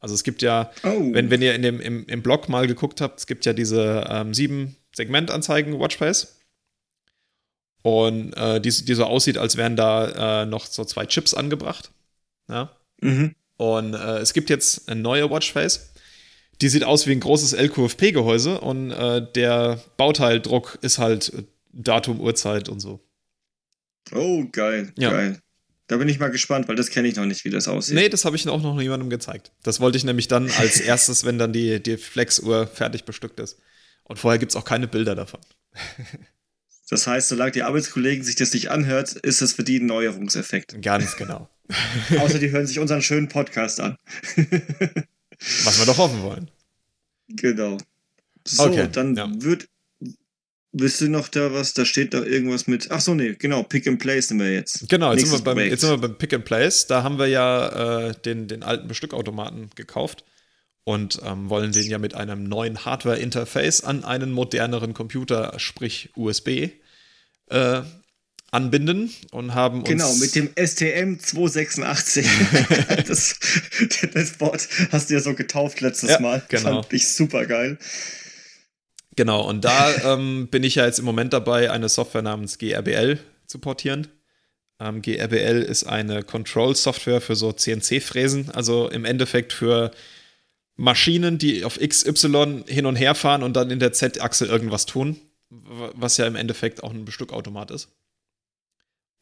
Also 0.02 0.16
es 0.16 0.24
gibt 0.24 0.42
ja, 0.42 0.72
oh. 0.82 1.12
wenn, 1.12 1.30
wenn 1.30 1.40
ihr 1.40 1.54
in 1.54 1.62
dem, 1.62 1.80
im, 1.80 2.04
im 2.06 2.22
Blog 2.22 2.48
mal 2.48 2.66
geguckt 2.66 3.00
habt, 3.00 3.20
es 3.20 3.26
gibt 3.28 3.46
ja 3.46 3.52
diese 3.52 4.04
ähm, 4.10 4.34
sieben 4.34 4.76
Segmentanzeigen 4.94 5.78
Watchface. 5.78 6.40
Und 7.82 8.34
äh, 8.34 8.60
die, 8.60 8.70
die 8.70 8.94
so 8.94 9.04
aussieht, 9.04 9.38
als 9.38 9.56
wären 9.56 9.76
da 9.76 10.42
äh, 10.42 10.46
noch 10.46 10.66
so 10.66 10.84
zwei 10.84 11.06
Chips 11.06 11.34
angebracht. 11.34 11.92
Ja. 12.48 12.76
Mhm. 13.00 13.36
Und 13.56 13.94
äh, 13.94 14.18
es 14.18 14.32
gibt 14.32 14.50
jetzt 14.50 14.88
eine 14.88 15.00
neue 15.00 15.30
Watchface. 15.30 15.92
Die 16.60 16.68
sieht 16.68 16.82
aus 16.82 17.06
wie 17.06 17.12
ein 17.12 17.20
großes 17.20 17.52
LQFP-Gehäuse 17.52 18.60
und 18.60 18.90
äh, 18.90 19.24
der 19.34 19.80
Bauteildruck 19.96 20.78
ist 20.82 20.98
halt 20.98 21.32
Datum, 21.72 22.20
Uhrzeit 22.20 22.68
und 22.68 22.80
so. 22.80 23.00
Oh, 24.12 24.44
geil, 24.50 24.92
ja. 24.96 25.10
geil. 25.10 25.40
Da 25.88 25.96
bin 25.96 26.08
ich 26.08 26.18
mal 26.18 26.30
gespannt, 26.30 26.68
weil 26.68 26.76
das 26.76 26.90
kenne 26.90 27.08
ich 27.08 27.16
noch 27.16 27.26
nicht, 27.26 27.44
wie 27.44 27.50
das 27.50 27.68
aussieht. 27.68 27.94
Nee, 27.94 28.08
das 28.08 28.24
habe 28.24 28.36
ich 28.36 28.48
auch 28.48 28.62
noch 28.62 28.76
niemandem 28.76 29.10
gezeigt. 29.10 29.52
Das 29.62 29.80
wollte 29.80 29.98
ich 29.98 30.04
nämlich 30.04 30.28
dann 30.28 30.50
als 30.50 30.80
erstes, 30.80 31.24
wenn 31.24 31.38
dann 31.38 31.52
die, 31.52 31.82
die 31.82 31.96
Flex-Uhr 31.96 32.66
fertig 32.66 33.04
bestückt 33.04 33.40
ist. 33.40 33.58
Und 34.04 34.18
vorher 34.18 34.38
gibt 34.38 34.52
es 34.52 34.56
auch 34.56 34.64
keine 34.64 34.88
Bilder 34.88 35.14
davon. 35.14 35.40
Das 36.90 37.06
heißt, 37.06 37.28
solange 37.28 37.52
die 37.52 37.62
Arbeitskollegen 37.62 38.22
sich 38.22 38.34
das 38.34 38.52
nicht 38.52 38.70
anhört, 38.70 39.12
ist 39.12 39.40
das 39.40 39.54
für 39.54 39.64
die 39.64 39.78
ein 39.78 39.86
Neuerungseffekt. 39.86 40.82
Ganz 40.82 41.16
genau. 41.16 41.48
Außer 42.18 42.38
die 42.38 42.50
hören 42.50 42.66
sich 42.66 42.80
unseren 42.80 43.00
schönen 43.00 43.28
Podcast 43.28 43.80
an. 43.80 43.96
Was 45.64 45.78
wir 45.78 45.86
doch 45.86 45.96
hoffen 45.96 46.22
wollen. 46.22 46.50
Genau. 47.28 47.78
So, 48.46 48.64
okay, 48.64 48.88
dann 48.92 49.16
ja. 49.16 49.26
wird. 49.42 49.68
Wisst 50.74 51.02
ihr 51.02 51.10
noch 51.10 51.28
da 51.28 51.52
was? 51.52 51.74
Da 51.74 51.84
steht 51.84 52.14
da 52.14 52.22
irgendwas 52.22 52.66
mit. 52.66 52.90
Ach 52.90 53.00
so, 53.00 53.14
nee, 53.14 53.34
genau. 53.38 53.62
Pick 53.62 53.86
and 53.86 53.98
Place 53.98 54.28
sind 54.28 54.38
wir 54.38 54.50
jetzt. 54.50 54.88
Genau, 54.88 55.12
jetzt, 55.12 55.26
sind 55.26 55.32
wir, 55.32 55.44
beim, 55.44 55.58
jetzt 55.58 55.82
sind 55.82 55.90
wir 55.90 55.98
beim 55.98 56.16
Pick 56.16 56.32
and 56.32 56.46
Place. 56.46 56.86
Da 56.86 57.02
haben 57.02 57.18
wir 57.18 57.26
ja 57.26 58.08
äh, 58.08 58.14
den, 58.24 58.48
den 58.48 58.62
alten 58.62 58.88
Bestückautomaten 58.88 59.68
gekauft 59.74 60.24
und 60.84 61.20
ähm, 61.24 61.50
wollen 61.50 61.72
den 61.72 61.84
ja 61.84 61.98
mit 61.98 62.14
einem 62.14 62.44
neuen 62.44 62.86
Hardware-Interface 62.86 63.84
an 63.84 64.04
einen 64.04 64.32
moderneren 64.32 64.94
Computer, 64.94 65.54
sprich 65.58 66.10
USB, 66.16 66.70
äh, 67.50 67.82
anbinden 68.50 69.10
und 69.30 69.54
haben 69.54 69.84
genau, 69.84 70.08
uns. 70.08 70.32
Genau, 70.32 70.44
mit 70.46 70.56
dem 70.56 70.66
STM 70.66 71.18
286. 71.18 72.26
das, 73.06 73.38
das 74.14 74.30
Board 74.32 74.68
hast 74.90 75.10
du 75.10 75.14
ja 75.14 75.20
so 75.20 75.34
getauft 75.34 75.80
letztes 75.82 76.10
ja, 76.10 76.20
Mal. 76.20 76.42
Genau. 76.48 76.82
Fand 76.82 76.92
ich 76.92 77.08
super 77.08 77.46
geil. 77.46 77.78
Genau, 79.16 79.46
und 79.48 79.64
da 79.64 79.94
ähm, 80.14 80.48
bin 80.48 80.64
ich 80.64 80.76
ja 80.76 80.86
jetzt 80.86 80.98
im 80.98 81.04
Moment 81.04 81.32
dabei, 81.32 81.70
eine 81.70 81.88
Software 81.88 82.22
namens 82.22 82.58
GRBL 82.58 83.18
zu 83.46 83.58
portieren. 83.58 84.08
Ähm, 84.80 85.02
GRBL 85.02 85.62
ist 85.62 85.84
eine 85.84 86.22
Control-Software 86.22 87.20
für 87.20 87.36
so 87.36 87.52
CNC-Fräsen, 87.52 88.50
also 88.50 88.88
im 88.88 89.04
Endeffekt 89.04 89.52
für 89.52 89.90
Maschinen, 90.76 91.38
die 91.38 91.64
auf 91.64 91.78
XY 91.78 92.64
hin 92.66 92.86
und 92.86 92.96
her 92.96 93.14
fahren 93.14 93.42
und 93.42 93.54
dann 93.54 93.70
in 93.70 93.78
der 93.78 93.92
Z-Achse 93.92 94.46
irgendwas 94.46 94.86
tun, 94.86 95.20
was 95.50 96.16
ja 96.16 96.26
im 96.26 96.34
Endeffekt 96.34 96.82
auch 96.82 96.90
ein 96.90 97.04
Bestückautomat 97.04 97.70
ist. 97.70 97.88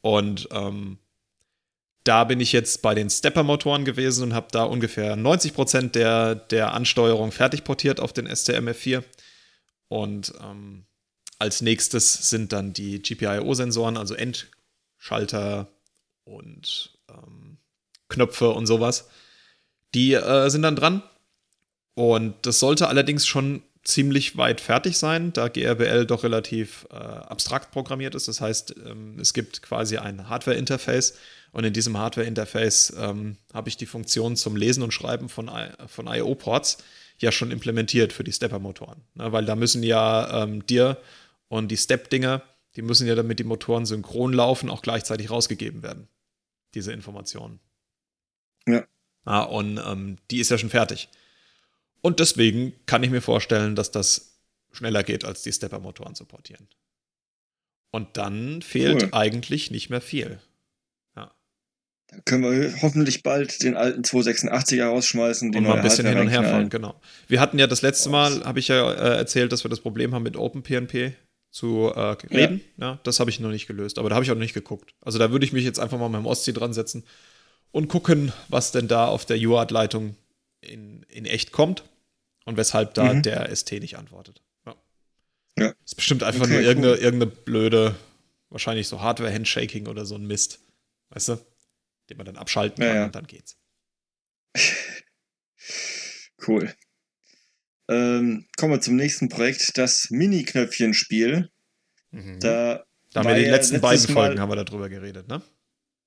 Und 0.00 0.48
ähm, 0.52 0.98
da 2.04 2.24
bin 2.24 2.40
ich 2.40 2.52
jetzt 2.52 2.80
bei 2.80 2.94
den 2.94 3.10
Stepper-Motoren 3.10 3.84
gewesen 3.84 4.24
und 4.24 4.34
habe 4.34 4.48
da 4.50 4.62
ungefähr 4.62 5.16
90% 5.16 5.90
der, 5.90 6.34
der 6.34 6.72
Ansteuerung 6.72 7.32
fertig 7.32 7.64
portiert 7.64 8.00
auf 8.00 8.12
den 8.12 8.26
STMF4. 8.26 9.02
Und 9.90 10.32
ähm, 10.40 10.84
als 11.40 11.62
nächstes 11.62 12.30
sind 12.30 12.52
dann 12.52 12.72
die 12.72 13.02
GPIO-Sensoren, 13.02 13.96
also 13.96 14.14
Endschalter 14.14 15.66
und 16.22 16.96
ähm, 17.08 17.58
Knöpfe 18.08 18.50
und 18.50 18.66
sowas. 18.66 19.08
Die 19.92 20.14
äh, 20.14 20.48
sind 20.48 20.62
dann 20.62 20.76
dran. 20.76 21.02
Und 21.94 22.34
das 22.42 22.60
sollte 22.60 22.86
allerdings 22.86 23.26
schon 23.26 23.64
ziemlich 23.82 24.36
weit 24.36 24.60
fertig 24.60 24.96
sein, 24.96 25.32
da 25.32 25.48
GRBL 25.48 26.06
doch 26.06 26.22
relativ 26.22 26.86
äh, 26.92 26.94
abstrakt 26.94 27.72
programmiert 27.72 28.14
ist. 28.14 28.28
Das 28.28 28.40
heißt, 28.40 28.76
ähm, 28.86 29.18
es 29.18 29.34
gibt 29.34 29.60
quasi 29.60 29.96
ein 29.96 30.28
Hardware-Interface 30.28 31.14
und 31.50 31.64
in 31.64 31.72
diesem 31.72 31.98
Hardware-Interface 31.98 32.94
ähm, 32.96 33.38
habe 33.52 33.68
ich 33.68 33.76
die 33.76 33.86
Funktion 33.86 34.36
zum 34.36 34.54
Lesen 34.54 34.84
und 34.84 34.94
Schreiben 34.94 35.28
von, 35.28 35.50
von 35.88 36.06
IO-Ports 36.06 36.78
ja 37.22 37.32
schon 37.32 37.50
implementiert 37.50 38.12
für 38.12 38.24
die 38.24 38.32
Stepper-Motoren. 38.32 39.02
Ne? 39.14 39.32
Weil 39.32 39.44
da 39.44 39.56
müssen 39.56 39.82
ja 39.82 40.42
ähm, 40.42 40.66
dir 40.66 40.98
und 41.48 41.68
die 41.68 41.76
Step-Dinger, 41.76 42.42
die 42.76 42.82
müssen 42.82 43.06
ja 43.06 43.14
damit 43.14 43.38
die 43.38 43.44
Motoren 43.44 43.86
synchron 43.86 44.32
laufen, 44.32 44.70
auch 44.70 44.82
gleichzeitig 44.82 45.30
rausgegeben 45.30 45.82
werden. 45.82 46.08
Diese 46.74 46.92
Informationen. 46.92 47.60
Ja. 48.66 48.84
Ah, 49.24 49.42
und 49.42 49.78
ähm, 49.84 50.16
die 50.30 50.38
ist 50.38 50.50
ja 50.50 50.58
schon 50.58 50.70
fertig. 50.70 51.08
Und 52.00 52.20
deswegen 52.20 52.72
kann 52.86 53.02
ich 53.02 53.10
mir 53.10 53.20
vorstellen, 53.20 53.76
dass 53.76 53.90
das 53.90 54.38
schneller 54.72 55.02
geht, 55.02 55.24
als 55.24 55.42
die 55.42 55.52
Stepper-Motoren 55.52 56.14
zu 56.14 56.24
portieren. 56.24 56.68
Und 57.90 58.16
dann 58.16 58.62
fehlt 58.62 59.02
cool. 59.02 59.08
eigentlich 59.12 59.70
nicht 59.70 59.90
mehr 59.90 60.00
viel. 60.00 60.40
Dann 62.10 62.24
können 62.24 62.42
wir 62.42 62.82
hoffentlich 62.82 63.22
bald 63.22 63.62
den 63.62 63.76
alten 63.76 64.02
286er 64.02 64.84
rausschmeißen. 64.84 65.54
Und 65.54 65.62
mal 65.62 65.76
ein 65.76 65.82
bisschen 65.82 66.06
hin 66.06 66.18
und 66.18 66.28
her 66.28 66.42
fahren, 66.42 66.68
genau. 66.68 67.00
Wir 67.28 67.40
hatten 67.40 67.58
ja 67.58 67.66
das 67.66 67.82
letzte 67.82 68.08
Mal, 68.08 68.44
habe 68.44 68.58
ich 68.58 68.68
ja 68.68 68.92
äh, 68.92 69.16
erzählt, 69.16 69.52
dass 69.52 69.64
wir 69.64 69.68
das 69.68 69.80
Problem 69.80 70.14
haben 70.14 70.24
mit 70.24 70.36
OpenPNP 70.36 71.14
zu 71.50 71.92
äh, 71.94 72.00
reden. 72.30 72.62
Ja. 72.78 72.92
ja 72.92 73.00
das 73.04 73.20
habe 73.20 73.30
ich 73.30 73.38
noch 73.38 73.50
nicht 73.50 73.66
gelöst, 73.66 73.98
aber 73.98 74.08
da 74.08 74.16
habe 74.16 74.24
ich 74.24 74.30
auch 74.30 74.34
noch 74.34 74.42
nicht 74.42 74.54
geguckt. 74.54 74.94
Also 75.00 75.18
da 75.18 75.30
würde 75.30 75.44
ich 75.44 75.52
mich 75.52 75.64
jetzt 75.64 75.78
einfach 75.78 75.98
mal 75.98 76.08
mit 76.08 76.20
dem 76.20 76.26
Ostsee 76.26 76.52
dran 76.52 76.72
setzen 76.72 77.04
und 77.70 77.88
gucken, 77.88 78.32
was 78.48 78.72
denn 78.72 78.88
da 78.88 79.06
auf 79.06 79.24
der 79.24 79.38
UART-Leitung 79.38 80.16
in, 80.60 81.04
in 81.08 81.26
echt 81.26 81.52
kommt 81.52 81.84
und 82.44 82.56
weshalb 82.56 82.94
da 82.94 83.14
mhm. 83.14 83.22
der 83.22 83.54
ST 83.54 83.72
nicht 83.72 83.96
antwortet. 83.98 84.42
Ja. 84.66 84.74
ja. 85.58 85.72
Ist 85.84 85.94
bestimmt 85.94 86.22
einfach 86.22 86.44
okay, 86.44 86.54
nur 86.54 86.60
irgendeine, 86.62 86.94
cool. 86.94 87.02
irgendeine 87.02 87.30
blöde, 87.30 87.94
wahrscheinlich 88.48 88.88
so 88.88 89.00
Hardware-Handshaking 89.00 89.86
oder 89.86 90.04
so 90.06 90.16
ein 90.16 90.26
Mist. 90.26 90.60
Weißt 91.10 91.28
du? 91.30 91.38
Den 92.10 92.16
man 92.16 92.26
dann 92.26 92.36
abschalten 92.36 92.82
kann 92.82 92.94
ja, 92.94 93.00
ja. 93.00 93.04
und 93.06 93.14
dann 93.14 93.26
geht's. 93.26 93.56
cool. 96.46 96.74
Ähm, 97.88 98.46
kommen 98.56 98.72
wir 98.72 98.80
zum 98.80 98.96
nächsten 98.96 99.28
Projekt, 99.28 99.78
das 99.78 100.08
Mini-Knöpfchen-Spiel. 100.10 101.50
Mhm. 102.10 102.40
Da, 102.40 102.84
da 103.12 103.20
haben 103.20 103.28
wir 103.28 103.36
die 103.36 103.50
letzten 103.50 103.80
beiden 103.80 104.06
Folgen 104.06 104.34
Mal, 104.34 104.40
haben 104.40 104.50
wir 104.50 104.64
darüber 104.64 104.88
geredet, 104.88 105.28
ne? 105.28 105.42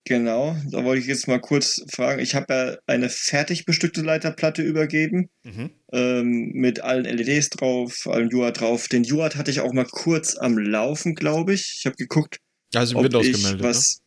Genau, 0.05 0.55
da 0.69 0.83
wollte 0.83 1.01
ich 1.01 1.07
jetzt 1.07 1.29
mal 1.29 1.39
kurz 1.39 1.81
fragen. 1.89 2.19
Ich 2.19 2.35
habe 2.35 2.53
ja 2.53 2.77
eine 2.87 3.09
fertig 3.09 3.65
bestückte 3.65 4.01
Leiterplatte 4.01 4.61
übergeben, 4.61 5.29
mhm. 5.43 5.71
ähm, 5.93 6.51
mit 6.53 6.81
allen 6.81 7.05
LEDs 7.05 7.49
drauf, 7.51 8.05
allen 8.07 8.33
UART 8.33 8.59
drauf. 8.59 8.89
Den 8.89 9.09
UART 9.09 9.37
hatte 9.37 9.51
ich 9.51 9.61
auch 9.61 9.71
mal 9.71 9.87
kurz 9.89 10.35
am 10.35 10.57
Laufen, 10.57 11.15
glaube 11.15 11.53
ich. 11.53 11.77
Ich 11.79 11.85
habe 11.85 11.95
geguckt. 11.95 12.39
Also 12.75 12.97
im 12.97 13.05
Windows 13.05 13.25
gemeldet. 13.25 13.61
Ne? 13.61 13.63
Was, 13.63 13.97
ne? 13.97 14.02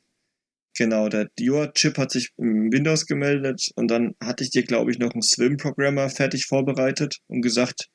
Genau, 0.77 1.09
der 1.09 1.29
UART-Chip 1.41 1.97
hat 1.97 2.11
sich 2.11 2.33
im 2.37 2.71
Windows 2.71 3.07
gemeldet 3.07 3.71
und 3.77 3.89
dann 3.91 4.15
hatte 4.23 4.45
ich 4.45 4.51
dir, 4.51 4.63
glaube 4.63 4.91
ich, 4.91 4.99
noch 4.99 5.13
einen 5.13 5.23
Swim-Programmer 5.23 6.11
fertig 6.11 6.45
vorbereitet 6.45 7.19
und 7.29 7.41
gesagt, 7.41 7.89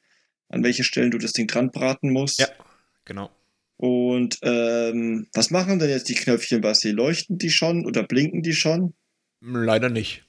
an 0.50 0.64
welche 0.64 0.84
Stellen 0.84 1.12
du 1.12 1.20
das 1.20 1.34
Ding 1.34 1.48
dran 1.48 1.72
braten 1.72 2.12
musst. 2.12 2.40
Ja, 2.40 2.48
genau. 3.06 3.30
Und 3.78 4.38
ähm, 4.42 5.28
was 5.34 5.50
machen 5.52 5.80
denn 5.80 5.90
jetzt 5.90 6.10
die 6.10 6.16
Knöpfchen, 6.16 6.62
Basti? 6.62 6.92
Leuchten 6.92 7.38
die 7.38 7.50
schon 7.50 7.86
oder 7.86 8.04
blinken 8.04 8.42
die 8.42 8.54
schon? 8.54 8.94
Leider 9.42 9.90
nicht. 9.90 10.24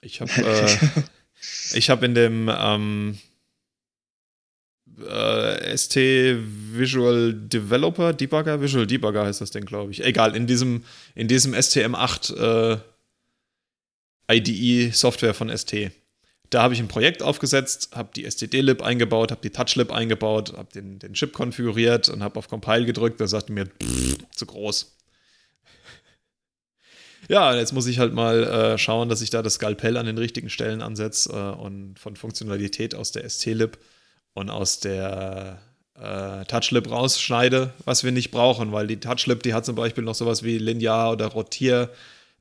Ich 0.00 0.20
habe 0.20 0.30
äh, 1.74 1.80
hab 1.80 2.02
in 2.02 2.14
dem 2.14 2.50
ähm, 2.52 3.18
äh, 5.06 5.76
ST 5.76 5.96
Visual 5.96 7.32
Developer, 7.34 8.12
Debugger, 8.12 8.60
Visual 8.60 8.86
Debugger 8.86 9.24
heißt 9.24 9.40
das 9.40 9.50
Ding, 9.50 9.64
glaube 9.64 9.92
ich. 9.92 10.04
Egal, 10.04 10.34
in 10.34 10.46
diesem, 10.46 10.84
in 11.14 11.28
diesem 11.28 11.54
STM8 11.54 12.74
äh, 12.74 12.78
IDE-Software 14.30 15.34
von 15.34 15.56
ST. 15.56 15.90
Da 16.50 16.62
habe 16.62 16.72
ich 16.72 16.80
ein 16.80 16.88
Projekt 16.88 17.22
aufgesetzt, 17.22 17.90
habe 17.94 18.10
die 18.14 18.24
STD-Lib 18.24 18.82
eingebaut, 18.82 19.30
habe 19.30 19.42
die 19.42 19.50
Touch-Lib 19.50 19.92
eingebaut, 19.92 20.54
habe 20.56 20.72
den, 20.72 20.98
den 20.98 21.12
Chip 21.12 21.32
konfiguriert 21.32 22.08
und 22.08 22.22
habe 22.22 22.38
auf 22.38 22.48
Compile 22.48 22.86
gedrückt. 22.86 23.20
Da 23.20 23.26
sagte 23.26 23.52
mir, 23.52 23.68
zu 24.34 24.46
groß. 24.46 24.94
Ja, 27.28 27.54
jetzt 27.54 27.74
muss 27.74 27.86
ich 27.86 27.98
halt 27.98 28.14
mal 28.14 28.44
äh, 28.44 28.78
schauen, 28.78 29.10
dass 29.10 29.20
ich 29.20 29.28
da 29.28 29.42
das 29.42 29.54
Skalpell 29.54 29.98
an 29.98 30.06
den 30.06 30.16
richtigen 30.16 30.48
Stellen 30.48 30.80
ansetze 30.80 31.30
äh, 31.30 31.60
und 31.60 31.98
von 31.98 32.16
Funktionalität 32.16 32.94
aus 32.94 33.12
der 33.12 33.28
ST-Lib 33.28 33.76
und 34.38 34.50
aus 34.50 34.78
der 34.80 35.58
äh, 35.94 36.44
Touchlip 36.44 36.90
rausschneide, 36.90 37.74
was 37.84 38.04
wir 38.04 38.12
nicht 38.12 38.30
brauchen, 38.30 38.72
weil 38.72 38.86
die 38.86 39.00
Touchlip, 39.00 39.42
die 39.42 39.52
hat 39.52 39.66
zum 39.66 39.74
Beispiel 39.74 40.04
noch 40.04 40.14
sowas 40.14 40.42
wie 40.42 40.58
Linear- 40.58 41.12
oder 41.12 41.26
Rotier- 41.26 41.90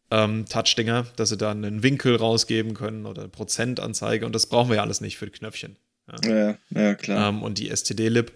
ähm, 0.10 0.46
Touch-Dinger, 0.46 1.08
dass 1.18 1.30
sie 1.30 1.38
dann 1.38 1.66
einen 1.66 1.84
Winkel 1.84 2.16
rausgeben 2.16 2.74
können 2.74 3.06
oder 3.06 3.24
eine 3.24 3.30
Prozentanzeige 3.30 4.26
und 4.26 4.34
das 4.34 4.46
brauchen 4.46 4.70
wir 4.70 4.78
ja 4.78 4.82
alles 4.82 5.02
nicht 5.02 5.18
für 5.18 5.26
die 5.26 5.34
Knöpfchen. 5.34 5.76
Ja, 6.24 6.30
ja, 6.30 6.58
ja 6.70 6.96
klar. 6.96 7.30
Ähm, 7.30 7.44
und 7.44 7.58
die 7.58 7.70
STD-Lib 7.70 8.32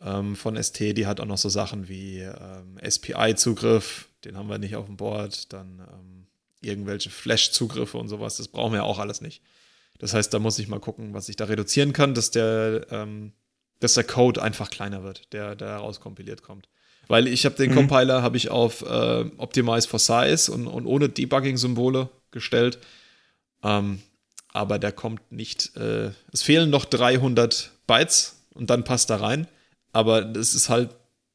ähm, 0.00 0.34
von 0.34 0.62
ST, 0.62 0.80
die 0.80 1.06
hat 1.06 1.20
auch 1.20 1.26
noch 1.26 1.36
so 1.36 1.50
Sachen 1.50 1.88
wie 1.88 2.20
ähm, 2.20 2.78
SPI-Zugriff, 2.82 4.08
den 4.24 4.38
haben 4.38 4.48
wir 4.48 4.56
nicht 4.56 4.76
auf 4.76 4.86
dem 4.86 4.96
Board, 4.96 5.52
dann 5.52 5.80
ähm, 5.80 6.26
irgendwelche 6.62 7.10
Flash-Zugriffe 7.10 7.98
und 7.98 8.08
sowas, 8.08 8.38
das 8.38 8.48
brauchen 8.48 8.72
wir 8.72 8.78
ja 8.78 8.84
auch 8.84 8.98
alles 8.98 9.20
nicht. 9.20 9.42
Das 9.98 10.14
heißt, 10.14 10.32
da 10.34 10.38
muss 10.38 10.58
ich 10.58 10.68
mal 10.68 10.80
gucken, 10.80 11.14
was 11.14 11.28
ich 11.28 11.36
da 11.36 11.44
reduzieren 11.44 11.92
kann, 11.92 12.14
dass 12.14 12.30
der, 12.30 12.86
ähm, 12.90 13.32
dass 13.80 13.94
der 13.94 14.04
Code 14.04 14.42
einfach 14.42 14.70
kleiner 14.70 15.02
wird, 15.02 15.32
der, 15.32 15.54
der 15.54 15.76
rauskompiliert 15.76 16.42
kommt. 16.42 16.68
Weil 17.06 17.26
ich 17.28 17.44
habe 17.44 17.54
den 17.54 17.70
mhm. 17.70 17.74
Compiler 17.74 18.22
habe 18.22 18.36
ich 18.36 18.50
auf 18.50 18.82
äh, 18.82 19.24
Optimize 19.36 19.88
for 19.88 19.98
Size 19.98 20.50
und, 20.50 20.66
und 20.66 20.86
ohne 20.86 21.08
Debugging-Symbole 21.08 22.08
gestellt. 22.30 22.78
Ähm, 23.62 24.00
aber 24.52 24.78
der 24.78 24.92
kommt 24.92 25.32
nicht. 25.32 25.76
Äh, 25.76 26.12
es 26.32 26.42
fehlen 26.42 26.70
noch 26.70 26.84
300 26.84 27.72
Bytes 27.86 28.36
und 28.54 28.70
dann 28.70 28.84
passt 28.84 29.10
da 29.10 29.16
rein. 29.16 29.48
Aber 29.92 30.22
das 30.22 30.54
ist 30.54 30.68
halt 30.68 30.90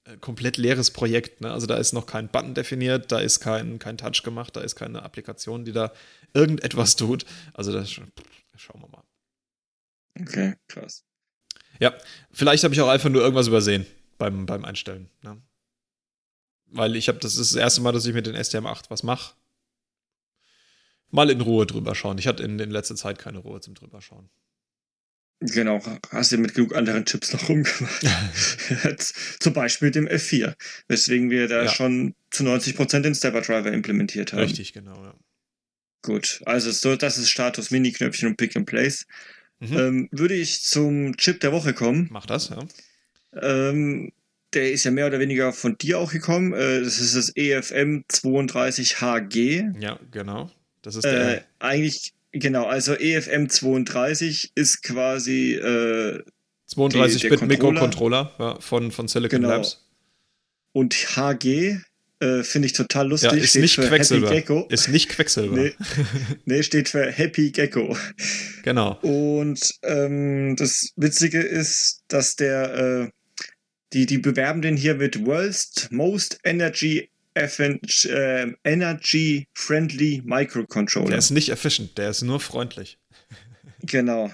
ein 0.06 0.20
komplett 0.22 0.58
leeres 0.58 0.92
Projekt. 0.92 1.42
Ne? 1.42 1.52
Also 1.52 1.68
da 1.68 1.76
ist 1.78 1.94
noch 1.94 2.06
kein 2.06 2.30
Button 2.30 2.54
definiert, 2.54 3.12
da 3.12 3.20
ist 3.20 3.40
kein, 3.40 3.80
kein 3.80 3.98
Touch 3.98 4.24
gemacht, 4.24 4.56
da 4.56 4.62
ist 4.62 4.76
keine 4.76 5.04
Applikation, 5.04 5.66
die 5.66 5.72
da 5.72 5.92
irgendetwas 6.34 6.96
tut. 6.96 7.26
Also 7.54 7.72
das 7.72 7.92
Schauen 8.60 8.82
wir 8.82 8.90
mal. 8.90 9.04
Okay, 10.20 10.56
krass. 10.68 11.06
Ja, 11.80 11.96
vielleicht 12.32 12.64
habe 12.64 12.74
ich 12.74 12.82
auch 12.82 12.90
einfach 12.90 13.10
nur 13.10 13.22
irgendwas 13.22 13.48
übersehen 13.48 13.86
beim, 14.18 14.46
beim 14.46 14.66
Einstellen. 14.66 15.10
Ne? 15.22 15.42
Weil 16.66 16.96
ich 16.98 17.08
habe, 17.08 17.20
das 17.20 17.38
ist 17.38 17.56
das 17.56 17.60
erste 17.60 17.82
Mal, 17.82 17.94
dass 17.94 18.06
ich 18.06 18.14
mit 18.14 18.28
den 18.28 18.36
STM8 18.36 18.90
was 18.90 19.04
mache. 19.04 19.34
Mal 21.10 21.30
in 21.30 21.42
Ruhe 21.42 21.66
drüber 21.66 21.96
schauen. 21.96 22.18
Ich 22.18 22.28
hatte 22.28 22.44
in, 22.44 22.60
in 22.60 22.70
letzter 22.70 22.96
Zeit 22.96 23.18
keine 23.18 23.40
Ruhe 23.40 23.62
zum 23.62 23.76
drüber 23.76 24.02
schauen. 24.02 24.30
Genau, 25.40 25.82
hast 26.10 26.34
du 26.34 26.38
mit 26.38 26.54
genug 26.54 26.76
anderen 26.76 27.06
Chips 27.06 27.32
noch 27.32 27.48
rumgemacht. 27.48 28.06
zum 29.40 29.54
Beispiel 29.54 29.90
dem 29.90 30.06
F4, 30.06 30.54
weswegen 30.90 31.30
wir 31.30 31.48
da 31.48 31.64
ja. 31.64 31.70
schon 31.70 32.14
zu 32.30 32.44
90% 32.44 33.00
den 33.00 33.16
Stepper 33.16 33.42
Driver 33.42 33.72
implementiert 33.72 34.34
haben. 34.34 34.42
Richtig, 34.42 34.74
genau, 34.74 35.02
ja. 35.02 35.16
Gut, 36.02 36.42
also 36.46 36.72
so, 36.72 36.96
das 36.96 37.18
ist 37.18 37.30
Status 37.30 37.72
Mini-Knöpfchen 37.72 38.30
und 38.30 38.38
Pick 38.38 38.56
and 38.56 38.66
Place. 38.66 39.06
Mhm. 39.60 39.78
Ähm, 39.78 40.10
würde 40.12 40.36
ich 40.36 40.62
zum 40.62 41.18
Chip 41.18 41.42
der 41.42 41.52
Woche 41.52 41.74
kommen. 41.74 42.08
Mach 42.12 42.26
das, 42.26 42.50
ja. 42.50 42.66
Ähm, 43.42 44.12
der 44.54 44.72
ist 44.72 44.84
ja 44.84 44.92
mehr 44.92 45.08
oder 45.08 45.20
weniger 45.20 45.54
von 45.54 45.78
dir 45.78 46.00
auch 46.00 46.12
gekommen. 46.12 46.54
Äh, 46.54 46.82
das 46.82 47.00
ist 47.00 47.16
das 47.16 47.36
EFM 47.36 48.06
32HG. 48.10 49.80
Ja, 49.82 50.00
genau. 50.12 50.50
Das 50.82 50.96
ist 50.96 51.04
der. 51.04 51.38
Äh, 51.38 51.42
eigentlich, 51.60 52.14
genau, 52.32 52.66
also 52.66 52.94
EFM 52.94 53.50
32 53.50 54.54
ist 54.56 54.82
quasi. 54.84 55.54
Äh, 55.56 56.24
32-Bit 56.74 57.42
Mikrocontroller 57.42 58.32
ja, 58.38 58.60
von, 58.60 58.92
von 58.92 59.08
Silicon 59.08 59.42
genau. 59.42 59.56
Labs. 59.56 59.84
Und 60.72 60.94
HG 60.94 61.80
äh, 62.20 62.44
Finde 62.44 62.66
ich 62.66 62.74
total 62.74 63.08
lustig. 63.10 63.32
Ja, 63.32 63.38
ist 63.38 63.52
steht 63.52 63.62
nicht 63.62 63.76
für 63.76 63.88
Quecksilber. 63.88 64.28
Happy 64.28 64.42
Gecko. 64.42 64.68
Ist 64.70 64.90
nicht 64.90 65.10
Quecksilber. 65.10 65.56
Nee, 65.56 65.74
nee, 66.46 66.64
steht 66.64 66.90
für 66.90 67.10
Happy 67.10 67.52
Gecko. 67.52 67.96
Genau. 68.64 69.00
Und 69.02 69.60
ähm, 69.84 70.56
das 70.58 70.92
Witzige 70.98 71.40
ist, 71.40 72.04
dass 72.10 72.36
der, 72.36 72.74
äh, 72.74 73.10
die, 73.94 74.06
die 74.06 74.18
bewerben 74.18 74.62
den 74.62 74.76
hier 74.76 74.96
mit 74.96 75.26
World's 75.26 75.88
Most 75.92 76.40
Energy 76.44 77.10
äh, 77.36 78.48
Energy 78.64 79.48
Friendly 79.54 80.22
Microcontroller. 80.26 81.10
Der 81.10 81.20
ist 81.20 81.32
nicht 81.32 81.50
efficient, 81.50 81.98
der 81.98 82.10
ist 82.10 82.22
nur 82.22 82.40
freundlich. 82.42 82.98
Genau. 83.82 84.30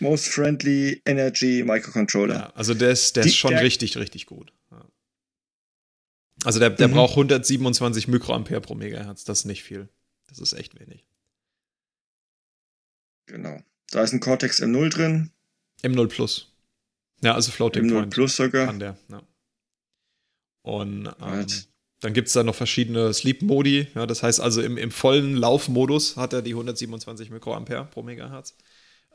Most 0.00 0.28
Friendly 0.28 1.00
Energy 1.06 1.62
Microcontroller. 1.64 2.34
Ja, 2.34 2.52
also 2.54 2.74
der 2.74 2.90
ist, 2.90 3.16
der 3.16 3.22
die, 3.22 3.30
ist 3.30 3.36
schon 3.36 3.52
der, 3.52 3.62
richtig, 3.62 3.96
richtig 3.96 4.26
gut. 4.26 4.52
Also 6.44 6.58
der, 6.58 6.70
der 6.70 6.88
mhm. 6.88 6.92
braucht 6.92 7.12
127 7.12 8.08
Mikroampere 8.08 8.60
pro 8.60 8.74
Megahertz. 8.74 9.24
Das 9.24 9.40
ist 9.40 9.44
nicht 9.46 9.62
viel. 9.62 9.88
Das 10.28 10.38
ist 10.38 10.52
echt 10.52 10.78
wenig. 10.78 11.04
Genau. 13.26 13.58
Da 13.90 14.02
ist 14.02 14.12
ein 14.12 14.20
Cortex 14.20 14.62
M0 14.62 14.90
drin. 14.90 15.30
M0 15.82 16.06
Plus. 16.08 16.52
Ja, 17.22 17.34
also 17.34 17.50
Floating 17.50 17.84
M0 17.84 17.92
Point. 17.92 18.12
Plus 18.12 18.36
sogar. 18.36 18.66
Kann 18.66 18.78
der, 18.78 18.96
ja. 19.08 19.22
Und 20.62 21.10
ähm, 21.20 21.46
dann 22.00 22.12
gibt 22.12 22.28
es 22.28 22.34
da 22.34 22.42
noch 22.42 22.54
verschiedene 22.54 23.12
Sleep-Modi. 23.12 23.88
Ja, 23.94 24.06
das 24.06 24.22
heißt 24.22 24.40
also 24.40 24.62
im, 24.62 24.76
im 24.76 24.90
vollen 24.90 25.36
Laufmodus 25.36 26.16
hat 26.16 26.32
er 26.32 26.42
die 26.42 26.52
127 26.52 27.30
Mikroampere 27.30 27.86
pro 27.86 28.02
Megahertz. 28.02 28.56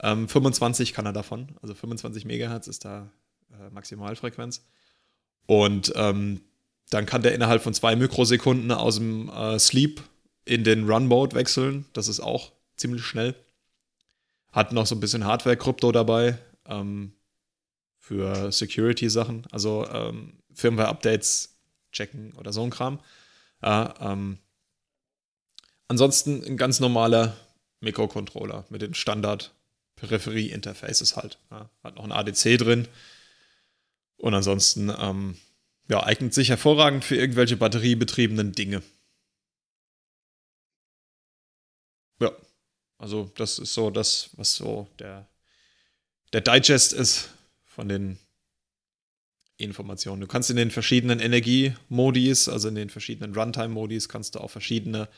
Ähm, 0.02 0.28
25 0.28 0.94
kann 0.94 1.06
er 1.06 1.14
davon. 1.14 1.56
Also 1.62 1.74
25 1.74 2.26
Megahertz 2.26 2.68
ist 2.68 2.86
da 2.86 3.12
äh, 3.52 3.70
Maximalfrequenz. 3.72 4.64
Und 5.46 5.92
ähm, 5.96 6.42
dann 6.90 7.06
kann 7.06 7.22
der 7.22 7.34
innerhalb 7.34 7.62
von 7.62 7.74
zwei 7.74 7.96
Mikrosekunden 7.96 8.72
aus 8.72 8.96
dem 8.96 9.30
äh, 9.30 9.60
Sleep 9.60 10.02
in 10.46 10.64
den 10.64 10.90
Run-Mode 10.90 11.36
wechseln. 11.36 11.86
Das 11.94 12.08
ist 12.08 12.20
auch 12.20 12.52
ziemlich 12.78 13.04
schnell. 13.04 13.36
Hat 14.52 14.72
noch 14.72 14.88
so 14.88 14.96
ein 14.96 15.00
bisschen 15.00 15.26
Hardware-Krypto 15.26 15.92
dabei 15.92 16.40
ähm, 16.66 17.14
für 18.00 18.52
Security-Sachen, 18.52 19.46
also 19.52 19.88
ähm, 19.88 20.42
Firmware-Updates 20.54 21.60
checken 21.92 22.34
oder 22.34 22.52
so 22.52 22.64
ein 22.64 22.72
Kram. 22.72 23.00
Ja, 23.62 23.94
ähm, 24.00 24.40
ansonsten 25.88 26.44
ein 26.44 26.58
ganz 26.58 26.80
normaler 26.80 27.38
Mikrocontroller 27.82 28.66
mit 28.70 28.82
den 28.82 28.96
Standard-Peripherie-Interfaces 28.96 31.16
halt. 31.16 31.38
Ja, 31.52 31.70
hat 31.84 31.98
noch 31.98 32.06
ein 32.06 32.12
ADC 32.12 32.58
drin. 32.58 32.88
Und 34.18 34.34
ansonsten 34.34 34.92
ähm, 34.98 35.38
ja, 35.90 36.04
eignet 36.04 36.34
sich 36.34 36.50
hervorragend 36.50 37.04
für 37.04 37.16
irgendwelche 37.16 37.58
batteriebetriebenen 37.58 38.52
Dinge. 38.54 38.84
Ja, 42.22 42.32
also 43.00 43.32
das 43.36 43.60
ist 43.60 43.74
so 43.74 43.90
das, 43.90 44.30
was 44.34 44.56
so 44.56 44.88
der, 45.00 45.28
der 46.32 46.42
Digest 46.42 46.94
ist 46.94 47.30
von 47.66 47.90
den 47.90 48.20
Informationen. 49.58 50.22
Du 50.22 50.28
kannst 50.28 50.50
in 50.52 50.56
den 50.56 50.72
verschiedenen 50.72 51.20
Energiemodis, 51.20 52.48
also 52.48 52.70
in 52.70 52.76
den 52.76 52.90
verschiedenen 52.90 53.34
Runtime-Modis, 53.36 54.08
kannst 54.10 54.36
du 54.36 54.40
auch 54.40 54.52
verschiedene 54.52 55.10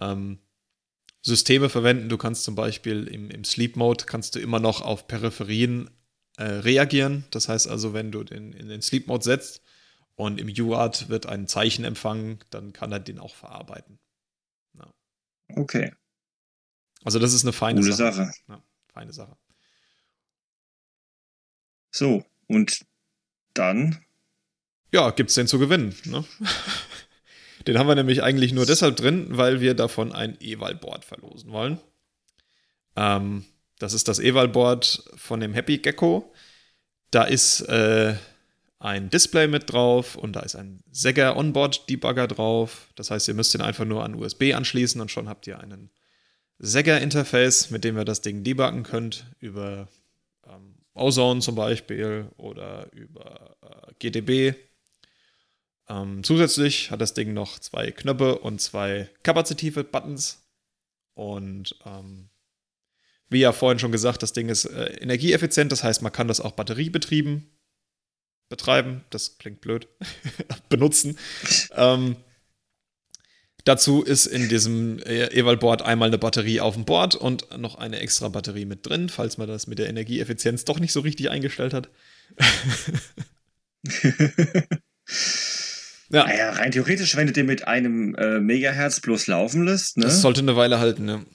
ähm, 0.00 0.38
Systeme 1.22 1.68
verwenden. 1.68 2.08
Du 2.08 2.18
kannst 2.18 2.42
zum 2.42 2.56
Beispiel 2.56 3.06
im, 3.06 3.30
im 3.30 3.44
Sleep-Mode 3.44 4.04
kannst 4.06 4.34
du 4.34 4.40
immer 4.40 4.58
noch 4.58 4.80
auf 4.80 5.06
Peripherien 5.06 5.90
äh, 6.36 6.44
reagieren. 6.44 7.24
Das 7.30 7.48
heißt 7.48 7.68
also, 7.68 7.94
wenn 7.94 8.10
du 8.10 8.24
den, 8.24 8.52
in 8.52 8.68
den 8.68 8.82
Sleep-Mode 8.82 9.24
setzt, 9.24 9.62
und 10.18 10.40
im 10.40 10.48
UART 10.48 11.08
wird 11.08 11.26
ein 11.26 11.46
Zeichen 11.46 11.84
empfangen, 11.84 12.40
dann 12.50 12.72
kann 12.72 12.90
er 12.90 12.98
den 12.98 13.20
auch 13.20 13.36
verarbeiten. 13.36 14.00
Ja. 14.74 14.92
Okay. 15.54 15.92
Also 17.04 17.20
das 17.20 17.32
ist 17.32 17.44
eine 17.44 17.52
feine 17.52 17.80
Coole 17.80 17.92
Sache. 17.92 18.24
Sache. 18.24 18.32
Ja, 18.48 18.62
feine 18.92 19.12
Sache. 19.12 19.36
So, 21.92 22.24
und 22.48 22.84
dann? 23.54 24.04
Ja, 24.90 25.10
gibt 25.10 25.30
es 25.30 25.36
den 25.36 25.46
zu 25.46 25.60
gewinnen. 25.60 25.94
Ne? 26.04 26.24
den 27.68 27.78
haben 27.78 27.86
wir 27.86 27.94
nämlich 27.94 28.24
eigentlich 28.24 28.52
nur 28.52 28.66
deshalb 28.66 28.96
drin, 28.96 29.28
weil 29.30 29.60
wir 29.60 29.74
davon 29.74 30.10
ein 30.10 30.36
Eval-Board 30.40 31.04
verlosen 31.04 31.52
wollen. 31.52 31.78
Ähm, 32.96 33.44
das 33.78 33.92
ist 33.92 34.08
das 34.08 34.18
Eval-Board 34.18 35.10
von 35.14 35.38
dem 35.38 35.54
Happy 35.54 35.78
Gecko. 35.78 36.34
Da 37.12 37.22
ist 37.22 37.60
äh, 37.60 38.16
ein 38.80 39.10
Display 39.10 39.48
mit 39.48 39.72
drauf 39.72 40.16
und 40.16 40.34
da 40.34 40.40
ist 40.40 40.54
ein 40.54 40.82
Segger 40.90 41.36
Onboard 41.36 41.88
Debugger 41.88 42.28
drauf. 42.28 42.88
Das 42.94 43.10
heißt, 43.10 43.26
ihr 43.28 43.34
müsst 43.34 43.54
den 43.54 43.60
einfach 43.60 43.84
nur 43.84 44.04
an 44.04 44.14
USB 44.14 44.54
anschließen 44.54 45.00
und 45.00 45.10
schon 45.10 45.28
habt 45.28 45.46
ihr 45.46 45.58
einen 45.58 45.90
Segger-Interface, 46.58 47.70
mit 47.70 47.84
dem 47.84 47.96
ihr 47.96 48.04
das 48.04 48.20
Ding 48.20 48.44
debuggen 48.44 48.82
könnt, 48.82 49.26
über 49.40 49.88
ähm, 50.46 50.76
Ozone 50.94 51.40
zum 51.40 51.54
Beispiel 51.54 52.28
oder 52.36 52.92
über 52.92 53.56
äh, 53.62 53.94
GDB. 53.98 54.54
Ähm, 55.88 56.22
zusätzlich 56.22 56.90
hat 56.90 57.00
das 57.00 57.14
Ding 57.14 57.32
noch 57.32 57.58
zwei 57.58 57.90
Knöpfe 57.90 58.38
und 58.38 58.60
zwei 58.60 59.08
kapazitive 59.22 59.84
Buttons. 59.84 60.44
Und 61.14 61.76
ähm, 61.84 62.28
wie 63.28 63.40
ja 63.40 63.52
vorhin 63.52 63.78
schon 63.78 63.92
gesagt, 63.92 64.22
das 64.22 64.32
Ding 64.32 64.48
ist 64.48 64.66
äh, 64.66 64.96
energieeffizient, 65.00 65.72
das 65.72 65.82
heißt, 65.82 66.02
man 66.02 66.12
kann 66.12 66.28
das 66.28 66.40
auch 66.40 66.52
batteriebetrieben 66.52 67.57
betreiben. 68.48 69.04
Das 69.10 69.38
klingt 69.38 69.60
blöd. 69.60 69.88
Benutzen. 70.68 71.18
ähm, 71.76 72.16
dazu 73.64 74.02
ist 74.02 74.26
in 74.26 74.48
diesem 74.48 74.98
Eval-Board 75.00 75.82
einmal 75.82 76.08
eine 76.08 76.18
Batterie 76.18 76.60
auf 76.60 76.74
dem 76.74 76.84
Board 76.84 77.14
und 77.14 77.58
noch 77.58 77.76
eine 77.76 78.00
extra 78.00 78.28
Batterie 78.28 78.64
mit 78.64 78.86
drin, 78.86 79.08
falls 79.08 79.38
man 79.38 79.48
das 79.48 79.66
mit 79.66 79.78
der 79.78 79.88
Energieeffizienz 79.88 80.64
doch 80.64 80.80
nicht 80.80 80.92
so 80.92 81.00
richtig 81.00 81.30
eingestellt 81.30 81.74
hat. 81.74 81.90
ja. 86.10 86.24
Naja, 86.24 86.50
rein 86.52 86.72
theoretisch, 86.72 87.16
wenn 87.16 87.26
du 87.26 87.32
den 87.32 87.46
mit 87.46 87.66
einem 87.68 88.14
äh, 88.14 88.40
Megahertz 88.40 89.00
bloß 89.00 89.26
laufen 89.26 89.64
lässt, 89.64 89.98
ne? 89.98 90.04
Das 90.04 90.22
sollte 90.22 90.40
eine 90.40 90.56
Weile 90.56 90.78
halten, 90.78 91.04
ne? 91.04 91.26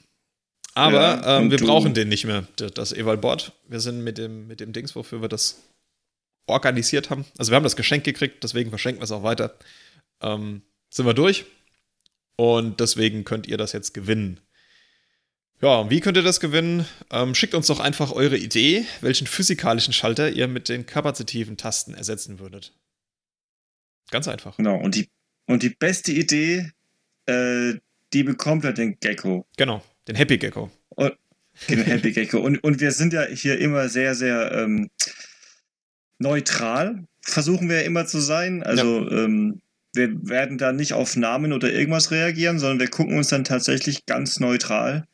Aber 0.76 1.01
ja, 1.01 1.39
ähm, 1.39 1.51
wir 1.51 1.59
brauchen 1.59 1.93
den 1.93 2.09
nicht 2.09 2.26
mehr, 2.26 2.47
das 2.55 2.93
Eval-Board. 2.93 3.53
Wir 3.68 3.80
sind 3.80 4.03
mit 4.03 4.18
dem, 4.18 4.47
mit 4.47 4.59
dem 4.59 4.74
Dings, 4.74 4.95
wofür 4.95 5.22
wir 5.22 5.30
das 5.30 5.61
organisiert 6.45 7.09
haben. 7.09 7.25
Also 7.37 7.51
wir 7.51 7.55
haben 7.55 7.63
das 7.63 7.75
Geschenk 7.75 8.03
gekriegt, 8.03 8.43
deswegen 8.43 8.69
verschenken 8.69 9.01
wir 9.01 9.05
es 9.05 9.11
auch 9.11 9.23
weiter. 9.23 9.57
Ähm, 10.21 10.61
sind 10.89 11.05
wir 11.05 11.13
durch. 11.13 11.45
Und 12.35 12.79
deswegen 12.79 13.23
könnt 13.23 13.47
ihr 13.47 13.57
das 13.57 13.73
jetzt 13.73 13.93
gewinnen. 13.93 14.39
Ja, 15.61 15.89
wie 15.89 16.01
könnt 16.01 16.17
ihr 16.17 16.23
das 16.23 16.39
gewinnen? 16.39 16.85
Ähm, 17.09 17.35
schickt 17.35 17.53
uns 17.53 17.67
doch 17.67 17.79
einfach 17.79 18.11
eure 18.11 18.37
Idee, 18.37 18.85
welchen 19.01 19.27
physikalischen 19.27 19.93
Schalter 19.93 20.29
ihr 20.29 20.47
mit 20.47 20.67
den 20.67 20.85
kapazitiven 20.85 21.55
Tasten 21.55 21.93
ersetzen 21.93 22.39
würdet. 22.39 22.73
Ganz 24.11 24.27
einfach. 24.27 24.57
Genau, 24.57 24.75
und 24.75 24.95
die, 24.95 25.09
und 25.45 25.63
die 25.63 25.69
beste 25.69 26.11
Idee, 26.11 26.71
äh, 27.27 27.75
die 28.11 28.23
bekommt 28.23 28.65
er 28.65 28.73
den 28.73 28.99
Gecko. 28.99 29.45
Genau, 29.55 29.81
den 30.07 30.15
Happy 30.15 30.37
Gecko. 30.37 30.69
Und, 30.89 31.13
den 31.69 31.83
Happy 31.83 32.11
Gecko. 32.11 32.39
Und, 32.39 32.61
und 32.63 32.81
wir 32.81 32.91
sind 32.91 33.13
ja 33.13 33.25
hier 33.25 33.57
immer 33.59 33.87
sehr, 33.87 34.15
sehr 34.15 34.51
ähm, 34.51 34.89
neutral 36.24 37.05
versuchen 37.21 37.69
wir 37.69 37.84
immer 37.84 38.07
zu 38.07 38.19
sein. 38.19 38.63
Also 38.63 39.07
ja. 39.07 39.26
ähm, 39.26 39.61
wir 39.93 40.28
werden 40.28 40.57
da 40.57 40.71
nicht 40.71 40.93
auf 40.93 41.15
Namen 41.15 41.53
oder 41.53 41.71
irgendwas 41.71 42.09
reagieren, 42.09 42.57
sondern 42.57 42.80
wir 42.80 42.89
gucken 42.89 43.17
uns 43.17 43.28
dann 43.28 43.43
tatsächlich 43.43 44.05
ganz 44.07 44.39
neutral 44.39 45.05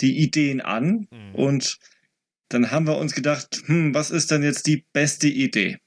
die 0.00 0.18
Ideen 0.18 0.60
an 0.60 1.08
mhm. 1.10 1.34
und 1.34 1.78
dann 2.48 2.70
haben 2.70 2.86
wir 2.86 2.98
uns 2.98 3.14
gedacht, 3.14 3.62
hm, 3.66 3.94
was 3.94 4.10
ist 4.10 4.30
denn 4.30 4.42
jetzt 4.42 4.66
die 4.66 4.84
beste 4.92 5.26
Idee? 5.26 5.78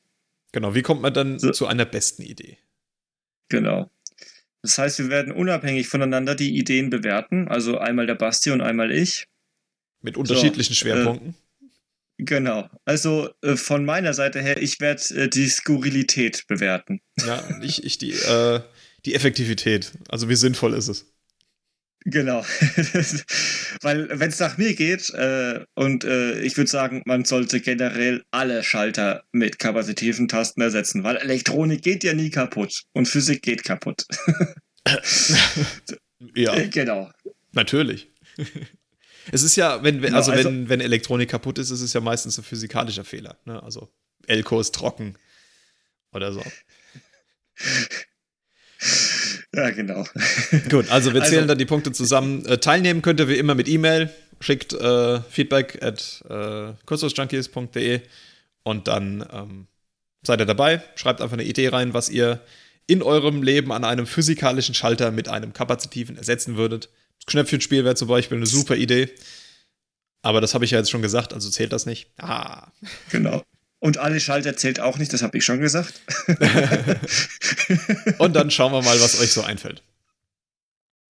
Genau, 0.51 0.75
wie 0.75 0.81
kommt 0.81 1.01
man 1.01 1.13
dann 1.13 1.39
so. 1.39 1.51
zu 1.51 1.67
einer 1.67 1.85
besten 1.85 2.23
Idee? 2.23 2.57
Genau. 3.49 3.89
Das 4.61 4.77
heißt, 4.77 4.99
wir 4.99 5.09
werden 5.09 5.31
unabhängig 5.31 5.87
voneinander 5.87 6.35
die 6.35 6.57
Ideen 6.57 6.89
bewerten, 6.89 7.47
also 7.47 7.77
einmal 7.77 8.07
der 8.07 8.15
Basti 8.15 8.51
und 8.51 8.61
einmal 8.61 8.91
ich. 8.91 9.27
Mit 10.01 10.17
unterschiedlichen 10.17 10.73
so, 10.73 10.87
äh, 10.87 10.91
Schwerpunkten. 10.91 11.29
Äh, 11.29 11.46
Genau. 12.17 12.67
Also 12.85 13.29
äh, 13.43 13.55
von 13.55 13.85
meiner 13.85 14.13
Seite 14.13 14.41
her, 14.41 14.61
ich 14.61 14.79
werde 14.79 15.01
äh, 15.15 15.29
die 15.29 15.47
Skurrilität 15.47 16.45
bewerten. 16.47 16.99
Ja, 17.25 17.43
ich, 17.61 17.83
ich 17.83 17.97
die, 17.99 18.13
äh, 18.13 18.61
die 19.05 19.13
Effektivität. 19.13 19.91
Also 20.09 20.27
wie 20.27 20.35
sinnvoll 20.35 20.73
ist 20.73 20.87
es? 20.87 21.05
Genau. 22.05 22.41
Weil 23.81 24.07
wenn 24.19 24.29
es 24.29 24.39
nach 24.39 24.57
mir 24.57 24.73
geht, 24.73 25.09
äh, 25.11 25.65
und 25.75 26.05
äh, 26.05 26.39
ich 26.39 26.55
würde 26.57 26.69
sagen, 26.69 27.03
man 27.05 27.25
sollte 27.25 27.59
generell 27.59 28.23
alle 28.31 28.63
Schalter 28.63 29.23
mit 29.31 29.59
kapazitiven 29.59 30.27
Tasten 30.27 30.61
ersetzen, 30.61 31.03
weil 31.03 31.17
Elektronik 31.17 31.81
geht 31.81 32.05
ja 32.05 32.13
nie 32.13 32.29
kaputt 32.29 32.83
und 32.93 33.07
Physik 33.07 33.41
geht 33.41 33.63
kaputt. 33.65 34.05
ja. 36.35 36.55
Genau. 36.67 37.11
Natürlich. 37.51 38.09
Es 39.31 39.43
ist 39.43 39.55
ja, 39.55 39.83
wenn, 39.83 40.01
wenn 40.01 40.13
also, 40.13 40.31
also, 40.31 40.49
wenn, 40.49 40.69
wenn 40.69 40.81
Elektronik 40.81 41.29
kaputt 41.29 41.57
ist, 41.57 41.71
ist 41.71 41.81
es 41.81 41.93
ja 41.93 42.01
meistens 42.01 42.37
ein 42.37 42.43
physikalischer 42.43 43.03
Fehler. 43.03 43.37
Ne? 43.45 43.61
Also 43.61 43.89
Elko 44.27 44.59
ist 44.59 44.73
trocken 44.73 45.17
oder 46.11 46.33
so. 46.33 46.43
Ja, 49.53 49.71
genau. 49.71 50.05
Gut, 50.69 50.89
also 50.91 51.13
wir 51.13 51.23
zählen 51.23 51.37
also, 51.37 51.47
dann 51.47 51.57
die 51.57 51.65
Punkte 51.65 51.91
zusammen. 51.91 52.45
Äh, 52.45 52.59
teilnehmen 52.59 53.01
könnt 53.01 53.19
ihr 53.19 53.27
wie 53.27 53.37
immer 53.37 53.55
mit 53.55 53.67
E-Mail. 53.67 54.09
Schickt 54.39 54.73
äh, 54.73 55.21
feedback 55.21 55.81
at 55.81 56.23
äh, 56.29 56.73
kurzlosjunkies.de 56.85 58.01
und 58.63 58.87
dann 58.87 59.25
ähm, 59.31 59.67
seid 60.21 60.39
ihr 60.41 60.45
dabei. 60.45 60.83
Schreibt 60.95 61.21
einfach 61.21 61.33
eine 61.33 61.45
Idee 61.45 61.69
rein, 61.69 61.93
was 61.93 62.09
ihr 62.09 62.41
in 62.85 63.01
eurem 63.01 63.41
Leben 63.41 63.71
an 63.71 63.83
einem 63.83 64.05
physikalischen 64.05 64.75
Schalter 64.75 65.11
mit 65.11 65.27
einem 65.27 65.53
kapazitiven 65.53 66.17
ersetzen 66.17 66.55
würdet. 66.55 66.89
Knöpfchenspiel 67.27 67.83
wäre 67.83 67.95
zum 67.95 68.07
Beispiel 68.07 68.37
eine 68.37 68.47
super 68.47 68.75
Idee. 68.75 69.09
Aber 70.21 70.41
das 70.41 70.53
habe 70.53 70.65
ich 70.65 70.71
ja 70.71 70.79
jetzt 70.79 70.89
schon 70.89 71.01
gesagt, 71.01 71.33
also 71.33 71.49
zählt 71.49 71.71
das 71.71 71.85
nicht. 71.85 72.11
Ah. 72.17 72.71
Genau. 73.11 73.43
Und 73.79 73.99
alle 73.99 74.19
Schalter 74.19 74.57
zählt 74.57 74.79
auch 74.79 74.97
nicht, 74.97 75.13
das 75.13 75.21
habe 75.21 75.37
ich 75.37 75.45
schon 75.45 75.59
gesagt. 75.59 76.01
Und 78.17 78.35
dann 78.35 78.49
schauen 78.49 78.71
wir 78.71 78.81
mal, 78.81 78.99
was 78.99 79.21
euch 79.21 79.31
so 79.31 79.43
einfällt. 79.43 79.83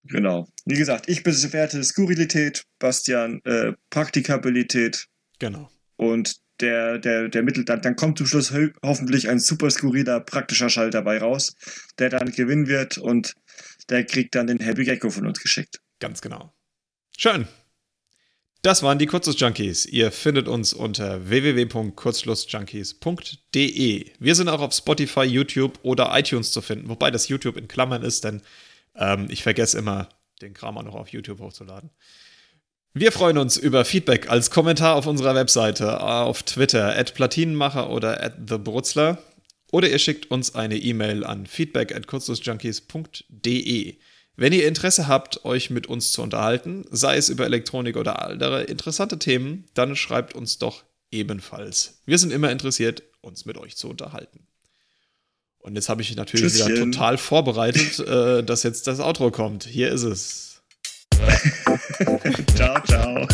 Genau. 0.04 0.48
Wie 0.66 0.78
gesagt, 0.78 1.08
ich 1.08 1.24
bewerte 1.24 1.84
Skurrilität, 1.84 2.64
Bastian 2.80 3.42
äh, 3.46 3.74
Praktikabilität. 3.90 5.08
Genau. 5.40 5.70
Und 5.96 6.36
der, 6.60 6.98
der, 6.98 7.30
der 7.30 7.44
Mittel, 7.44 7.64
dann, 7.64 7.82
dann 7.82 7.96
kommt 7.96 8.18
zum 8.18 8.28
Schluss 8.28 8.52
ho 8.52 8.68
hoffentlich 8.84 9.30
ein 9.30 9.40
super 9.40 9.70
skurriler, 9.70 10.20
praktischer 10.20 10.70
Schalter 10.70 11.00
dabei 11.00 11.20
raus, 11.20 11.56
der 12.00 12.10
dann 12.10 12.32
gewinnen 12.32 12.68
wird 12.68 12.98
und 12.98 13.34
der 13.90 14.06
kriegt 14.06 14.36
dann 14.36 14.48
den 14.48 14.60
Happy 14.60 14.84
Gecko 14.84 15.10
von 15.10 15.28
uns 15.28 15.40
geschickt. 15.40 15.80
Ganz 16.00 16.22
genau. 16.22 16.54
Schön. 17.18 17.48
Das 18.62 18.84
waren 18.84 19.00
die 19.00 19.06
Kurzschlussjunkies. 19.06 19.86
Ihr 19.86 20.12
findet 20.12 20.48
uns 20.48 20.74
unter 20.74 21.30
www.kurzschlussjunkies.de. 21.30 24.12
Wir 24.20 24.36
sind 24.36 24.50
auch 24.50 24.62
auf 24.62 24.74
Spotify, 24.74 25.24
YouTube 25.24 25.80
oder 25.84 26.18
iTunes 26.18 26.52
zu 26.52 26.62
finden, 26.62 26.90
wobei 26.90 27.12
das 27.12 27.28
YouTube 27.28 27.56
in 27.56 27.68
Klammern 27.68 28.02
ist, 28.04 28.24
denn 28.24 28.42
ähm, 28.96 29.28
ich 29.30 29.44
vergesse 29.44 29.78
immer, 29.78 30.10
den 30.42 30.54
Kram 30.54 30.78
auch 30.78 30.84
noch 30.84 30.96
auf 30.96 31.10
YouTube 31.10 31.40
hochzuladen. 31.40 31.90
Wir 32.94 33.12
freuen 33.12 33.38
uns 33.38 33.58
über 33.58 33.86
Feedback 33.86 34.30
als 34.30 34.50
Kommentar 34.50 34.96
auf 34.96 35.06
unserer 35.06 35.36
Webseite, 35.36 36.02
auf 36.02 36.42
Twitter, 36.44 36.98
at 36.98 37.14
Platinenmacher 37.14 37.92
oder 37.92 38.24
at 38.24 38.48
TheBrutzler. 38.48 39.20
Oder 39.72 39.90
ihr 39.90 40.00
schickt 40.00 40.32
uns 40.32 40.56
eine 40.56 40.78
E-Mail 40.78 41.24
an 41.24 41.46
feedback 41.46 41.96
at 41.96 42.08
kurzschlussjunkies.de. 42.08 43.98
Wenn 44.40 44.54
ihr 44.54 44.68
Interesse 44.68 45.08
habt, 45.08 45.46
euch 45.46 45.72
mit 45.72 45.88
uns 45.88 46.12
zu 46.12 46.22
unterhalten, 46.22 46.86
sei 46.92 47.18
es 47.18 47.28
über 47.30 47.46
Elektronik 47.46 47.98
oder 47.98 48.22
andere 48.22 48.64
interessante 48.64 49.18
Themen, 49.18 49.66
dann 49.74 49.96
schreibt 49.96 50.36
uns 50.36 50.60
doch 50.60 50.84
ebenfalls. 51.10 52.02
Wir 52.06 52.20
sind 52.20 52.32
immer 52.32 52.52
interessiert, 52.52 53.02
uns 53.22 53.46
mit 53.46 53.58
euch 53.58 53.76
zu 53.76 53.90
unterhalten. 53.90 54.46
Und 55.58 55.74
jetzt 55.74 55.90
habe 55.90 56.04
ich 56.04 56.16
natürlich 56.16 56.54
Tschüsschen. 56.54 56.68
wieder 56.68 56.84
total 56.86 57.18
vorbereitet, 57.18 57.98
äh, 58.08 58.44
dass 58.44 58.62
jetzt 58.62 58.86
das 58.86 59.00
Outro 59.00 59.32
kommt. 59.32 59.64
Hier 59.64 59.92
ist 59.92 60.04
es. 60.04 60.62
ciao, 62.56 62.80
ciao. 62.84 63.28